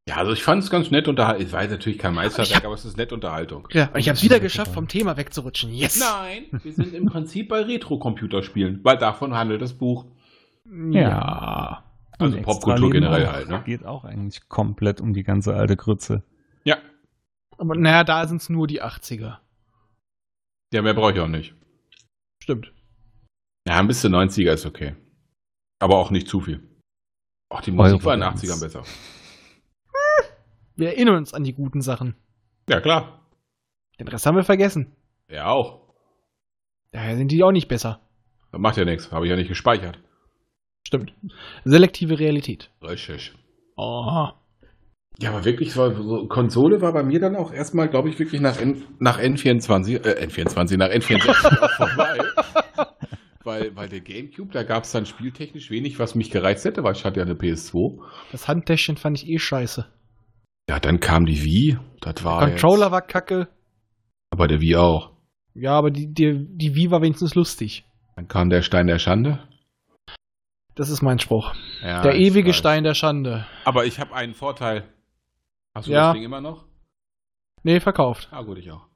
[0.09, 1.43] Ja, also ich fand es ganz nett unterhalten.
[1.43, 3.69] Es war jetzt natürlich kein Ich Meisterwerk, hab- aber es ist nette Unterhaltung.
[3.73, 5.71] Ja, und ich hab's wieder geschafft, vom Thema wegzurutschen.
[5.71, 6.01] Yes!
[6.01, 10.07] Nein, wir sind im Prinzip bei Retro-Computerspielen, weil davon handelt das Buch.
[10.91, 11.85] Ja.
[12.19, 13.33] Also Und Popkultur generell auch.
[13.33, 13.63] halt, ne?
[13.67, 16.23] Geht auch eigentlich komplett um die ganze alte Grütze.
[16.65, 16.79] Ja.
[17.59, 19.39] Aber naja, da sind's nur die 80er.
[20.73, 21.55] Ja, mehr brauche ich auch nicht.
[22.43, 22.73] Stimmt.
[23.67, 24.97] Ja, ein bisschen 90er ist okay.
[25.81, 26.67] Aber auch nicht zu viel.
[27.51, 28.47] Ach, die Musik war in den Eurodance.
[28.47, 28.83] 80ern besser.
[30.79, 32.15] Wir erinnern uns an die guten Sachen.
[32.69, 33.27] Ja, klar.
[33.99, 34.95] Den Rest haben wir vergessen.
[35.29, 35.81] Ja, auch.
[36.93, 38.01] Daher sind die auch nicht besser.
[38.53, 39.11] Das macht ja nichts.
[39.11, 39.99] Habe ich ja nicht gespeichert.
[40.87, 41.13] Stimmt.
[41.65, 42.71] Selektive Realität.
[42.81, 43.35] Richtig.
[43.77, 44.29] Oh.
[45.19, 48.41] Ja, aber wirklich, so, so Konsole war bei mir dann auch erstmal, glaube ich, wirklich
[48.41, 52.19] nach, N, nach N24, äh, N24, nach N64 auch vorbei.
[53.45, 56.93] Weil, weil der Gamecube, da gab es dann spieltechnisch wenig, was mich gereizt hätte, weil
[56.93, 57.99] ich hatte ja eine PS2.
[58.31, 59.87] Das Handtäschchen fand ich eh scheiße.
[60.69, 61.79] Ja, dann kam die Wii.
[62.01, 63.49] Das war Controller jetzt, war kacke.
[64.31, 65.11] aber der Wii auch.
[65.55, 67.85] Ja, aber die, die, die Wii war wenigstens lustig.
[68.17, 69.41] Dann kam der Stein der Schande.
[70.75, 71.55] Das ist mein Spruch.
[71.83, 72.57] Ja, der ewige weiß.
[72.57, 73.47] Stein der Schande.
[73.65, 74.85] Aber ich habe einen Vorteil.
[75.75, 76.07] Hast du Ja.
[76.09, 76.65] das Ding immer noch?
[77.65, 78.29] Nee, verkauft.
[78.31, 78.87] Ah, gut, ich auch.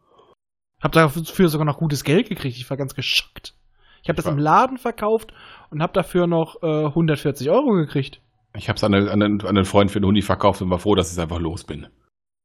[0.80, 2.56] Hab dafür sogar noch gutes Geld gekriegt.
[2.56, 3.54] Ich war ganz geschockt.
[4.02, 5.32] Ich habe das im Laden verkauft
[5.70, 8.20] und habe dafür noch äh, 140 Euro gekriegt.
[8.56, 10.78] Ich habe es an, einen- an, an einen Freund für den Huni verkauft und war
[10.78, 11.86] froh, dass ich einfach los bin.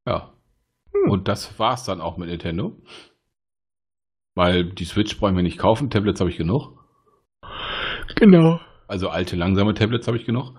[0.08, 0.34] Ja.
[0.94, 1.12] Hm.
[1.12, 2.78] Und das war's dann auch mit Nintendo.
[4.36, 6.78] Weil die Switch brauchen wir nicht kaufen, Tablets habe ich genug.
[8.16, 8.60] Genau.
[8.88, 10.54] Also alte, langsame Tablets habe ich genug.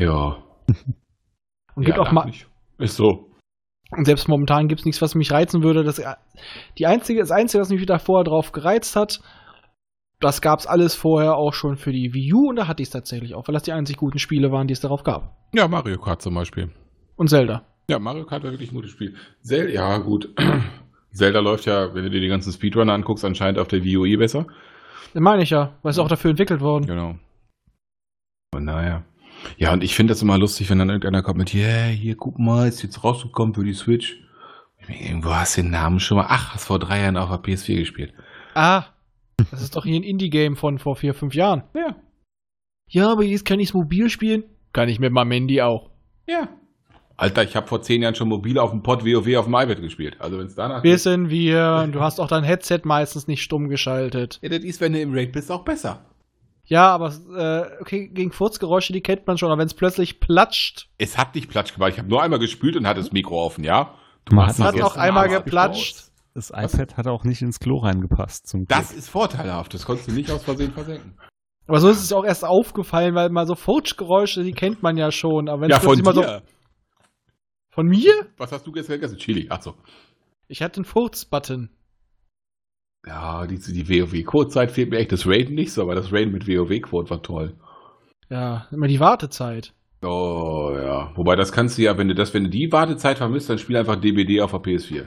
[0.00, 0.42] Ja.
[1.74, 2.48] Und gibt ja, auch mal, nicht.
[2.78, 3.30] Ist so.
[3.92, 5.84] Und selbst momentan gibt es nichts, was mich reizen würde.
[5.84, 6.02] Das,
[6.78, 9.20] die einzige, das Einzige, was mich wieder vorher drauf gereizt hat,
[10.20, 12.88] das gab es alles vorher auch schon für die Wii U und da hatte ich
[12.88, 15.36] es tatsächlich auch, weil das die einzig guten Spiele waren, die es darauf gab.
[15.54, 16.70] Ja, Mario Kart zum Beispiel.
[17.16, 17.64] Und Zelda.
[17.88, 19.14] Ja, Mario Kart war wirklich ein gutes Spiel.
[19.42, 20.28] Zel ja, gut.
[21.12, 24.04] Zelda läuft ja, wenn du dir die ganzen Speedrunner anguckst, anscheinend auf der Wii U
[24.04, 24.46] eh besser.
[25.12, 26.86] Das meine ich ja, weil es auch dafür entwickelt worden.
[26.86, 27.16] Genau.
[28.54, 29.02] Und naja.
[29.56, 32.38] Ja, und ich finde das immer lustig, wenn dann irgendeiner kommt mit, yeah, hier, guck
[32.38, 34.22] mal, ist jetzt rausgekommen für die Switch.
[34.86, 36.26] Irgendwo hast du den Namen schon mal.
[36.28, 38.12] Ach, hast vor drei Jahren auf der PS4 gespielt.
[38.54, 38.84] Ah,
[39.50, 41.64] das ist doch hier ein Indie-Game von vor vier, fünf Jahren.
[41.74, 41.96] Ja.
[42.88, 44.44] Ja, aber jetzt kann ich es mobil spielen.
[44.72, 45.90] Kann ich mit meinem Handy auch.
[46.26, 46.48] Ja.
[47.16, 49.82] Alter, ich habe vor zehn Jahren schon mobil auf dem Pod WoW auf dem iPad
[49.82, 50.16] gespielt.
[50.20, 54.38] Also wenn es danach Wissen wir, du hast auch dein Headset meistens nicht stumm geschaltet.
[54.42, 56.06] Ja, das ist, wenn du im Raid bist, auch besser.
[56.64, 60.88] Ja, aber äh, okay, gegen Furzgeräusche, die kennt man schon, aber wenn es plötzlich platscht,
[60.98, 61.92] Es hat nicht Platsch gemacht.
[61.92, 63.94] Ich habe nur einmal gespült und hatte das Mikro offen, ja?
[64.30, 66.09] Man machst hat das hat noch einmal geplatscht.
[66.34, 68.46] Das iPad hat auch nicht ins Klo reingepasst.
[68.46, 68.68] Zum Glück.
[68.68, 69.74] Das ist vorteilhaft.
[69.74, 71.18] Das konntest du nicht aus Versehen versenken.
[71.66, 75.10] Aber so ist es auch erst aufgefallen, weil mal so Futschgeräusche, die kennt man ja
[75.10, 75.48] schon.
[75.48, 76.02] Aber wenn Ja, es von dir.
[76.04, 76.24] mal so.
[77.72, 78.12] Von mir?
[78.36, 79.18] Was hast du gestern gegessen?
[79.18, 79.46] Chili.
[79.50, 79.74] Ach so.
[80.48, 81.70] Ich hatte einen Furz-Button.
[83.06, 85.12] Ja, die, die WoW-Code-Zeit fehlt mir echt.
[85.12, 87.56] Das Raiden nicht so, aber das Raiden mit WoW-Code war toll.
[88.28, 89.72] Ja, immer die Wartezeit.
[90.02, 91.12] Oh ja.
[91.16, 93.76] Wobei das kannst du ja, wenn du das, wenn du die Wartezeit vermisst, dann spiel
[93.76, 95.06] einfach DBD auf der PS4.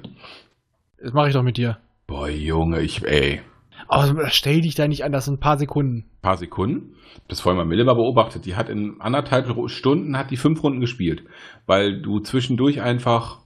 [1.03, 1.79] Das mache ich doch mit dir.
[2.07, 3.41] Boah, Junge, ich, ey.
[3.89, 6.05] Aber stell dich da nicht an, das sind ein paar Sekunden.
[6.21, 6.95] paar Sekunden.
[7.27, 8.45] Das vorhin mal Mille mal beobachtet.
[8.45, 11.25] Die hat in anderthalb Stunden hat die fünf Runden gespielt,
[11.65, 13.41] weil du zwischendurch einfach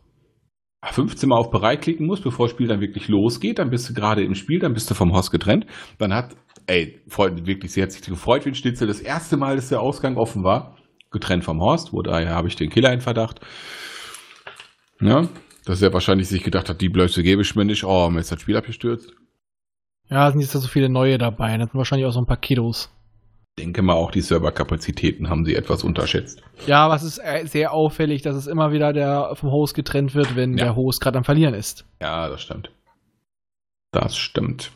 [0.84, 3.58] 15 Mal auf bereit klicken musst, bevor das Spiel dann wirklich losgeht.
[3.58, 5.66] Dann bist du gerade im Spiel, dann bist du vom Host getrennt.
[5.98, 6.36] Dann hat,
[6.68, 8.88] ey, Freund, wirklich, sie hat sich gefreut wie ein Schnitzel.
[8.88, 10.78] Das erste Mal, dass der Ausgang offen war,
[11.10, 13.40] getrennt vom Horst, wo daher habe ich den Killer in Verdacht.
[15.02, 15.28] Ja,
[15.68, 17.84] dass er wahrscheinlich sich gedacht hat, die Blöße gebe ich mir nicht.
[17.84, 19.12] Oh, mir ist das Spiel abgestürzt.
[20.10, 21.58] Ja, sind jetzt da so viele neue dabei.
[21.58, 22.90] Das sind wahrscheinlich auch so ein paar Kiddos.
[23.60, 26.44] Denke mal, auch die Serverkapazitäten haben sie etwas unterschätzt.
[26.68, 30.14] Ja, aber es ist äh, sehr auffällig, dass es immer wieder der vom Host getrennt
[30.14, 30.66] wird, wenn Ja.
[30.66, 31.86] der Host gerade am Verlieren ist.
[32.02, 32.72] Ja, das stimmt.
[33.92, 34.72] Das stimmt.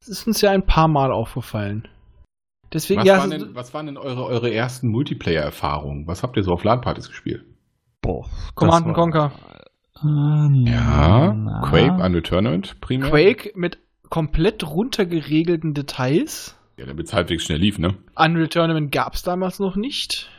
[0.00, 1.86] Das ist uns ja ein paar Mal aufgefallen.
[2.72, 6.06] Deswegen, Was, ja, waren denn, was waren denn eure, eure ersten Multiplayer-Erfahrungen?
[6.06, 7.44] Was habt ihr so auf LAN-Partys gespielt?
[8.02, 9.32] Boah, Command Conquer.
[10.04, 11.60] Ähm, Ja, na.
[11.68, 13.10] Quake, Unreal Tournament primär.
[13.10, 13.78] Quake mit
[14.10, 16.56] komplett runtergeregelten Details.
[16.76, 17.94] Ja, damit es halbwegs schnell lief, ne?
[18.16, 20.30] Unreal Tournament gab es damals noch nicht.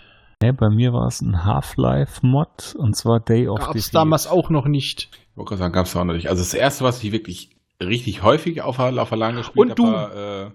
[0.42, 4.50] Nee, bei mir war es ein Half-Life-Mod und zwar Day of Gab es damals auch
[4.50, 5.10] noch nicht.
[5.12, 6.30] Ich wollte gerade sagen, gab es auch noch nicht.
[6.30, 7.50] Also das erste, was ich wirklich
[7.84, 9.92] richtig häufig auf, der- auf der LAN gespielt Und habe, du.
[9.92, 10.52] war äh,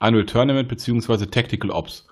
[0.00, 2.07] Unreal Tournament beziehungsweise Tactical Ops.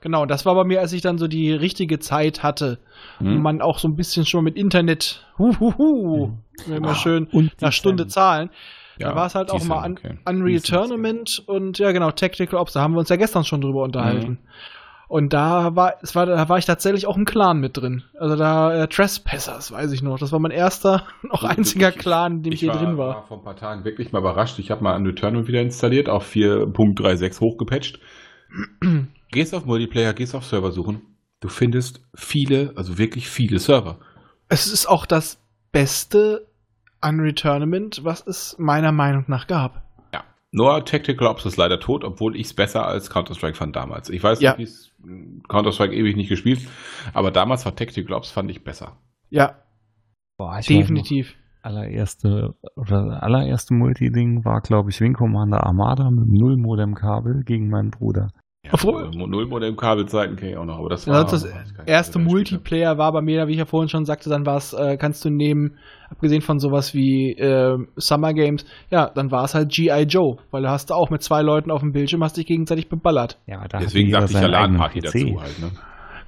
[0.00, 2.78] Genau, das war bei mir, als ich dann so die richtige Zeit hatte.
[3.18, 3.26] Hm?
[3.36, 6.32] Und man auch so ein bisschen schon mit Internet, huhuhu,
[6.68, 7.28] immer Ah, schön
[7.60, 8.10] nach Stunde Sam.
[8.10, 8.50] zahlen.
[8.98, 10.18] Ja, da war es halt auch mal Sam, un okay.
[10.28, 13.82] Unreal Tournament und ja genau, Tactical Ops, da haben wir uns ja gestern schon drüber
[13.82, 14.30] unterhalten.
[14.30, 14.38] Mhm.
[15.08, 18.02] Und da war, es war, da war ich tatsächlich auch im Clan mit drin.
[18.20, 20.18] Also da äh, Trespassers, weiß ich noch.
[20.18, 23.08] Das war mein erster, noch Ich- einziger ich- Clan, in dem ich, je drin war.
[23.14, 24.58] war vor ein paar Tagen wirklich mal überrascht.
[24.58, 27.98] Ich habe mal Unreal Tournament wieder installiert, auf 4.36 hochgepatcht.
[29.30, 31.02] gehst auf Multiplayer, gehst auf Server suchen.
[31.40, 33.98] Du findest viele, also wirklich viele Server.
[34.48, 35.38] Es ist auch das
[35.72, 36.46] beste
[37.04, 39.84] Unreal Tournament, was es meiner Meinung nach gab.
[40.12, 40.24] Ja.
[40.50, 44.08] Nur Tactical Ops ist leider tot, obwohl ich es besser als Counter-Strike fand damals.
[44.10, 44.56] Ich weiß Ja.
[44.56, 44.90] nicht, wie es
[45.48, 46.60] Counter-Strike ewig nicht gespielt,
[47.12, 48.96] aber damals war Tactical Ops fand ich besser.
[49.30, 49.62] Ja,
[50.38, 51.34] Boah, ich definitiv.
[51.62, 58.32] allererste oder allererste Multi-Ding war, glaube ich, Wing Commander Armada mit Null-Modem-Kabel gegen meinen Bruder.
[58.68, 61.88] Ja, Obwohl- Null- Null-Modem Kabelzeiten kenne ich auch noch, aber das war das gar nicht,
[61.88, 64.74] erste das Multiplayer war bei mir, wie ich ja vorhin schon sagte, dann war es,
[64.74, 65.78] äh, kannst du nehmen,
[66.10, 70.02] abgesehen von sowas wie äh, Summer Games, ja, dann war es halt G.I.
[70.02, 72.88] Joe, weil da hast du auch mit zwei Leuten auf dem Bildschirm, hast dich gegenseitig
[72.88, 73.38] beballert.
[73.46, 75.70] Ja, Deswegen dachte ich ja LAN-Party dazu halt, ne?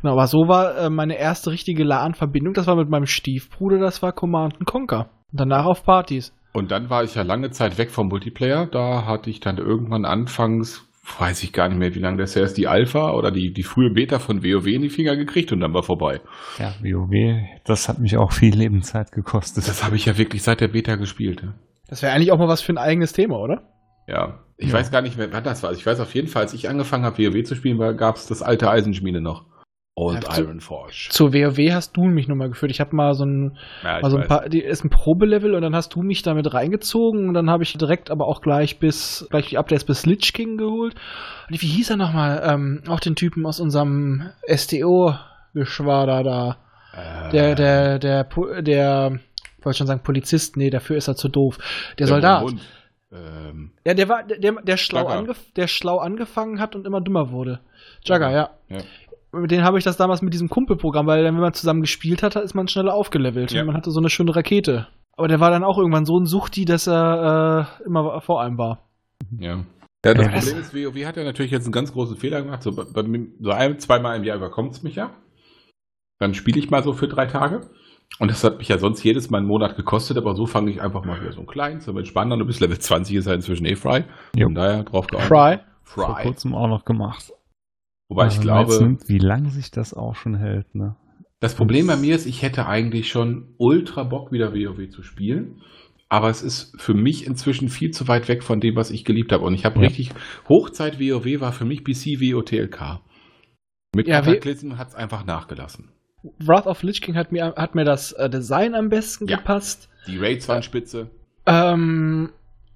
[0.01, 4.01] Genau, aber so war äh, meine erste richtige LAN-Verbindung, das war mit meinem Stiefbruder, das
[4.03, 5.11] war Command Conquer.
[5.31, 6.35] Und danach auf Partys.
[6.53, 8.67] Und dann war ich ja lange Zeit weg vom Multiplayer.
[8.67, 12.43] Da hatte ich dann irgendwann anfangs weiß ich gar nicht mehr, wie lange das her
[12.45, 15.61] ist, die Alpha oder die, die frühe Beta von WoW in die Finger gekriegt und
[15.61, 16.21] dann war vorbei.
[16.59, 19.67] Ja, WoW, das hat mich auch viel Lebenszeit gekostet.
[19.69, 21.43] Das habe ich ja wirklich seit der Beta gespielt.
[21.43, 21.55] Ja.
[21.89, 23.63] Das wäre eigentlich auch mal was für ein eigenes Thema, oder?
[24.07, 24.75] Ja, ich Ja.
[24.75, 25.71] weiß gar nicht mehr, wann das war.
[25.71, 28.27] Also ich weiß auf jeden Fall, als ich angefangen habe, WoW zu spielen, gab es
[28.27, 29.45] das alte Eisenschmiede noch.
[29.97, 31.09] Old Ja, zu- Iron Forge.
[31.11, 32.71] Zu WoW hast du mich nochmal geführt.
[32.71, 34.29] Ich habe mal so ein, Ja, mal so ein weiß.
[34.29, 37.65] paar, die ist ein Probelevel und dann hast du mich damit reingezogen und dann habe
[37.65, 40.95] ich direkt aber auch gleich bis, gleich die Updates bis Lich King geholt.
[41.51, 42.41] Und wie hieß er nochmal?
[42.45, 46.57] Ähm, auch den Typen aus unserem STO-Geschwader da.
[46.95, 48.25] Äh, Der, der, der,
[48.63, 49.19] der,
[49.59, 51.59] ich wollte schon sagen Polizist, nee, dafür ist er zu doof.
[51.91, 52.43] Der, der Soldat.
[52.43, 52.61] Mund.
[53.13, 57.01] Ähm, Ja, der war, der, der, der schlau, angef der schlau angefangen hat und immer
[57.01, 57.61] dümmer wurde.
[58.05, 58.51] Jagger, ja.
[58.69, 58.79] ja.
[59.33, 62.23] Mit denen habe ich das damals mit diesem Kumpelprogramm, weil dann, wenn man zusammen gespielt
[62.23, 63.61] hat, ist man schneller aufgelevelt Ja.
[63.61, 64.89] und man hatte so eine schöne Rakete.
[65.17, 68.59] Aber der war dann auch irgendwann so ein Suchti, dass er äh, immer vor einem
[68.59, 68.89] war.
[69.39, 69.65] Ja.
[70.05, 72.63] Ja, das Ja, Problem ist, WoW hat ja natürlich jetzt einen ganz großen Fehler gemacht.
[72.63, 72.85] So, bei,
[73.41, 75.11] so ein, zweimal im Jahr überkommt es mich ja.
[76.19, 77.61] Dann spiele ich mal so für drei Tage.
[78.19, 80.83] Und das hat mich ja sonst jedes Mal einen Monat gekostet, aber so fange ich
[80.83, 82.39] einfach mal wieder so einen kleinen zum Entspannen an.
[82.41, 84.05] Du bist Level 20, ist ja inzwischen eh frei.
[84.41, 85.29] Von daher drauf geachtet.
[85.29, 85.59] Fry.
[85.85, 86.23] Vor Fry.
[86.25, 87.33] kurzem auch noch gemacht.
[88.11, 90.97] Wobei ich Also, man jetzt glaube, nimmt, wie lange sich das auch schon hält, ne?
[91.39, 95.63] das Problem bei mir ist, ich hätte eigentlich schon ultra Bock, wieder WoW zu spielen.
[96.11, 99.33] Aber es ist für mich inzwischen viel zu weit weg von dem, was ich geliebt
[99.33, 99.45] habe.
[99.45, 99.87] Und ich habe Ja.
[99.87, 100.11] richtig,
[100.49, 102.99] Hochzeit WoW war für mich PC WOTLK.
[103.95, 105.93] Mit Ja, Cataclysm hat es einfach nachgelassen.
[106.41, 109.37] Wrath of Lich King hat mir, hat mir das äh, Design am besten Ja.
[109.37, 109.89] gepasst.
[110.09, 111.11] Die Raids waren spitze.
[111.47, 112.31] Ähm,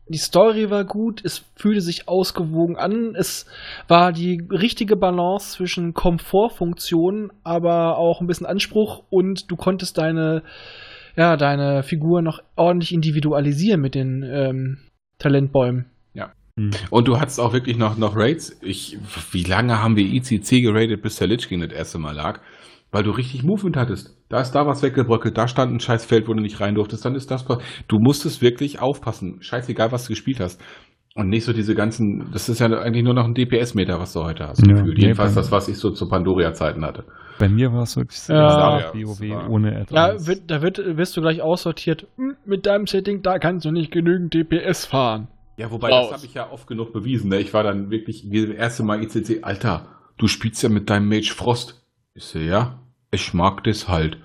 [0.06, 3.46] die Story war gut, es fühlte sich ausgewogen an, es
[3.88, 10.42] war die richtige Balance zwischen Komfortfunktion, aber auch ein bisschen Anspruch und du konntest deine,
[11.16, 14.78] ja, deine Figur noch ordentlich individualisieren mit den ähm,
[15.18, 15.86] Talentbäumen.
[16.58, 16.70] Hm.
[16.90, 18.56] Und du hattest auch wirklich noch, noch Raids.
[18.60, 18.98] Ich,
[19.32, 22.40] wie lange haben wir ICC geradet, bis der Lich King das erste Mal lag?
[22.94, 24.16] Weil du richtig Movement hattest.
[24.28, 27.04] Da ist da was weggebröckelt, da stand ein scheiß Feld, wo du nicht rein durftest,
[27.04, 27.44] dann ist das.
[27.44, 27.58] pa-
[27.88, 29.38] Du musstest wirklich aufpassen.
[29.42, 30.60] Scheißegal, was du gespielt hast.
[31.16, 34.22] Und nicht so diese ganzen, das ist ja eigentlich nur noch ein DPS-Meter, was du
[34.24, 34.66] heute hast.
[34.66, 34.98] Ja, gefühlt.
[34.98, 37.04] Jedenfalls das, was ich so zu Pandoria-Zeiten hatte.
[37.38, 38.78] Bei mir war es wirklich so, Ja.
[38.80, 39.80] Ja, WoW ohne Ja,
[40.10, 40.26] etwas.
[40.28, 42.06] wird, da wird, wirst du gleich aussortiert.
[42.16, 45.26] Hm, mit deinem Setting, da kannst du nicht genügend DPS fahren.
[45.56, 46.10] Ja, wobei, Raus.
[46.10, 47.28] das habe ich ja oft genug bewiesen.
[47.30, 47.38] Ne?
[47.40, 51.08] Ich war dann wirklich, wie das erste Mal ICC, Alter, du spielst ja mit deinem
[51.08, 51.80] Mage Frost.
[52.16, 52.80] Ich so, ja,
[53.14, 54.18] ich mag das halt.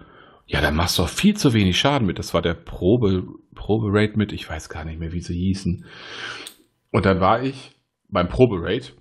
[0.46, 2.20] Ja, dann machst du auch viel zu wenig Schaden mit.
[2.20, 5.86] Das war der Probe, Probe-Raid mit, ich weiß gar nicht mehr, wie sie hießen.
[6.92, 7.80] Und dann war ich
[8.10, 8.96] beim Probe-Raid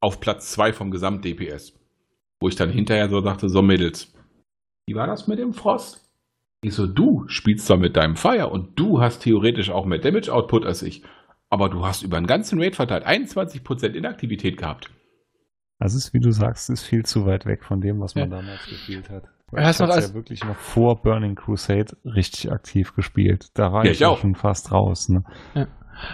[0.00, 1.72] auf Platz 2 vom Gesamt-DPS.
[2.40, 4.12] Wo ich dann hinterher so dachte, so Mädels,
[4.86, 6.02] wie war das mit dem Frost?
[6.62, 10.66] Ich so, du spielst zwar mit deinem Fire und du hast theoretisch auch mehr Damage-Output
[10.66, 11.02] als ich.
[11.48, 14.90] Aber du hast über den ganzen Raid verteilt 21% Inaktivität gehabt.
[15.78, 18.30] Also es ist, wie du sagst, ist viel zu weit weg von dem, was man
[18.30, 18.36] Ja.
[18.38, 19.24] damals gespielt hat.
[19.52, 23.48] Ja, ich habe ja wirklich noch vor Burning Crusade richtig aktiv gespielt.
[23.54, 24.18] Da war Ja, ich, ich ja auch.
[24.18, 25.08] schon fast raus.
[25.08, 25.22] Ne?
[25.54, 25.66] Weil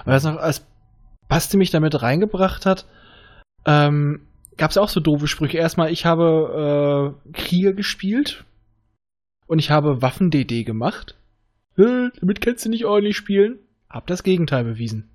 [0.04, 0.66] das noch, als
[1.28, 2.86] Basti mich damit reingebracht hat,
[3.64, 4.26] ähm,
[4.58, 5.56] gab es auch so doofe Sprüche.
[5.58, 8.44] Erstmal, ich habe äh, Krieger gespielt
[9.46, 11.16] und ich habe Waffen-DD gemacht.
[11.78, 13.58] Äh, damit kannst du nicht ordentlich spielen.
[13.88, 15.08] Hab das Gegenteil bewiesen.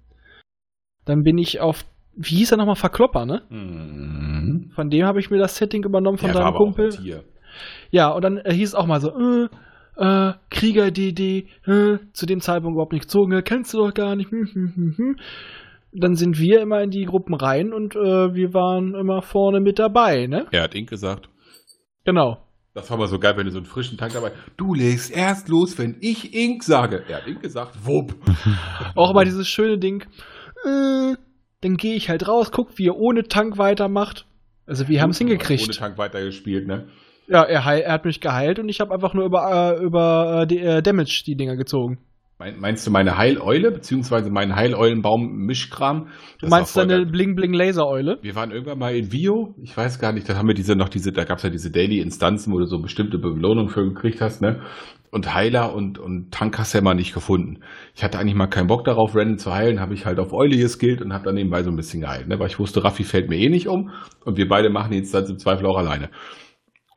[1.06, 1.86] Dann bin ich auf,
[2.18, 3.44] wie hieß er nochmal, Verklopper, ne?
[3.50, 4.72] Mhm.
[4.74, 6.90] Von dem habe ich mir das Setting übernommen von Der deinem Kumpel.
[7.92, 9.48] Ja, und dann äh, hieß es auch mal so, äh,
[9.98, 14.32] äh, Krieger-DD, äh, zu dem Zeitpunkt überhaupt nicht gezogen, äh, kennst du doch gar nicht.
[14.32, 15.16] Hm, hm, hm, hm.
[15.94, 19.80] Dann sind wir immer in die Gruppen rein und äh, wir waren immer vorne mit
[19.80, 20.46] dabei, ne?
[20.52, 21.30] Er hat Ink gesagt.
[22.04, 22.44] Genau.
[22.74, 24.32] Das war mal so geil, wenn du so einen frischen Tank dabei.
[24.56, 27.04] Du legst erst los, wenn ich Ink sage.
[27.08, 28.14] Er hat Ink gesagt, wupp.
[28.96, 30.04] Auch immer dieses schöne Ding,
[30.64, 31.16] äh,
[31.62, 34.26] dann gehe ich halt raus, guck, wie er ohne Tank weitermacht.
[34.66, 35.74] Also wir haben es Ohne hingekriegt.
[35.76, 36.88] Tank weitergespielt, ne?
[37.28, 40.42] Ja, er, heil, er hat mich geheilt und ich habe einfach nur über, äh, über
[40.44, 42.00] äh, die, äh, Damage die Dinger gezogen.
[42.40, 46.10] Mein, meinst du meine Heileule, beziehungsweise meinen Heileulenbaum-Mischkram?
[46.40, 47.06] Du meinst deine.
[47.08, 48.20] Bling-Bling-Laser-Eule?
[48.22, 50.90] Wir waren irgendwann mal in Vio, ich weiß gar nicht, da haben wir diese noch
[50.90, 54.42] diese, da gab es ja diese Daily-Instanzen, wo du so bestimmte Belohnungen für gekriegt hast,
[54.42, 54.62] ne?
[55.10, 57.60] Und Heiler und, und Tank hast du ja mal nicht gefunden.
[57.96, 60.58] Ich hatte eigentlich mal keinen Bock darauf, Rennen zu heilen, habe ich halt auf Eule
[60.58, 62.40] geskillt und habe dann nebenbei so ein bisschen geheilt, ne?
[62.40, 63.92] Weil ich wusste, Raffi fällt mir eh nicht um
[64.26, 66.10] und wir beide machen die Instanz im Zweifel auch alleine.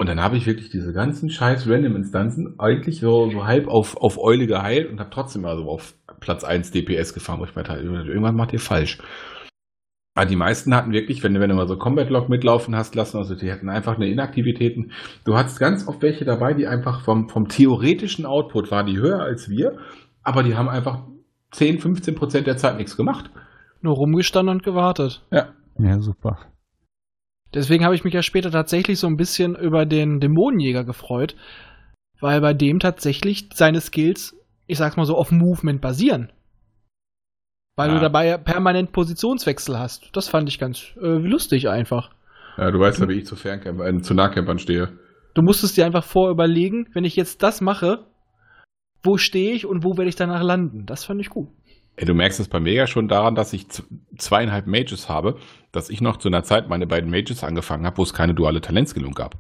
[0.00, 4.18] Und dann habe ich wirklich diese ganzen scheiß Random-Instanzen eigentlich so, so halb auf, auf
[4.18, 7.64] Eule geheilt und habe trotzdem mal so auf Platz 1 DPS gefahren, wo ich mir
[7.64, 8.98] dachte, irgendwann macht ihr falsch.
[10.20, 12.94] Aber die meisten hatten wirklich, wenn du, wenn du mal so Combat Log mitlaufen hast
[12.94, 14.92] lassen, also die hatten einfach eine Inaktivitäten.
[15.24, 19.20] Du hattest ganz oft welche dabei, die einfach vom, vom theoretischen Output waren die höher
[19.20, 19.78] als wir,
[20.22, 21.04] aber die haben einfach
[21.52, 23.30] 10, 15 Prozent der Zeit nichts gemacht.
[23.80, 25.24] Nur rumgestanden und gewartet.
[25.30, 25.54] Ja.
[25.78, 26.38] Ja, super.
[27.54, 31.34] Deswegen habe ich mich ja später tatsächlich so ein bisschen über den Dämonenjäger gefreut,
[32.20, 34.36] weil bei dem tatsächlich seine Skills,
[34.66, 36.30] ich sag's mal so, auf Movement basieren.
[37.80, 37.94] Weil Ja.
[37.94, 40.10] du dabei permanent Positionswechsel hast.
[40.12, 42.10] Das fand ich ganz äh, lustig einfach.
[42.58, 44.88] Ja, du weißt ja, wie ich zu Fernkämpfer, äh, zu Nahkämpfern stehe.
[45.34, 48.04] Du musstest dir einfach vorüberlegen, wenn ich jetzt das mache,
[49.02, 50.84] wo stehe ich und wo werde ich danach landen.
[50.84, 51.48] Das fand ich gut.
[51.96, 53.66] Ey, du merkst es bei mir ja schon daran, dass ich
[54.18, 55.36] zweieinhalb Mages habe,
[55.72, 58.60] dass ich noch zu einer Zeit meine beiden Mages angefangen habe, wo es keine duale
[58.60, 59.36] Talentskillung gab.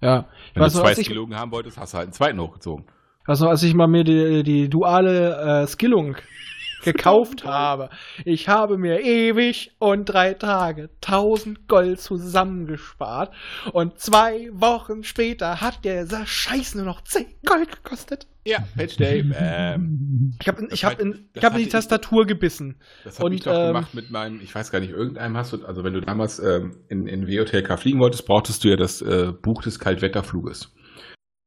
[0.00, 0.26] Ja.
[0.54, 2.84] Wenn Weißt du du, zwei ich, Skillungen haben wolltest, hast du halt einen zweiten hochgezogen.
[3.26, 6.16] du, als ich mal mir die, die duale äh, Skillung
[6.84, 7.90] gekauft habe.
[8.24, 13.32] Ich habe mir ewig und drei Tage 1000 Gold zusammengespart
[13.72, 18.26] und zwei Wochen später hat der Scheiß nur noch 10 Gold gekostet.
[18.46, 19.24] Ja, Patch Day.
[19.34, 22.76] Ähm, Ich habe ich hab in, ich hab in die hatte ich- Tastatur gebissen.
[23.02, 25.64] das habe ich doch ähm, gemacht mit meinem, ich weiß gar nicht, irgendeinem hast du,
[25.64, 29.32] also wenn du damals ähm, in, in WOTLK fliegen wolltest, brauchtest du ja das äh,
[29.32, 30.70] Buch des Kaltwetterfluges.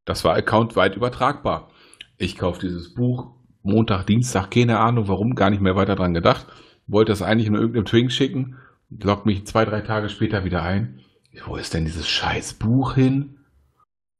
[0.05, 1.69] Das war accountweit übertragbar.
[2.17, 3.35] Ich kaufe dieses Buch
[3.67, 6.47] Montag, Dienstag, keine Ahnung warum, gar nicht mehr weiter dran gedacht.
[6.87, 8.57] Wollte das eigentlich in irgendeinem Twink schicken,
[8.89, 11.01] loggt mich zwei, drei Tage später wieder ein.
[11.45, 13.37] Wo ist denn dieses scheiß Buch hin?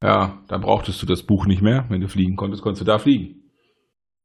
[0.04, 1.86] Ja, dann brauchtest du das Buch nicht mehr.
[1.90, 3.52] Wenn du fliegen konntest, konntest du da fliegen.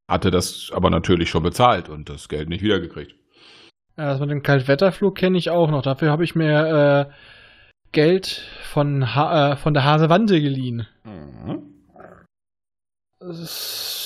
[0.08, 3.14] Hatte das aber natürlich schon bezahlt und das Geld nicht wiedergekriegt.
[3.96, 5.82] Ja, das mit dem Kaltwetterflug kenne ich auch noch.
[5.82, 7.12] Dafür habe ich mir äh,
[7.92, 8.26] Geld
[8.62, 10.86] von, ha äh, von der Hasewante geliehen.
[13.20, 14.01] Das ist,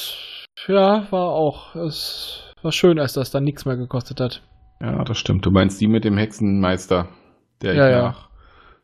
[0.69, 1.75] ja, war auch.
[1.77, 4.43] Es war schön, als das dann nichts mehr gekostet hat.
[4.81, 5.47] Ja, das stimmt.
[5.47, 7.09] Du meinst die mit dem Hexenmeister,
[7.63, 8.03] der Ja, ich ja.
[8.03, 8.29] nach,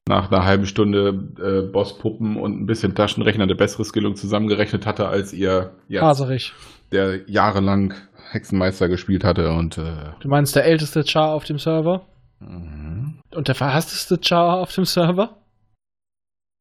[0.08, 5.08] nach einer halben Stunde äh, Bosspuppen und ein bisschen Taschenrechner eine bessere Skillung zusammengerechnet hatte,
[5.08, 6.52] als ihr, ja, Haserich.
[6.92, 7.94] der jahrelang
[8.30, 12.06] Hexenmeister gespielt hatte und äh, Du meinst der älteste Char auf dem Server?
[12.40, 13.20] mhm.
[13.34, 15.36] Und der verhassteste Char auf dem Server?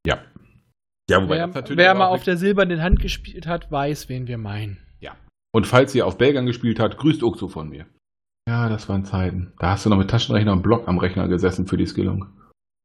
[0.05, 0.17] ja.
[1.09, 4.27] Ja, wobei Wer, das natürlich wer mal auf der silbernen Hand gespielt hat, weiß, wen
[4.27, 4.77] wir meinen.
[5.53, 7.85] Und falls ihr auf Belgern gespielt habt, grüßt Oxo von mir.
[8.47, 9.53] Ja, das waren Zeiten.
[9.59, 12.27] Da hast du noch mit Taschenrechner und Block am Rechner gesessen für die Skillung.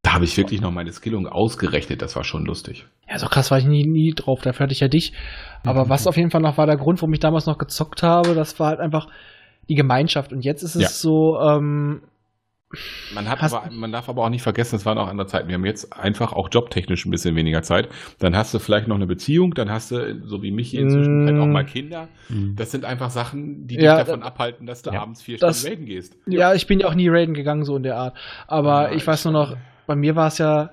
[0.03, 2.03] Da habe ich wirklich noch meine Skillung ausgerechnet.
[2.03, 2.87] Das war schon lustig.
[3.09, 4.41] Ja, so krass war ich nie, nie drauf.
[4.43, 5.13] Dafür hatte ich ja dich.
[5.65, 5.89] Aber Mhm.
[5.89, 8.59] was auf jeden Fall noch war der Grund, warum ich damals noch gezockt habe, das
[8.61, 9.09] war halt einfach
[9.69, 10.33] die Gemeinschaft.
[10.33, 10.89] Und jetzt ist es Ja.
[10.89, 12.03] so, ähm,
[13.15, 15.49] Man, hat Hast- aber, man darf aber auch nicht vergessen, es waren auch andere Zeiten.
[15.49, 17.89] Wir haben jetzt einfach auch jobtechnisch ein bisschen weniger Zeit.
[18.19, 21.27] Dann hast du vielleicht noch eine Beziehung, dann hast du, so wie mich inzwischen, Mm.
[21.27, 22.09] vielleicht auch mal Kinder.
[22.29, 22.57] Mhm.
[22.57, 25.03] Das sind einfach Sachen, die Ja, dich davon da- abhalten, dass du Ja.
[25.03, 26.17] abends vier Das- Stunden raiden gehst.
[26.27, 28.17] ja, ich bin ja auch nie raiden gegangen, so in der Art.
[28.47, 30.71] Aber Ah, ich weiß nur noch, bei mir war es ja,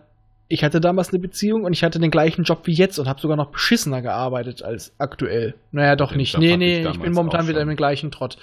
[0.49, 3.19] ich hatte damals eine Beziehung und ich hatte den gleichen Job wie jetzt und habe
[3.19, 5.55] sogar noch beschissener gearbeitet als aktuell.
[5.71, 6.33] Naja, doch Den nicht.
[6.33, 8.37] Job Nee, nee, ich ich, bin momentan wieder im gleichen Trott.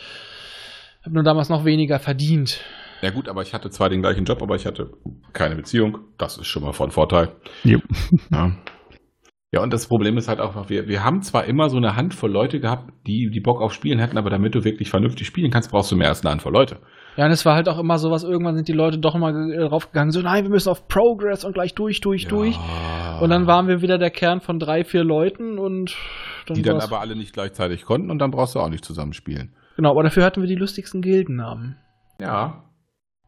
[1.05, 2.61] Hab nur damals noch weniger verdient.
[3.03, 4.91] Ja gut, aber ich hatte zwar den gleichen Job, aber ich hatte
[5.33, 5.99] keine Beziehung.
[6.19, 7.33] Das ist schon mal von Vorteil.
[7.65, 7.79] Jo.
[8.31, 8.53] Ja.
[9.53, 12.31] Ja, und das Problem ist halt auch, wir, wir haben zwar immer so eine Handvoll
[12.31, 15.73] Leute gehabt, die, die Bock auf Spielen hatten, aber damit du wirklich vernünftig spielen kannst,
[15.73, 16.77] brauchst du mehr als eine Handvoll Leute.
[17.17, 19.59] Ja, und es war halt auch immer sowas, irgendwann sind die Leute doch mal ge-
[19.69, 22.57] draufgegangen, so, nein, wir müssen auf Progress und gleich durch, durch, durch.
[23.21, 25.97] Und dann waren wir wieder der Kern von drei, vier Leuten und
[26.47, 29.53] dann die dann aber alle nicht gleichzeitig konnten und dann brauchst du auch nicht zusammenspielen.
[29.75, 31.77] Genau, aber dafür hatten wir die lustigsten Gildennamen.
[32.21, 32.70] Ja.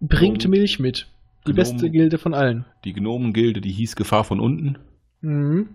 [0.03, 0.49] Bringt.
[0.49, 1.09] Milch mit.
[1.47, 1.57] Die Gnomen.
[1.57, 2.65] beste Gilde von allen.
[2.85, 4.79] Die Gnomengilde, die hieß Gefahr von unten.
[5.21, 5.69] Mhm.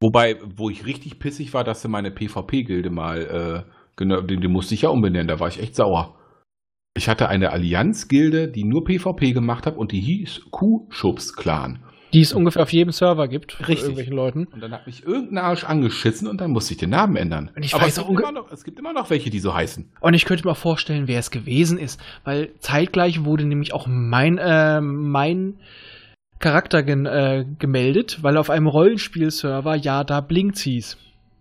[0.00, 4.48] Wobei, wo ich richtig pissig war, dass sie meine PvP-Gilde mal, äh, genau, die, die
[4.48, 6.14] musste ich ja umbenennen, da war ich echt sauer.
[6.94, 11.80] Ich hatte eine Allianz-Gilde, die nur PvP gemacht hat und die hieß Kuhschubs-Clan.
[12.12, 13.52] Die es ungefähr auf jedem Server gibt.
[13.52, 13.84] von Richtig.
[13.84, 14.46] Irgendwelchen Leuten.
[14.46, 17.50] Und dann hat mich irgendein Arsch angeschissen und dann musste ich den Namen ändern.
[17.54, 19.54] Und ich Aber weiß es gibt, immer noch, es gibt immer noch welche, die so
[19.54, 19.90] heißen.
[20.00, 22.00] Und ich könnte mir auch vorstellen, wer es gewesen ist.
[22.24, 25.58] Weil zeitgleich wurde nämlich auch mein, äh, mein
[26.38, 30.96] Charakter gen, äh, gemeldet, weil auf einem Rollenspielserver ja da Blinks hieß.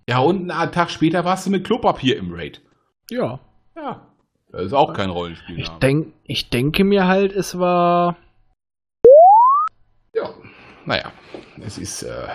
[0.09, 2.61] Ja, und einen Tag später warst du mit Klopapier im Raid.
[3.09, 3.39] Ja.
[3.75, 4.07] Ja.
[4.51, 5.59] Das ist auch kein Rollenspiel.
[5.59, 8.15] Ich, denk, ich denke mir halt, es war.
[10.87, 11.11] Ja, naja,
[11.61, 12.03] es ist.
[12.03, 12.27] Äh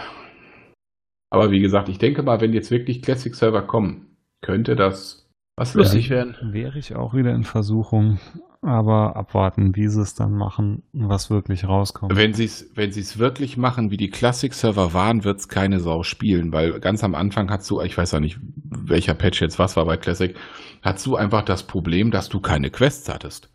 [1.30, 6.10] aber wie gesagt, ich denke mal, wenn jetzt wirklich Classic-Server kommen, könnte das was lustig
[6.10, 6.34] werden.
[6.34, 6.52] werden.
[6.52, 8.18] Wäre ich auch wieder in Versuchung,
[8.60, 12.14] aber abwarten, wie sie es dann machen, was wirklich rauskommt.
[12.14, 16.02] Wenn sie es wenn sie's wirklich machen, wie die Classic-Server waren, wird es keine Sau
[16.02, 19.76] spielen, weil ganz am Anfang hast du, ich weiß ja nicht, welcher Patch jetzt was
[19.76, 20.36] war bei Classic,
[20.82, 23.50] hast du einfach das Problem, dass du keine Quests hattest.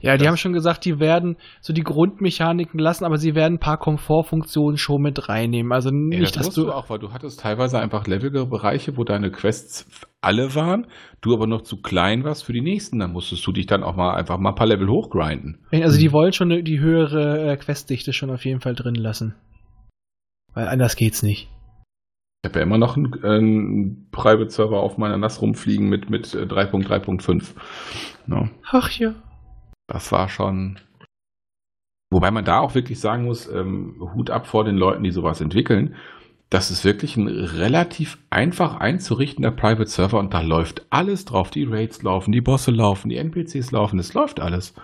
[0.00, 3.54] Ja, die Das- haben schon gesagt, die werden so die Grundmechaniken lassen, aber sie werden
[3.54, 5.72] ein paar Komfortfunktionen schon mit reinnehmen.
[5.72, 6.64] Also Ja, nicht, das dass musst du.
[6.66, 9.86] du auch, weil du hattest teilweise einfach levelige Bereiche, wo deine Quests
[10.20, 10.86] alle waren,
[11.20, 12.98] du aber noch zu klein warst für die nächsten.
[12.98, 15.58] Dann musstest du dich dann auch mal einfach mal ein paar Level hochgrinden.
[15.72, 19.34] Also die wollen schon die höhere äh, Questdichte schon auf jeden Fall drin lassen.
[20.54, 21.48] Weil anders geht's nicht.
[22.44, 26.42] Ich habe ja immer noch einen, einen Private-Server auf meiner NAS rumfliegen mit, mit äh,
[26.44, 27.54] 3.3.5.
[28.26, 29.14] No, Ach ja.
[29.88, 30.78] Das war schon.
[32.10, 35.40] Wobei man da auch wirklich sagen muss, ähm, Hut ab vor den Leuten, die sowas
[35.40, 35.96] entwickeln.
[36.50, 41.50] Das ist wirklich ein relativ einfach einzurichtender Private Server und da läuft alles drauf.
[41.50, 44.74] Die Raids laufen, die Bosse laufen, die NPCs laufen, es läuft alles.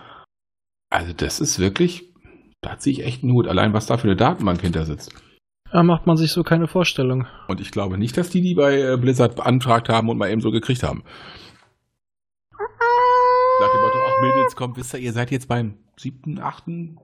[0.91, 2.13] Also das ist wirklich,
[2.61, 5.15] da ziehe ich echt einen Hut, allein was da für eine Datenbank hinter sitzt.
[5.73, 7.27] Da macht man sich so keine Vorstellung.
[7.49, 10.43] Und ich glaube nicht, dass die die bei äh, Blizzard beantragt haben und mal eben
[10.43, 11.03] so gekriegt haben.
[14.17, 16.99] Ach Mädels, kommt, wisst ihr, ihr seid jetzt beim siebten, achten,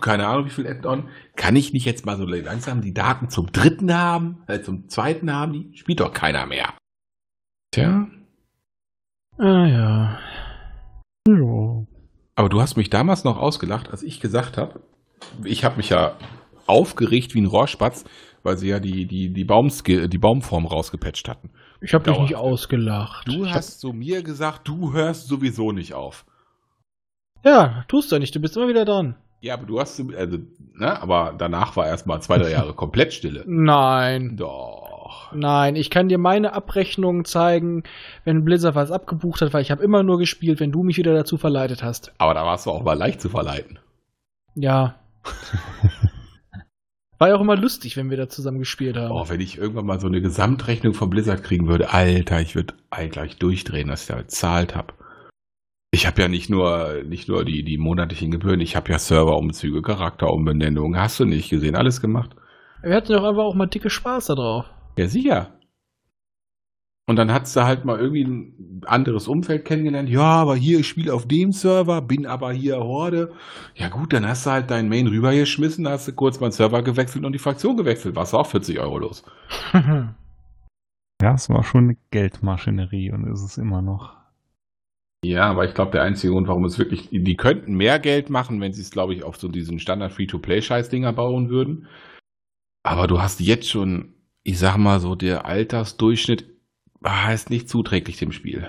[0.00, 1.08] keine Ahnung wie viel Add-on.
[1.36, 5.32] Kann ich nicht jetzt mal so langsam die Daten zum dritten haben, äh, zum zweiten
[5.32, 5.52] haben?
[5.52, 6.74] Die spielt doch keiner mehr.
[7.72, 8.06] Tja,
[9.38, 10.18] Ah ja.
[11.28, 11.84] Ja.
[12.36, 14.80] aber du hast mich damals noch ausgelacht, als ich gesagt habe,
[15.44, 16.16] ich habe mich ja
[16.66, 18.04] aufgeregt wie ein Rohrspatz,
[18.42, 21.50] weil sie ja die, die, die, Baumske die Baumform rausgepatcht hatten.
[21.80, 23.28] Ich habe dich nicht ausgelacht.
[23.28, 26.24] Du Ich hast zu mir gesagt, du hörst sowieso nicht auf.
[27.46, 28.34] Ja, tust du nicht.
[28.34, 29.14] Du bist immer wieder dran.
[29.40, 30.38] Ja, aber du hast, also,
[30.74, 33.44] ne, aber danach war erst mal zwei, drei Jahre komplett Stille.
[33.46, 34.36] Nein.
[34.36, 35.30] Doch.
[35.32, 37.84] Nein, ich kann dir meine Abrechnungen zeigen,
[38.24, 41.14] wenn Blizzard was abgebucht hat, weil ich habe immer nur gespielt, wenn du mich wieder
[41.14, 42.12] dazu verleitet hast.
[42.18, 43.78] Aber da warst du auch mal leicht zu verleiten.
[44.56, 44.96] Ja.
[47.18, 49.12] War ja auch immer lustig, wenn wir da zusammen gespielt haben.
[49.12, 52.74] Oh, wenn ich irgendwann mal so eine Gesamtrechnung von Blizzard kriegen würde, Alter, ich würde
[53.10, 54.92] gleich durchdrehen, dass ich da bezahlt habe.
[55.90, 59.82] Ich habe ja nicht nur, nicht nur die, die monatlichen Gebühren, ich habe ja Serverumzüge,
[59.82, 62.36] Charakterumbenennungen, hast du nicht gesehen, alles gemacht.
[62.82, 64.66] Wir hatten doch einfach auch mal dicke Spaß da drauf.
[64.98, 65.52] Ja, sicher.
[67.08, 70.08] Und dann hat's da halt mal irgendwie ein anderes Umfeld kennengelernt.
[70.08, 73.32] Ja, aber hier, ich spiele auf dem Server, bin aber hier Horde.
[73.76, 76.52] Ja gut, dann hast du halt deinen Main rübergeschmissen, da hast du kurz mal den
[76.52, 78.16] Server gewechselt und die Fraktion gewechselt.
[78.16, 79.24] Warst du auch 40 Euro los.
[81.22, 84.14] Ja, es war schon eine Geldmaschinerie und ist es immer noch.
[85.28, 88.60] Ja, aber ich glaube, der einzige Grund, warum es wirklich, die könnten mehr Geld machen,
[88.60, 91.88] wenn sie es, glaube ich, auf so diesen Standard Free-to-Play-Scheiß-Dinger bauen würden.
[92.82, 96.44] Aber du hast jetzt schon, ich sag mal so, der Altersdurchschnitt
[97.04, 98.68] heißt nicht zuträglich dem Spiel.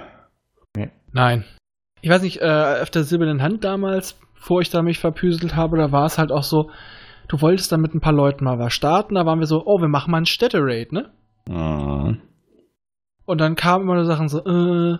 [1.11, 1.45] Nein.
[2.01, 5.77] Ich weiß nicht, äh, auf der silbernen Hand damals, bevor ich da mich verpüselt habe,
[5.77, 6.69] da war es halt auch so,
[7.27, 9.81] du wolltest dann mit ein paar Leuten mal was starten, da waren wir so, oh,
[9.81, 11.11] wir machen mal einen Städte-Raid, ne?
[11.49, 12.21] Mhm.
[13.25, 14.99] Und dann kamen immer so Sachen so, äh,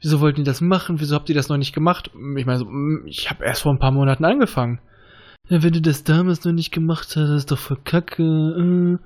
[0.00, 1.00] wieso wollten die das machen?
[1.00, 2.10] Wieso habt ihr das noch nicht gemacht?
[2.36, 4.80] Ich meine mm, ich habe erst vor ein paar Monaten angefangen.
[5.48, 8.98] Ja, wenn du das damals noch nicht gemacht hast, ist doch voll kacke.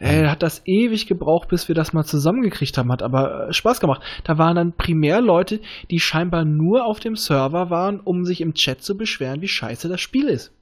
[0.00, 3.78] Äh, hat das ewig gebraucht, bis wir das mal zusammengekriegt haben, hat aber äh, Spaß
[3.78, 4.02] gemacht.
[4.24, 5.60] Da waren dann primär Leute,
[5.90, 9.88] die scheinbar nur auf dem Server waren, um sich im Chat zu beschweren, wie scheiße
[9.88, 10.52] das Spiel ist.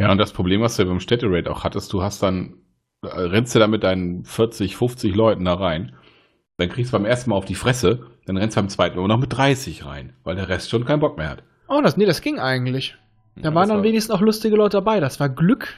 [0.00, 2.54] Ja, und das Problem, was du ja beim Städte-Raid auch hattest, du hast dann,
[3.02, 5.96] äh, rennst du da mit deinen 40, 50 Leuten da rein,
[6.58, 9.06] dann kriegst du beim ersten Mal auf die Fresse, dann rennst du beim zweiten Mal
[9.06, 11.42] noch mit 30 rein, weil der Rest schon keinen Bock mehr hat.
[11.68, 12.96] Oh, das, nee, das ging eigentlich.
[13.36, 14.98] Da Ja, waren dann war- wenigstens auch lustige Leute dabei.
[15.00, 15.76] Das war Glück.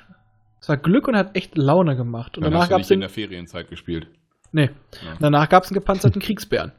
[0.60, 2.38] Das war Glück und hat echt Laune gemacht.
[2.38, 4.08] Und Dann danach gab es in der Ferienzeit gespielt.
[4.52, 4.70] Nee.
[5.04, 5.16] Ja.
[5.20, 6.72] Danach gab es einen gepanzerten Kriegsbären.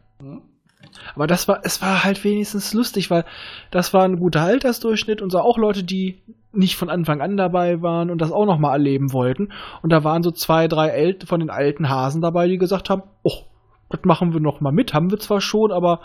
[1.16, 3.24] Aber das war, es war halt wenigstens lustig, weil
[3.70, 6.22] das war ein guter Altersdurchschnitt und so auch Leute, die
[6.52, 9.50] nicht von Anfang an dabei waren und das auch nochmal erleben wollten.
[9.84, 13.04] Und da waren so zwei, drei El von den alten Hasen dabei, die gesagt haben,
[13.24, 13.44] oh,
[13.92, 16.02] das machen wir nochmal mit, haben wir zwar schon, aber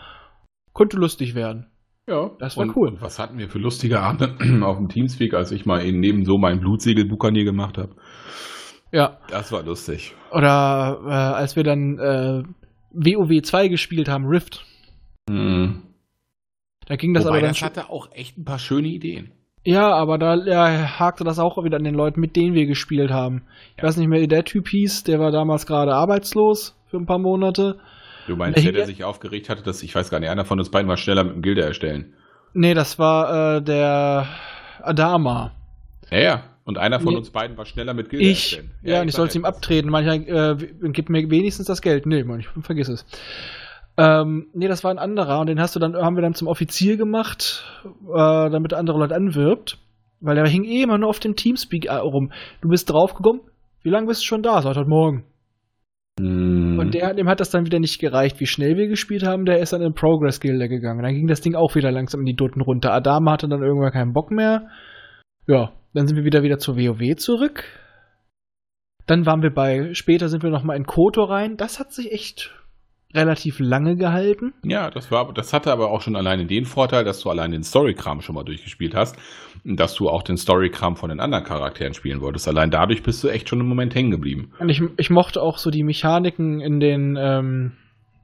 [0.74, 1.66] könnte lustig werden.
[2.08, 2.88] Ja, Das war und, cool.
[2.88, 6.24] Und was hatten wir für lustige Abende auf dem Teamspeak, als ich mal eben neben
[6.24, 7.96] so mein Blutsegel-Bukanier gemacht habe?
[8.92, 9.18] Ja.
[9.28, 10.14] Das war lustig.
[10.30, 12.42] Oder äh, als wir dann äh,
[12.92, 14.64] WoW 2 gespielt haben, Rift.
[15.28, 15.82] Mhm.
[16.86, 19.32] Da ging das Wobei, aber dann das hatte auch echt ein paar schöne Ideen.
[19.64, 23.10] Ja, aber da ja, hakte das auch wieder an den Leuten, mit denen wir gespielt
[23.10, 23.42] haben.
[23.76, 27.06] Ich weiß nicht mehr, wie der Typ hieß, der war damals gerade arbeitslos für ein
[27.06, 27.78] paar Monate.
[28.26, 30.58] Du meinst, Der der, der sich aufgeregt hatte, dass, ich weiß gar nicht, einer von
[30.58, 32.12] uns beiden war schneller mit dem Gilde erstellen.
[32.54, 34.26] Nee, das war äh, der
[34.82, 35.52] Adama.
[36.10, 36.42] Ja, ja.
[36.64, 37.18] Und einer von Nee.
[37.18, 38.54] uns beiden war schneller mit Gilde Ich.
[38.56, 38.70] erstellen.
[38.82, 39.88] Ja, und ich sag sollte ihm abtreten.
[39.90, 42.06] Manchmal, äh, gib mir wenigstens das Geld.
[42.06, 43.06] Nee, Mann, ich vergiss es.
[43.98, 46.48] Ähm, nee, das war ein anderer und den hast du dann, haben wir dann zum
[46.48, 47.64] Offizier gemacht,
[48.12, 49.78] äh, damit er andere Leute anwirbt.
[50.20, 52.32] Weil der hing eh immer nur auf dem Teamspeak äh, rum.
[52.62, 53.42] Du bist draufgekommen.
[53.82, 54.60] Wie lange bist du schon da?
[54.60, 55.24] Seit heute Morgen.
[56.18, 56.78] Hm.
[56.78, 59.44] Und der, dem hat das dann wieder nicht gereicht, wie schnell wir gespielt haben.
[59.44, 61.02] Der ist dann in Progress-Gilde gegangen.
[61.02, 62.92] Dann ging das Ding auch wieder langsam in die Dutten runter.
[62.92, 64.68] Adama hatte dann irgendwann keinen Bock mehr.
[65.46, 67.64] Ja, dann sind wir wieder wieder zur WoW zurück.
[69.06, 71.56] Dann waren wir bei, später sind wir nochmal in Koto rein.
[71.56, 72.54] Das hat sich echt
[73.16, 74.52] relativ lange gehalten.
[74.64, 77.64] Ja, das war, das hatte aber auch schon alleine den Vorteil, dass du allein den
[77.64, 79.16] Story-Kram schon mal durchgespielt hast
[79.64, 82.46] und dass du auch den Story-Kram von den anderen Charakteren spielen wolltest.
[82.46, 84.52] Allein dadurch bist du echt schon im Moment hängen geblieben.
[84.60, 87.72] Und ich, ich mochte auch so die Mechaniken in den ähm,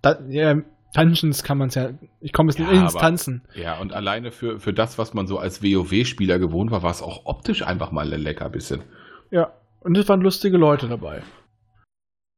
[0.02, 0.56] da, ja,
[0.94, 1.88] Dungeons kann man es ja.
[2.20, 3.42] Ich komme jetzt Ja, nicht ins aber- Tanzen.
[3.54, 7.00] Ja, und alleine für, für das, was man so als WoW-Spieler gewohnt war, war es
[7.00, 8.82] auch optisch einfach mal lecker bisschen.
[9.30, 9.52] Ja.
[9.80, 11.22] Und es waren lustige Leute dabei.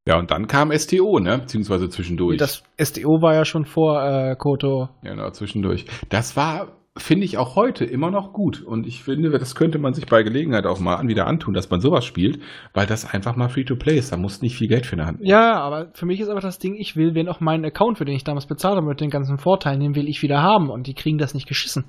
[0.07, 1.39] Ja, und dann kam STO, ne?
[1.39, 2.37] Beziehungsweise zwischendurch.
[2.37, 4.89] Das SDO war ja schon vor äh, Koto.
[5.01, 5.85] Ja, genau, zwischendurch.
[6.09, 8.61] Das war, finde ich, auch heute immer noch gut.
[8.61, 11.81] Und ich finde, das könnte man sich bei Gelegenheit auch mal wieder antun, dass man
[11.81, 12.39] sowas spielt,
[12.75, 14.11] weil das einfach mal Free-to-Play ist.
[14.11, 15.31] Da musst du nicht viel Geld für in der Hand nehmen.
[15.31, 18.05] Ja, aber für mich ist einfach das Ding, ich will, wenn auch meinen Account, für
[18.05, 20.69] den ich damals bezahlt habe, mit den ganzen Vorteilen, den will ich wieder haben.
[20.69, 21.85] Und die kriegen das nicht geschissen.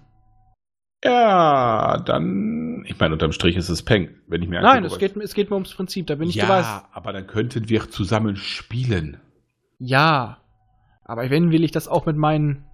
[1.06, 5.16] Ja, dann, ich meine, unterm Strich ist es Peng, wenn ich mir Nein, es geht,
[5.16, 6.82] es geht mir ums Prinzip, da bin ich ja, weiß.
[6.92, 9.20] aber dann könnten wir zusammen spielen.
[9.78, 10.38] Ja.
[11.04, 12.64] Aber wenn, will ich das auch mit meinen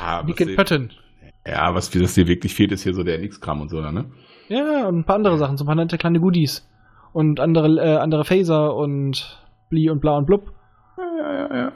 [0.00, 0.92] Ja, Pötten.
[1.46, 4.06] ja, was das dir wirklich fehlt, ist hier so der NX-Kram und so, ne?
[4.48, 6.68] Ja, und ein paar andere Sachen, so ein paar nette kleine Goodies.
[7.12, 10.52] Und andere, äh, andere Phaser und Bli und bla und blub.
[10.98, 11.72] Ja, ja, ja, ja.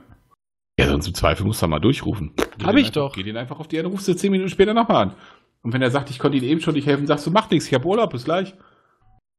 [0.79, 2.33] Ja, sonst im Zweifel musst du da mal durchrufen.
[2.59, 3.13] Geh Hab ich einfach, doch.
[3.15, 5.15] Geh den einfach auf die Erde, rufst du zehn Minuten später nochmal an.
[5.63, 7.67] Und wenn er sagt, ich konnte ihm eben schon nicht helfen, sagst du, mach nichts,
[7.67, 8.55] ich hab Urlaub, bis gleich.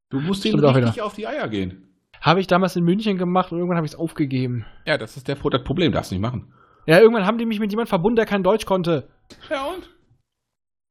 [0.09, 1.85] Du musst ihm richtig auf die Eier gehen.
[2.21, 4.65] Habe ich damals in München gemacht und irgendwann habe ich es aufgegeben.
[4.85, 6.53] Ja, das ist der, das Problem, darfst du nicht machen.
[6.85, 9.07] Ja, irgendwann haben die mich mit jemandem verbunden, der kein Deutsch konnte.
[9.49, 9.89] Ja und?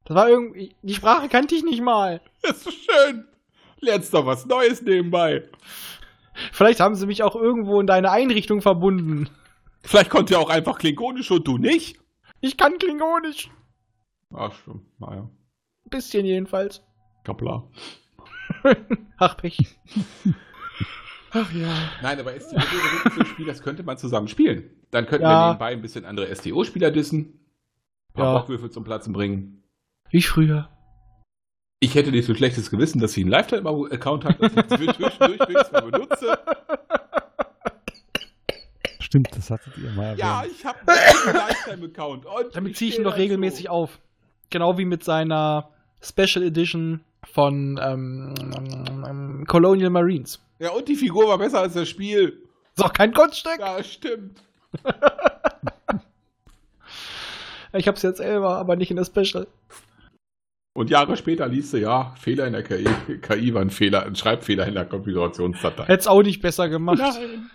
[0.05, 0.75] Das war irgendwie.
[0.81, 2.21] Die Sprache kannte ich nicht mal.
[2.41, 3.25] Das ist so schön.
[3.81, 5.43] Lernst doch was Neues nebenbei.
[6.51, 9.29] Vielleicht haben sie mich auch irgendwo in deine Einrichtung verbunden.
[9.83, 11.99] Vielleicht konnte er auch einfach Klingonisch und du nicht.
[12.41, 13.49] Ich kann Klingonisch.
[14.33, 14.83] Ach, stimmt.
[14.99, 15.21] Naja.
[15.85, 16.83] Ein bisschen jedenfalls.
[17.23, 17.67] Kapla.
[19.17, 19.57] Ach, Pech.
[21.31, 21.73] Ach ja.
[22.01, 24.69] Nein, aber STO wäre so ein Spiel, das könnte man zusammen spielen.
[24.91, 25.47] Dann könnten wir Ja.
[25.49, 27.39] nebenbei ein bisschen andere STO-Spieler dissen.
[28.09, 28.39] Ein paar Ja.
[28.39, 29.63] Bockwürfel zum Platzen bringen.
[30.09, 30.69] Wie früher.
[31.79, 35.81] Ich hätte nicht so schlechtes Gewissen, dass sie einen Lifetime-Account hat, dass ich zwischendurch mal
[35.91, 36.37] benutze.
[38.99, 40.19] Stimmt, das hattet ihr mal erwähnt.
[40.19, 42.25] Ja, ich habe einen Lifetime-Account.
[42.53, 43.73] Damit ziehe ich ihn doch regelmäßig dazu.
[43.75, 43.99] auf.
[44.49, 45.69] Genau wie mit seiner
[46.01, 47.01] Special Edition
[47.31, 48.33] von ähm,
[49.07, 50.39] ähm, Colonial Marines.
[50.59, 52.41] Ja, und die Figur war besser als das Spiel.
[52.75, 53.59] Ist auch kein Kunststück.
[53.59, 54.43] Ja, stimmt.
[57.73, 59.47] Ich hab's jetzt selber, aber nicht in der Special.
[60.73, 62.85] Und Jahre später liest du, ja, Fehler in der KI,
[63.21, 65.85] KI war ein Fehler, ein Schreibfehler in der Konfigurationsdatei.
[65.85, 66.99] Hätt's auch nicht besser gemacht.
[66.99, 67.49] Nein.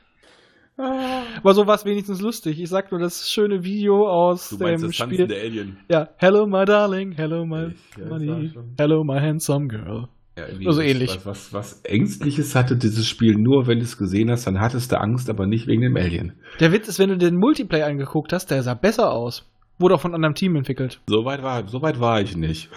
[0.77, 1.23] Ah.
[1.39, 2.61] Aber so war's wenigstens lustig.
[2.61, 5.09] Ich sag nur das schöne Video aus Du dem das Spiel.
[5.19, 5.77] tanzende Alien.
[5.89, 10.09] Ja, hello my darling, hello my Ich, money, hello my handsome girl.
[10.37, 11.15] Ja, irgendwie Also ähnlich.
[11.25, 14.91] Was, was, was Ängstliches hatte dieses Spiel nur, wenn du es gesehen hast, dann hattest
[14.91, 16.33] du Angst, aber nicht wegen dem Alien.
[16.59, 19.49] Der Witz ist, wenn du den Multiplayer angeguckt hast, der sah besser aus.
[19.79, 21.01] Wurde auch von einem anderen Team entwickelt.
[21.07, 22.69] So weit war, so weit war ich nicht.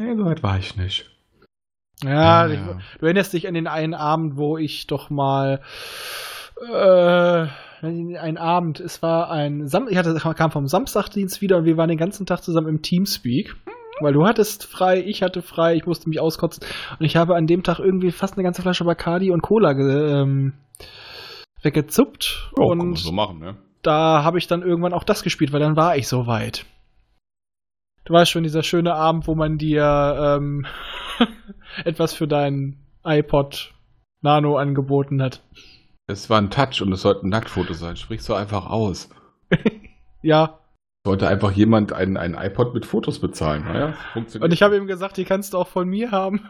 [0.00, 1.10] Nee, so weit war ich nicht.
[2.04, 2.78] Ja, Ah, ich, ja.
[3.00, 5.60] du erinnerst dich an den einen Abend, wo ich doch mal
[6.66, 7.46] äh,
[7.82, 11.88] ein Abend, es war ein Sam ich hatte, kam vom Samstagdienst wieder und wir waren
[11.88, 13.54] den ganzen Tag zusammen im Teamspeak.
[14.00, 16.64] Weil du hattest frei, ich hatte frei, ich musste mich auskotzen.
[16.98, 20.52] Und ich habe an dem Tag irgendwie fast eine ganze Flasche Bacardi und Cola ähm,
[21.62, 22.52] weggezuppt.
[22.56, 23.56] Oh, und so machen, ne?
[23.82, 26.66] da habe ich dann irgendwann auch das gespielt, weil dann war ich so weit.
[28.04, 30.66] Du weißt schon, dieser schöne Abend, wo man dir ähm,
[31.84, 33.74] etwas für deinen iPod
[34.20, 35.42] Nano angeboten hat.
[36.10, 37.96] Es war ein Touch und es sollte ein Nacktfoto sein.
[37.96, 39.08] Sprich so einfach aus.
[40.20, 40.58] Ja,
[41.06, 43.62] Sollte einfach jemand einen, einen iPod mit Fotos bezahlen.
[43.64, 44.44] Naja, funktioniert.
[44.44, 46.44] und ich habe ihm gesagt, die kannst du auch von mir haben.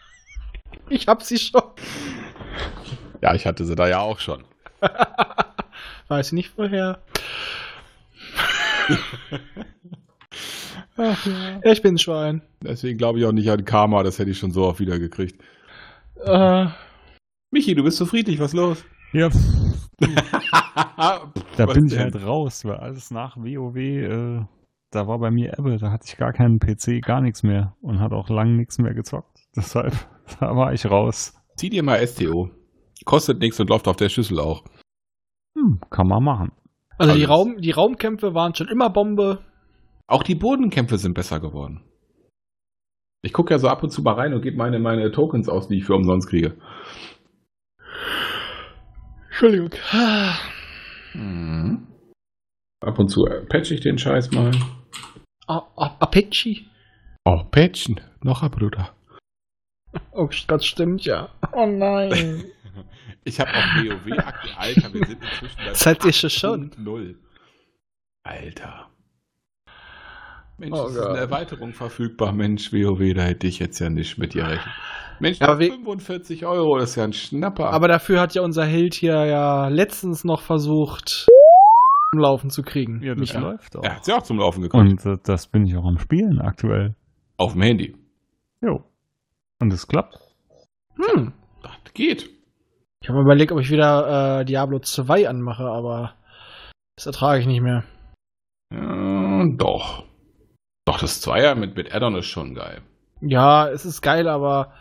[0.88, 1.62] ich hab sie schon.
[3.22, 4.42] ja, ich hatte sie da ja auch schon.
[6.08, 6.98] Weiß nicht woher.
[10.96, 11.60] Ach ja.
[11.64, 12.42] Ja, ich bin ein Schwein.
[12.62, 15.40] Deswegen glaube ich auch nicht an Karma, das hätte ich schon so oft wieder gekriegt.
[16.24, 16.66] Äh,
[17.52, 18.84] Michi, du bist so friedlich, was los?
[19.12, 19.88] Ja, pff,
[21.56, 24.44] da bin ich halt raus, weil alles nach WoW, äh,
[24.92, 27.98] da war bei mir Ebbe, da hatte ich gar keinen PC, gar nichts mehr und
[27.98, 29.40] hat auch lang nichts mehr gezockt.
[29.56, 29.94] Deshalb,
[30.38, 31.34] da war ich raus.
[31.56, 32.50] Zieh dir mal STO.
[33.04, 34.62] Kostet nichts und läuft auf der Schüssel auch.
[35.58, 36.52] Hm, kann man machen.
[36.98, 37.30] also die, Alles.
[37.30, 39.44] Raum, die Raumkämpfe waren schon immer Bombe.
[40.06, 41.82] Auch die Bodenkämpfe sind besser geworden.
[43.22, 45.68] Ich gucke ja so ab und zu mal rein und gebe meine, meine Tokens aus,
[45.68, 46.56] die ich für umsonst kriege.
[49.40, 49.70] Entschuldigung.
[51.14, 51.86] Mhm.
[52.84, 54.50] Ab und zu äh, patch ich den Scheiß mal.
[55.46, 56.66] Apache?
[57.24, 58.00] Oh, patchen.
[58.22, 58.94] Noch ein Bruder.
[60.12, 61.30] Oh, das stimmt ja.
[61.52, 62.44] Oh nein.
[63.22, 64.54] Ich habe auch WoW aktuell.
[64.56, 66.70] Alter, wir sind inzwischen bei Seid ihr schon?
[66.70, 67.16] 8.0.
[68.22, 68.90] Alter.
[70.56, 72.32] Mensch, Oh ist eine Erweiterung verfügbar.
[72.32, 74.72] Mensch, WoW, da hätte ich jetzt ja nicht mit dir rechnen.
[75.20, 77.70] Mensch, Ja, aber wie- 45 Euro, das ist ja ein Schnapper.
[77.72, 81.26] Aber dafür hat ja unser Held hier ja letztens noch versucht,
[82.12, 83.02] am Laufen zu kriegen.
[83.02, 83.38] Ja, das Micha.
[83.40, 83.84] läuft auch.
[83.84, 84.90] er hat sie auch zum Laufen gekommen.
[84.90, 86.94] Und äh, das bin ich auch am Spielen aktuell.
[87.36, 87.94] Auf dem Handy.
[88.62, 88.82] Jo.
[89.60, 90.18] Und es klappt.
[90.96, 91.32] Hm.
[91.62, 92.28] Das geht.
[93.02, 96.14] Ich habe überlegt, ob ich wieder äh, Diablo 2 anmache, aber
[96.96, 97.84] das ertrage ich nicht mehr.
[98.72, 100.04] Ja, doch.
[100.86, 102.82] Doch, das Zweier mit, mit Addon ist schon geil.
[103.20, 104.72] Ja, es ist geil, aber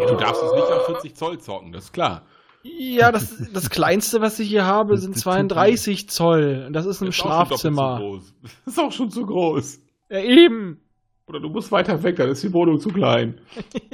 [0.00, 2.22] Ja, du darfst es nicht auf 40 Zoll zocken, das ist klar.
[2.62, 6.64] ja, das, das kleinste, was ich hier habe, sind 32 Zoll.
[6.66, 7.96] Und Das ist ein Das ist auch Schlafzimmer.
[7.98, 8.34] zu groß.
[8.42, 9.80] Das ist auch schon zu groß.
[10.10, 10.80] Ja, eben.
[11.26, 13.40] Oder du musst weiter weg, dann ist die Wohnung zu klein.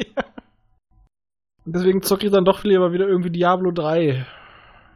[1.67, 4.25] Und Deswegen zocke ich dann doch lieber wieder irgendwie Diablo 3.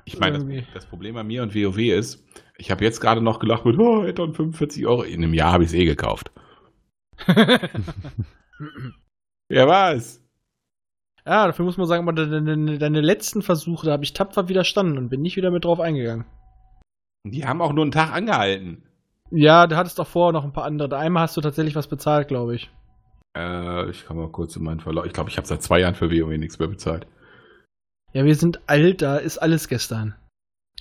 [0.04, 2.24] Ich meine, das, das Problem an mir und WoW ist,
[2.56, 5.02] ich habe jetzt gerade noch gelacht mit, oh, Addon 45 Euro.
[5.02, 6.30] In einem Jahr habe ich es eh gekauft.
[9.52, 10.19] Ja, was?
[11.26, 14.98] Ja, dafür muss man sagen, aber deine, deine, letzten Versuche, da habe ich tapfer widerstanden
[14.98, 16.24] und bin nicht wieder mit drauf eingegangen.
[17.24, 18.82] Die haben auch nur einen Tag angehalten.
[19.30, 20.96] Ja, du hattest doch vorher noch ein paar andere.
[20.96, 22.70] Einmal hast du tatsächlich was bezahlt, glaube ich.
[23.36, 25.06] Äh, ich kann mal kurz in meinen Verlauf.
[25.06, 27.06] Ich glaube, ich habe seit zwei Jahren für WoW nichts mehr bezahlt.
[28.12, 30.16] Ja, wir sind alt, da ist alles gestern.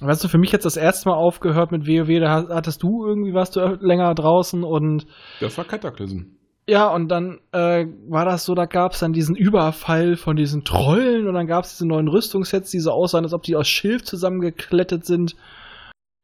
[0.01, 3.05] Weißt du, für mich jetzt das erste Mal aufgehört mit WoW, da ha- hattest du
[3.05, 5.05] irgendwie, warst du länger draußen und
[5.41, 6.37] Das war Cataclysm.
[6.69, 10.63] Ja, und dann äh, war das so, da gab es dann diesen Überfall von diesen
[10.63, 13.67] Trollen und dann gab es diese neuen Rüstungssets, die so aussahen, als ob die aus
[13.67, 15.35] Schilf zusammengeklettet sind.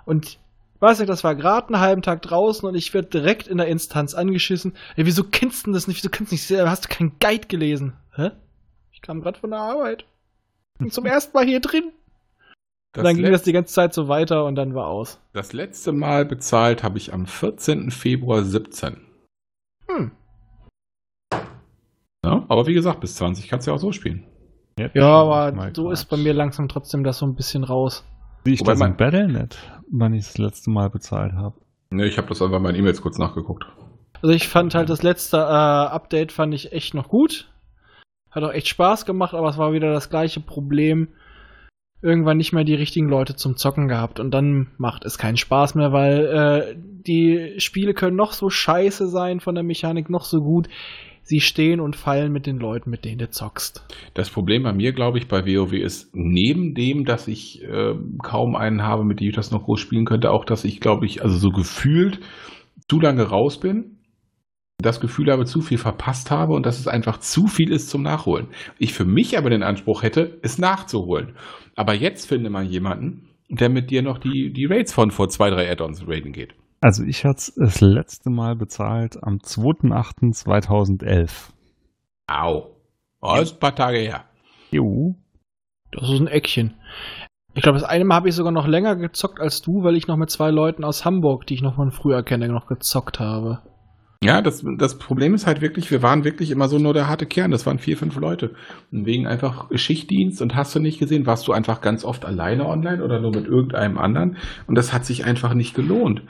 [0.06, 0.40] Und
[0.80, 3.68] weiß nicht, das war gerade einen halben Tag draußen und ich werde direkt in der
[3.68, 4.74] Instanz angeschissen.
[4.96, 5.98] Ey, wieso kennst du denn das nicht?
[5.98, 6.68] Wieso kennst du nicht?
[6.68, 7.94] Hast du keinen Guide gelesen?
[8.16, 8.32] Hä?
[8.92, 10.06] Ich kam gerade von der Arbeit.
[10.78, 11.92] Bin zum ersten Mal hier drin.
[12.92, 15.20] Das, Und dann ging das die ganze Zeit so weiter und dann war aus.
[15.34, 17.92] das letzte Mal bezahlt habe ich am 14.
[17.92, 18.98] Februar 17.
[19.88, 20.12] Hm.
[22.46, 24.24] Ja, aber wie gesagt, bis 20 kannst du ja auch so spielen.
[24.78, 28.04] Jetzt Ja, aber so ist bei mir langsam trotzdem das so ein bisschen raus.
[28.44, 29.58] Sehe ich Wobei das man- in Battle.net,
[29.92, 31.56] wann ich das letzte Mal bezahlt habe.
[31.92, 33.66] Ne, ich habe das einfach in meinen E-Mails kurz nachgeguckt.
[34.22, 37.50] Also ich fand halt das letzte äh, Update fand ich echt noch gut.
[38.32, 41.10] Hat auch echt Spaß gemacht, aber es war wieder das gleiche Problem.
[42.02, 45.76] Irgendwann nicht mehr die richtigen Leute zum Zocken gehabt und dann macht es keinen Spaß
[45.76, 50.42] mehr, weil äh, die Spiele können noch so scheiße sein von der Mechanik, noch so
[50.42, 50.68] gut.
[51.28, 53.84] Sie stehen und fallen mit den Leuten, mit denen du zockst.
[54.14, 58.56] Das Problem bei mir, glaube ich, bei WoW ist, neben dem, dass ich äh, kaum
[58.56, 61.24] einen habe, mit dem ich das noch groß spielen könnte, auch, dass ich, glaube ich,
[61.24, 62.20] also so gefühlt
[62.88, 63.98] zu lange raus bin,
[64.78, 68.04] das Gefühl habe, zu viel verpasst habe und dass es einfach zu viel ist zum
[68.04, 68.50] Nachholen.
[68.78, 71.34] Ich für mich aber den Anspruch hätte, es nachzuholen.
[71.76, 75.50] Aber jetzt finde man jemanden, der mit dir noch die, die Raids von vor zwei,
[75.50, 76.54] drei Add-ons raiden geht.
[76.82, 81.52] Also ich hatte es das letzte Mal bezahlt am 2.8.2011.
[82.28, 82.76] Au.
[83.22, 84.26] Oh, ist ein paar Tage her.
[84.72, 85.16] Jo.
[85.92, 86.76] Das ist ein Eckchen.
[87.54, 90.08] Ich glaube, das eine Mal habe ich sogar noch länger gezockt als du, weil ich
[90.08, 93.62] noch mit zwei Leuten aus Hamburg, die ich noch von früher kenne, noch gezockt habe.
[94.26, 97.26] Ja, das, das Problem ist halt wirklich, wir waren wirklich immer so nur der harte
[97.26, 97.52] Kern.
[97.52, 98.56] Das waren vier, fünf Leute.
[98.92, 102.66] Und wegen einfach Schichtdienst und hast du nicht gesehen, warst du einfach ganz oft alleine
[102.66, 104.38] online oder nur mit irgendeinem anderen.
[104.68, 106.22] Und das hat sich einfach nicht gelohnt.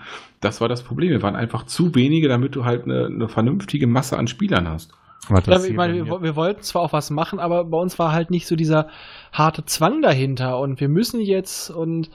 [0.41, 1.11] Das war das Problem.
[1.11, 4.93] Wir waren einfach zu wenige, damit du halt eine, eine vernünftige Masse an Spielern hast.
[5.30, 8.30] Ja, ich meine, wir, wir wollten zwar auch was machen, aber bei uns war halt
[8.30, 8.89] nicht so dieser
[9.31, 12.11] harte Zwang dahinter und wir müssen jetzt und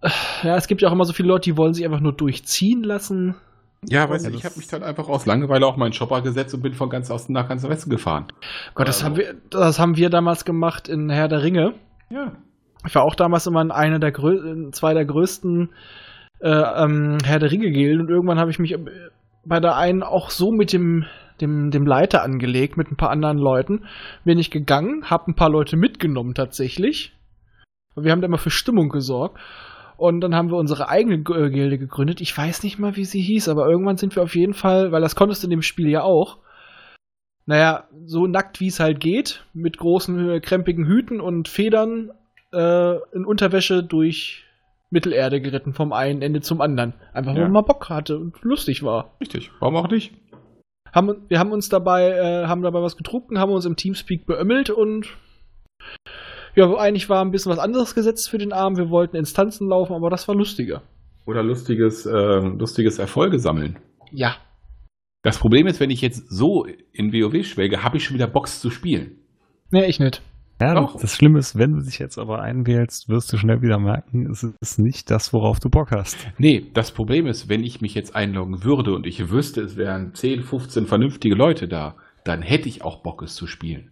[0.00, 0.08] äh,
[0.42, 2.82] ja, es gibt ja auch immer so viele Leute, die wollen sich einfach nur durchziehen
[2.82, 3.34] lassen.
[3.88, 6.54] Ja, weißt du, ich das- habe mich dann einfach aus Langeweile auf meinen Shopper gesetzt
[6.54, 8.26] und bin von ganz Osten nach ganz Westen gefahren.
[8.74, 11.74] Gott, das Also- haben wir, das haben wir damals gemacht in Herr der Ringe.
[12.10, 12.32] Ja.
[12.86, 15.70] Ich war auch damals immer in einer der grö zwei der größten
[16.40, 18.78] äh, ähm, Herr der Ringe Gilden und irgendwann habe ich mich äh,
[19.46, 21.04] bei der einen auch so mit dem
[21.40, 23.86] dem, dem Leiter angelegt mit ein paar anderen Leuten.
[24.24, 27.12] Bin ich gegangen, habe ein paar Leute mitgenommen tatsächlich.
[27.96, 29.38] Wir haben da immer für Stimmung gesorgt.
[29.96, 32.20] Und dann haben wir unsere eigene äh, Gilde gegründet.
[32.20, 35.00] Ich weiß nicht mal, wie sie hieß, aber irgendwann sind wir auf jeden Fall, weil
[35.00, 36.38] das konntest du in dem Spiel ja auch.
[37.46, 42.10] Naja, so nackt wie es halt geht, mit großen, äh, krempigen Hüten und Federn
[42.52, 44.44] äh, in Unterwäsche durch
[44.90, 46.94] Mittelerde geritten, vom einen Ende zum anderen.
[47.12, 47.44] Einfach, weil Ja.
[47.44, 49.16] man mal Bock hatte und lustig war.
[49.20, 49.50] Richtig.
[49.60, 50.14] Warum auch nicht?
[50.92, 54.70] Haben, wir haben uns dabei, äh, haben dabei was getrunken, haben uns im Teamspeak beömmelt
[54.70, 55.08] und
[56.56, 58.78] Ja, eigentlich war ein bisschen was anderes gesetzt für den Abend.
[58.78, 60.82] Wir wollten Instanzen laufen, aber das war lustiger.
[61.26, 63.78] Oder lustiges, äh, lustiges Erfolge sammeln.
[64.12, 64.36] Ja.
[65.22, 68.60] Das Problem ist, wenn ich jetzt so in WoW schwelge, habe ich schon wieder Box
[68.60, 69.16] zu spielen.
[69.70, 70.22] Nee, ich nicht.
[70.60, 71.00] Ja, Doch.
[71.00, 74.44] das Schlimme ist, wenn du dich jetzt aber einwählst, wirst du schnell wieder merken, es
[74.60, 76.16] ist nicht das, worauf du Bock hast.
[76.38, 80.14] Nee, das Problem ist, wenn ich mich jetzt einloggen würde und ich wüsste, es wären
[80.14, 83.90] 10, 15 vernünftige Leute da, dann hätte ich auch Bock, es zu spielen.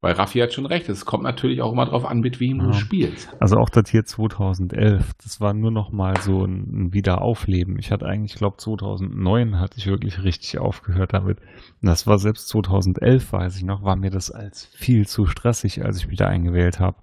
[0.00, 2.66] Weil Raffi hat schon recht, es kommt natürlich auch immer drauf an, mit wem Ja.
[2.66, 3.28] du spielst.
[3.40, 5.12] Also auch datiert 2011.
[5.24, 7.78] Das war nur noch mal so ein, Wiederaufleben.
[7.80, 11.40] Ich hatte eigentlich, ich glaube 2009 hatte ich wirklich richtig aufgehört damit.
[11.40, 15.84] Und das war selbst 2011, weiß ich noch, war mir das als viel zu stressig,
[15.84, 16.98] als ich mich da eingewählt habe.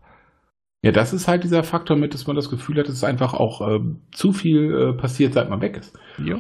[0.82, 3.34] Ja, das ist halt dieser Faktor mit, dass man das Gefühl hat, es ist einfach
[3.34, 3.80] auch äh,
[4.14, 5.98] zu viel äh, passiert, seit man weg ist.
[6.24, 6.38] Ja,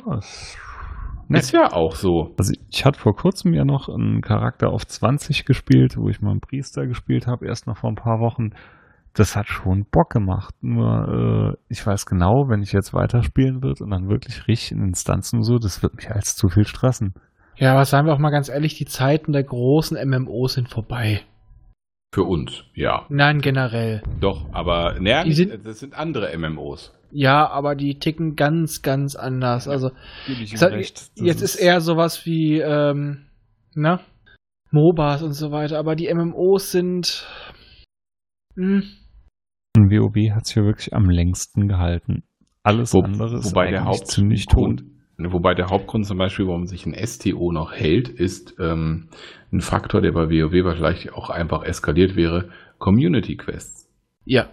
[1.29, 2.33] ist Ist ja auch so.
[2.37, 6.31] Also ich hatte vor kurzem ja noch einen Charakter auf 20 gespielt, wo ich mal
[6.31, 8.51] einen Priester gespielt habe, erst noch vor ein paar Wochen.
[9.13, 10.53] Das hat schon Bock gemacht.
[10.61, 14.83] Nur äh, ich weiß genau, wenn ich jetzt weiterspielen wird und dann wirklich richtig in
[14.83, 17.13] Instanzen und so, das wird mich als zu viel stressen.
[17.57, 21.21] Ja, aber seien wir auch mal ganz ehrlich, die Zeiten der großen MMOs sind vorbei.
[22.15, 23.05] Für uns, ja.
[23.09, 24.01] Nein, generell.
[24.21, 26.93] Doch, aber naja, Die sind- das sind andere MMOs.
[27.11, 29.67] Ja, aber die ticken ganz, ganz anders.
[29.67, 29.89] Also,
[30.25, 33.25] Gebe ich ich sag, jetzt ist eher sowas wie, ähm,
[33.73, 33.99] ne?
[34.71, 37.27] MOBAs und so weiter, aber die MMOs sind.
[38.55, 38.83] Hm,
[39.75, 42.23] In WoW hat sich ja wirklich am längsten gehalten.
[42.63, 44.83] Alles Wo, andere ist wobei der eigentlich ziemlich tot.
[45.17, 49.09] Hauptgrund, wobei der Hauptgrund zum Beispiel, warum sich ein STO noch hält, ist ähm,
[49.51, 53.89] ein Faktor, der bei WoW wahrscheinlich auch einfach eskaliert wäre: Community Quests.
[54.25, 54.49] ja.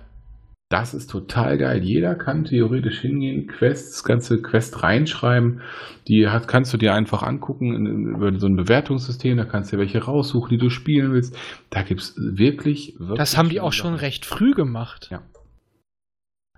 [0.68, 1.82] Das ist total geil.
[1.82, 5.60] Jeder kann theoretisch hingehen, Quests, ganze Quest reinschreiben.
[6.08, 9.36] Die hat, kannst du dir einfach angucken über so ein Bewertungssystem.
[9.36, 11.36] Da kannst du dir welche raussuchen, die du spielen willst.
[11.68, 13.18] Da gibt's wirklich, wirklich.
[13.18, 15.08] Das haben die auch schon recht früh gemacht.
[15.10, 15.20] Ja.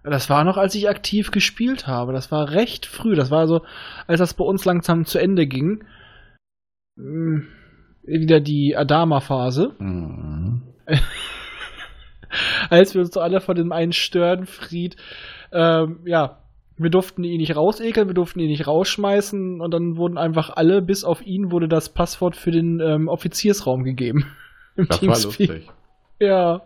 [0.05, 2.13] Das war noch, als ich aktiv gespielt habe.
[2.13, 3.15] Das war recht früh.
[3.15, 3.63] Das war so,
[4.07, 5.83] als das bei uns langsam zu Ende ging.
[6.97, 7.49] Hm,
[8.03, 9.75] Wieder die Adama-Phase.
[9.79, 10.63] Mhm.
[12.71, 14.97] als wir uns so alle von dem einen Störenfried,
[15.53, 16.41] ähm, ja,
[16.77, 20.83] wir durften ihn nicht rausekeln, wir durften ihn nicht rausschmeißen und dann wurden einfach alle,
[20.83, 24.27] bis auf ihn, wurde das Passwort für den ähm, Offiziersraum gegeben.
[24.77, 25.49] Im Das war Teamspeak.
[25.49, 25.71] lustig.
[26.21, 26.63] Ja,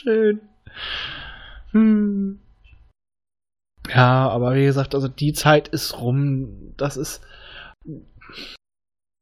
[0.00, 0.40] schön.
[1.72, 2.40] Hm.
[3.94, 6.74] Ja, aber wie gesagt, also die Zeit ist rum.
[6.76, 7.20] Das ist.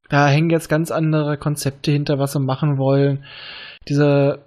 [0.09, 3.24] Da hängen jetzt ganz andere Konzepte hinter, was sie machen wollen.
[3.89, 4.45] Diese.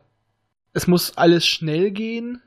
[0.73, 2.39] Es muss alles schnell gehen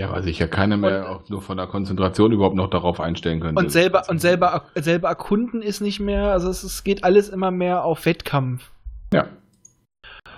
[0.00, 3.38] Ja, weil sich ja keiner mehr auch nur von der Konzentration überhaupt noch darauf einstellen
[3.40, 3.62] könnte.
[3.62, 6.32] und selber und selber selber erkunden ist nicht mehr.
[6.32, 8.72] Also es, es geht alles immer mehr auf Wettkampf.
[9.12, 9.28] Ja.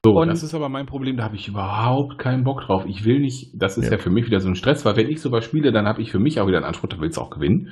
[0.04, 2.84] So, Und- das ist aber mein Problem, da habe ich überhaupt keinen Bock drauf.
[2.86, 3.98] Ich will nicht, das ist ja, Ja.
[3.98, 6.18] für mich wieder so ein Stress, weil wenn ich sowas spiele, dann habe ich für
[6.18, 7.70] mich auch wieder einen Anspruch, da willst du auch gewinnen.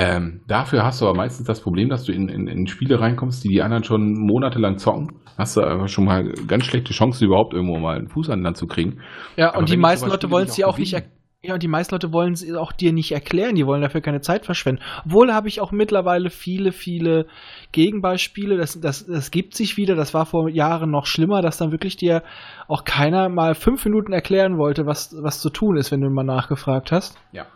[0.00, 3.42] Ähm, dafür hast du aber meistens das Problem, dass du in, in, in Spiele reinkommst,
[3.42, 5.08] die die anderen schon monatelang zocken.
[5.36, 8.56] Hast du aber schon mal ganz schlechte Chancen, überhaupt irgendwo mal einen Fuß an Land
[8.56, 9.00] zu kriegen.
[9.36, 11.17] Ja, Aber und die meisten Leute wollen es dir auch auch nicht er gewinnen.
[11.40, 14.20] Ja, und die meisten Leute wollen es auch dir nicht erklären, die wollen dafür keine
[14.20, 14.82] Zeit verschwenden.
[15.04, 17.26] Obwohl habe ich auch mittlerweile viele, viele
[17.70, 21.70] Gegenbeispiele, das, das, das gibt sich wieder, das war vor Jahren noch schlimmer, dass dann
[21.70, 22.24] wirklich dir
[22.66, 26.24] auch keiner mal fünf Minuten erklären wollte, was, was zu tun ist, wenn du mal
[26.24, 27.16] nachgefragt hast.
[27.30, 27.46] Ja.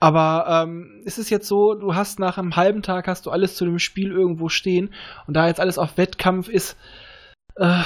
[0.00, 3.54] Aber ähm, ist es jetzt so, du hast nach einem halben Tag hast du alles
[3.54, 4.92] zu dem Spiel irgendwo stehen
[5.28, 6.76] und da jetzt alles auf Wettkampf ist,
[7.56, 7.82] äh,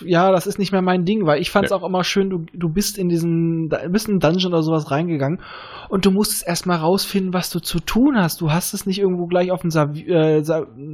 [0.00, 1.76] ja, das ist nicht mehr mein Ding, weil ich fand es Ja.
[1.76, 5.40] auch immer schön, du, du bist in diesen, bist in einen Dungeon oder sowas reingegangen
[5.88, 8.40] und du musstest erstmal rausfinden, was du zu tun hast.
[8.40, 10.42] Du hast es nicht irgendwo gleich auf dem, Servi äh,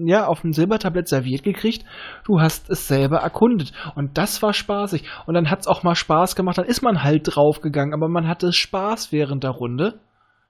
[0.04, 1.84] ja, auf dem Silbertablett serviert gekriegt,
[2.24, 5.04] du hast es selber erkundet und das war spaßig.
[5.26, 8.28] Und dann hat es auch mal Spaß gemacht, dann ist man halt draufgegangen, aber man
[8.28, 9.98] hatte Spaß während der Runde.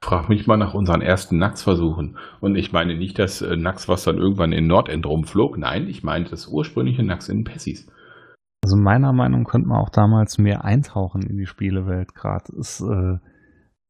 [0.03, 2.17] Frag mich mal nach unseren ersten Nax-Versuchen.
[2.41, 5.59] Und ich meine nicht das äh, Nax, was dann irgendwann in Nordend rumflog.
[5.59, 7.87] Nein, ich meine das ursprüngliche Nax in Pessis.
[8.65, 12.53] Also meiner Meinung nach könnte man auch damals mehr eintauchen in die Spielewelt gerade.
[12.57, 13.19] Ist, äh,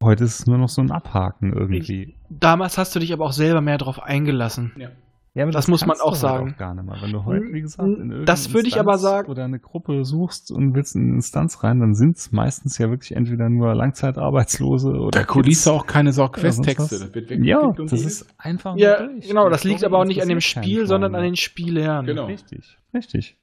[0.03, 2.17] heute ist es nur noch so ein Abhaken irgendwie.
[2.29, 4.73] Damals hast du dich aber auch selber mehr drauf eingelassen.
[4.77, 4.91] Ja,
[5.37, 6.55] aber Das muss man auch halt sagen.
[6.59, 6.97] gar nicht mehr.
[7.01, 10.51] Wenn du heute, wie gesagt, in Das würde ich aber sagen- Oder eine Gruppe suchst
[10.51, 14.91] und willst in eine Instanz rein, dann sind es meistens ja wirklich entweder nur Langzeitarbeitslose
[14.91, 15.25] oder.
[15.25, 16.99] Da liest du auch keine Ja.
[17.01, 19.29] Das wird Ja, und das ist einfach Ja, durch.
[19.29, 22.07] genau, das liegt aber auch nicht an dem Spiel, sondern an den Spielern.
[22.07, 22.27] Genau.
[22.27, 23.37] Richtig, richtig.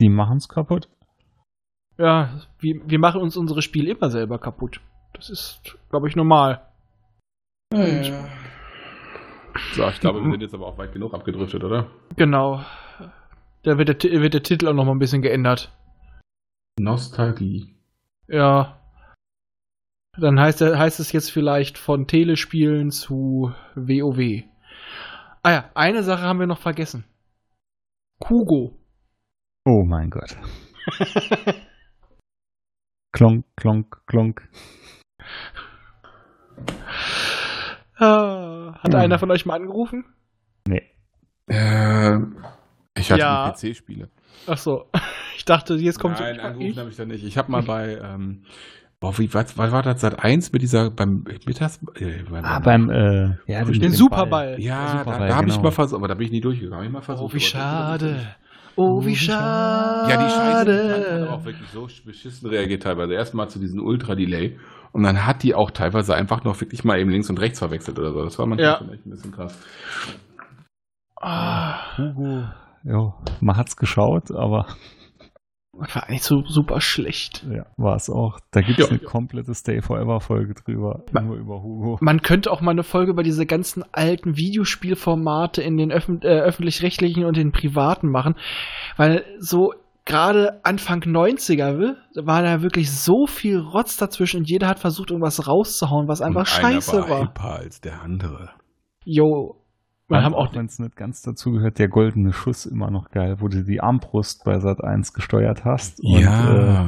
[0.00, 0.88] Die machen es kaputt.
[1.98, 4.80] Ja, wir, wir machen uns unsere Spiele immer selber kaputt.
[5.12, 6.62] Das ist, glaube ich, normal.
[9.72, 11.90] So, ich glaube, wir sind jetzt aber auch weit genug abgedriftet, oder?
[12.16, 12.64] Genau.
[13.62, 15.72] Da wird der, wird der Titel auch noch mal ein bisschen geändert.
[16.78, 17.74] Nostalgie.
[18.28, 18.80] Ja.
[20.18, 24.44] Dann heißt, heißt es jetzt vielleicht von Telespielen zu WoW.
[25.42, 27.04] Ah ja, eine Sache haben wir noch vergessen.
[28.20, 28.78] Kugo.
[29.64, 30.36] Oh mein Gott.
[33.14, 34.48] Klonk, klonk, klonk.
[37.96, 39.00] Ah, Hat Hm.
[39.00, 40.04] einer von euch mal angerufen?
[40.66, 40.82] Nee.
[41.48, 42.16] Äh,
[42.96, 43.50] ich hatte Ja.
[43.52, 44.08] PC-Spiele.
[44.46, 44.86] Ach so.
[45.36, 47.22] Ich dachte, jetzt kommt Nein, angerufen habe ich da nicht.
[47.22, 48.44] Ich habe mal bei, ähm,
[48.98, 51.80] boah, wie, was, was war das, Sat 1 mit dieser, beim Mittags...
[51.96, 54.56] Äh, beim, Ah, beim, äh, ja, Den Den Superball.
[54.58, 55.64] ja, Superball, da, da habe ich genau.
[55.64, 56.78] mal versucht, aber da bin ich nie durchgegangen.
[56.78, 58.26] Hab ich mal versucht, Oh, wie aber das- schade.
[58.76, 60.10] Oh, wie schade.
[60.10, 63.12] Ja, die Scheiße die hat auch wirklich so beschissen reagiert teilweise.
[63.12, 64.56] Erstmal zu diesem Ultra-Delay.
[64.94, 67.98] Und dann hat die auch teilweise einfach noch wirklich mal eben links und rechts verwechselt
[67.98, 68.22] oder so.
[68.22, 68.78] Das war manchmal Ja.
[68.78, 69.58] schon echt ein bisschen krass.
[71.20, 72.44] Ah, Hugo,
[72.84, 74.66] ja, man hat's geschaut, aber
[75.72, 77.44] war eigentlich so super schlecht.
[77.50, 78.38] ja, war es auch.
[78.52, 78.90] Da gibt es Ja.
[78.90, 81.98] eine komplette Stay Forever Folge drüber, nur über Hugo.
[82.00, 86.40] Man könnte auch mal eine Folge über diese ganzen alten Videospielformate in den öffn äh,
[86.40, 88.36] öffentlich-rechtlichen und den privaten machen,
[88.96, 89.72] weil so
[90.04, 95.46] gerade Anfang 90er war da wirklich so viel Rotz dazwischen und jeder hat versucht, irgendwas
[95.48, 97.10] rauszuhauen, was einfach und scheiße einer war.
[97.10, 97.22] war.
[97.28, 98.50] hyper als der andere.
[99.04, 99.56] Jo.
[100.08, 103.36] Wir haben auch wenn es nicht ganz dazu gehört, der goldene Schuss immer noch geil,
[103.40, 105.98] wo du die Armbrust bei Sat 1 gesteuert hast.
[106.04, 106.86] Und, äh,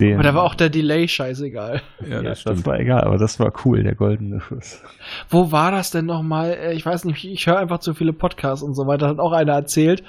[0.00, 1.80] den, aber da war auch der Delay scheißegal.
[2.00, 2.66] ja, ja, das das, stimmt.
[2.66, 4.82] war egal, aber das war cool, der goldene Schuss.
[5.30, 6.50] Wo war das denn nochmal?
[6.50, 9.06] Äh, Ich weiß nicht, ich höre einfach zu viele Podcasts und so weiter.
[9.06, 10.02] Hat auch einer erzählt.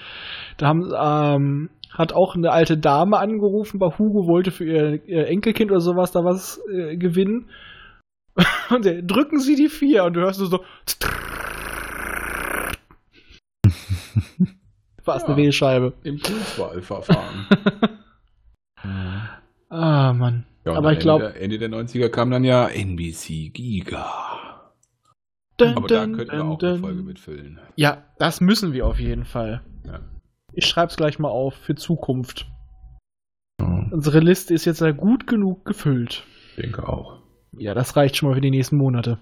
[0.57, 5.27] Da haben, ähm, hat auch eine alte Dame angerufen bei Hugo, wollte für ihr, ihr
[5.27, 7.49] Enkelkind oder sowas da was äh, gewinnen.
[8.69, 10.59] Und der, drücken Sie die vier und du hörst nur so.
[15.05, 15.27] War es Ja.
[15.29, 15.93] eine Wählscheibe.
[16.03, 17.47] Impulswahlverfahren.
[19.69, 20.45] Ah, Mann.
[20.63, 24.05] Ja, Aber ich glaub- Ende, der- Ende der 90er kam dann ja NBC Giga.
[25.57, 26.79] Dun, Aber da dun, könnten wir dun, auch eine dun.
[26.81, 27.59] Folge mitfüllen.
[27.75, 29.61] Ja, das müssen wir auf jeden Fall.
[29.85, 29.99] Ja.
[30.55, 32.47] Ich schreib's gleich mal auf für Zukunft.
[33.61, 36.23] Ja, Unsere Liste ist jetzt gut genug gefüllt.
[36.55, 37.19] ich denke auch.
[37.57, 39.17] Ja, das reicht schon mal für die nächsten Monate.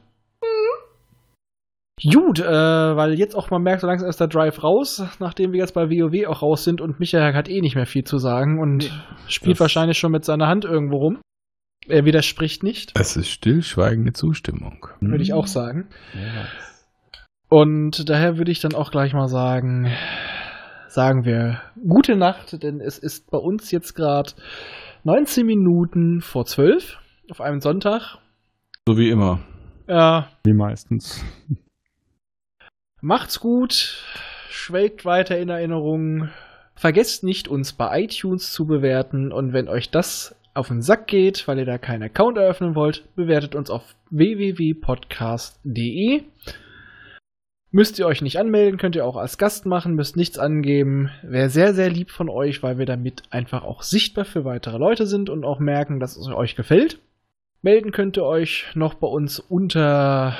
[2.11, 5.59] Gut, äh, weil jetzt auch man merkt, so langsam ist der Drive raus, nachdem wir
[5.59, 8.59] jetzt bei WoW auch raus sind und Michael hat eh nicht mehr viel zu sagen
[8.59, 8.91] und
[9.27, 11.21] spielt das- wahrscheinlich schon mit seiner Hand irgendwo rum.
[11.87, 14.87] Er widerspricht nicht, Es ist stillschweigende Zustimmung.
[15.01, 15.21] würde Hm.
[15.21, 15.87] ich auch sagen.
[16.15, 16.47] Ja.
[17.49, 19.91] Und daher würde ich dann auch gleich mal sagen,
[20.93, 24.33] sagen wir gute Nacht, denn es ist bei uns jetzt gerade
[25.03, 26.99] 19 Minuten vor 12
[27.31, 28.19] auf einem Sonntag.
[28.87, 29.39] So wie immer.
[29.87, 31.25] Ja, Wie meistens.
[33.01, 34.03] Macht's gut,
[34.49, 36.29] schwelgt weiter in Erinnerung.
[36.75, 41.47] Vergesst nicht, uns bei iTunes zu bewerten und wenn euch das auf den Sack geht,
[41.47, 46.21] weil ihr da keinen Account eröffnen wollt, bewertet uns auf www.podcast.de.
[47.75, 51.09] Müsst ihr euch nicht anmelden, könnt ihr auch als Gast machen, müsst nichts angeben.
[51.23, 55.07] Wäre sehr, sehr lieb von euch, weil wir damit einfach auch sichtbar für weitere Leute
[55.07, 56.99] sind und auch merken, dass es euch gefällt.
[57.63, 60.37] Melden könnt ihr euch noch bei uns unter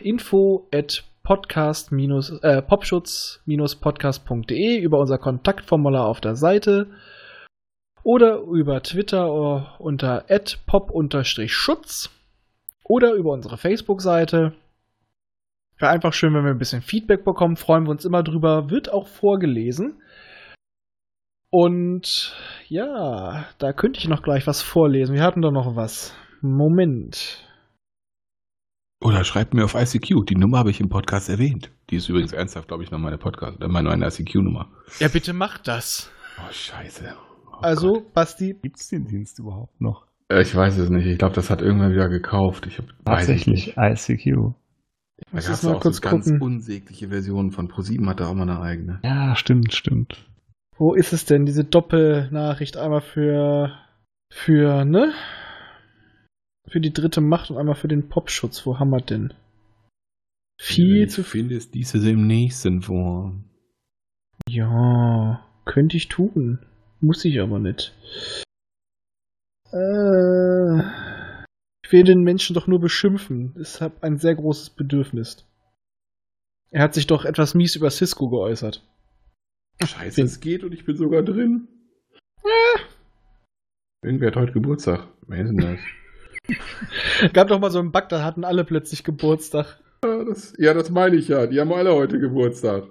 [0.00, 6.86] info at podcast äh, popschutz-podcast.de über unser Kontaktformular auf der Seite
[8.02, 10.24] oder über Twitter unter
[10.66, 12.10] pop-schutz
[12.84, 14.54] oder über unsere Facebook-Seite.
[15.80, 17.56] Wäre einfach schön, wenn wir ein bisschen Feedback bekommen.
[17.56, 18.70] Freuen wir uns immer drüber.
[18.70, 20.00] Wird auch vorgelesen.
[21.50, 22.36] Und
[22.68, 25.14] ja, da könnte ich noch gleich was vorlesen.
[25.14, 26.14] Wir hatten da noch was.
[26.42, 27.44] Moment.
[29.02, 30.26] Oder schreibt mir auf ICQ.
[30.28, 31.70] Die Nummer habe ich im Podcast erwähnt.
[31.88, 34.68] Die ist übrigens ernsthaft, glaube ich, noch meine Podcast, äh, meine, meine ICQ-Nummer.
[35.00, 36.12] Ja, bitte macht das.
[36.38, 37.14] Oh, scheiße.
[37.50, 38.12] Oh Also, Gott.
[38.12, 40.06] Basti, Gibt's den Dienst überhaupt noch?
[40.28, 41.06] Äh, Ich weiß es nicht.
[41.06, 42.66] Ich glaube, das hat irgendwer wieder gekauft.
[42.66, 43.74] Ich hab, weiß ich nicht.
[43.74, 44.54] Tatsächlich, ICQ.
[45.26, 46.42] Da muss gab es mal auch kurz so ganz gucken.
[46.42, 49.00] unsägliche Versionen von ProSieben hat da auch mal eine eigene.
[49.04, 50.26] Ja, stimmt, stimmt.
[50.76, 52.76] Wo ist es denn, diese Doppelnachricht?
[52.76, 53.72] Einmal für,
[54.32, 55.12] für, ne?
[56.68, 58.64] Für die dritte Macht und einmal für den Popschutz.
[58.64, 59.34] Wo haben wir denn?
[60.60, 61.42] Viel ich zu viel.
[61.42, 63.34] finde es dieses im nächsten vor.
[64.48, 66.60] Ja, könnte ich tun.
[67.00, 67.94] Muss ich aber nicht.
[69.72, 70.82] Äh,
[71.90, 73.52] ich will den Menschen doch nur beschimpfen.
[73.60, 75.44] Ich habe ein sehr großes Bedürfnis.
[76.70, 78.88] Er hat sich doch etwas mies über Cisco geäußert.
[79.84, 81.66] Scheiße, es geht und ich bin sogar drin.
[84.04, 85.08] Irgendwer hat heute Geburtstag.
[85.26, 85.78] Wer ist denn
[86.46, 87.32] das?
[87.32, 89.80] Gab doch mal so einen Bug, da hatten alle plötzlich Geburtstag.
[90.04, 91.48] Ja, das, ja, das meine ich ja.
[91.48, 92.84] Die haben alle heute Geburtstag.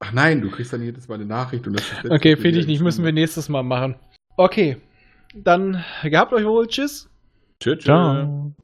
[0.00, 2.82] Ach nein, du kriegst dann jedes Mal eine Nachricht und das Okay, finde ich nicht,
[2.82, 3.94] müssen wir nächstes Mal machen.
[4.36, 4.76] Okay.
[5.34, 6.66] Dann gehabt euch wohl.
[6.66, 7.08] Tschüss.
[7.64, 7.84] Tschüss.
[7.84, 8.54] Ciao.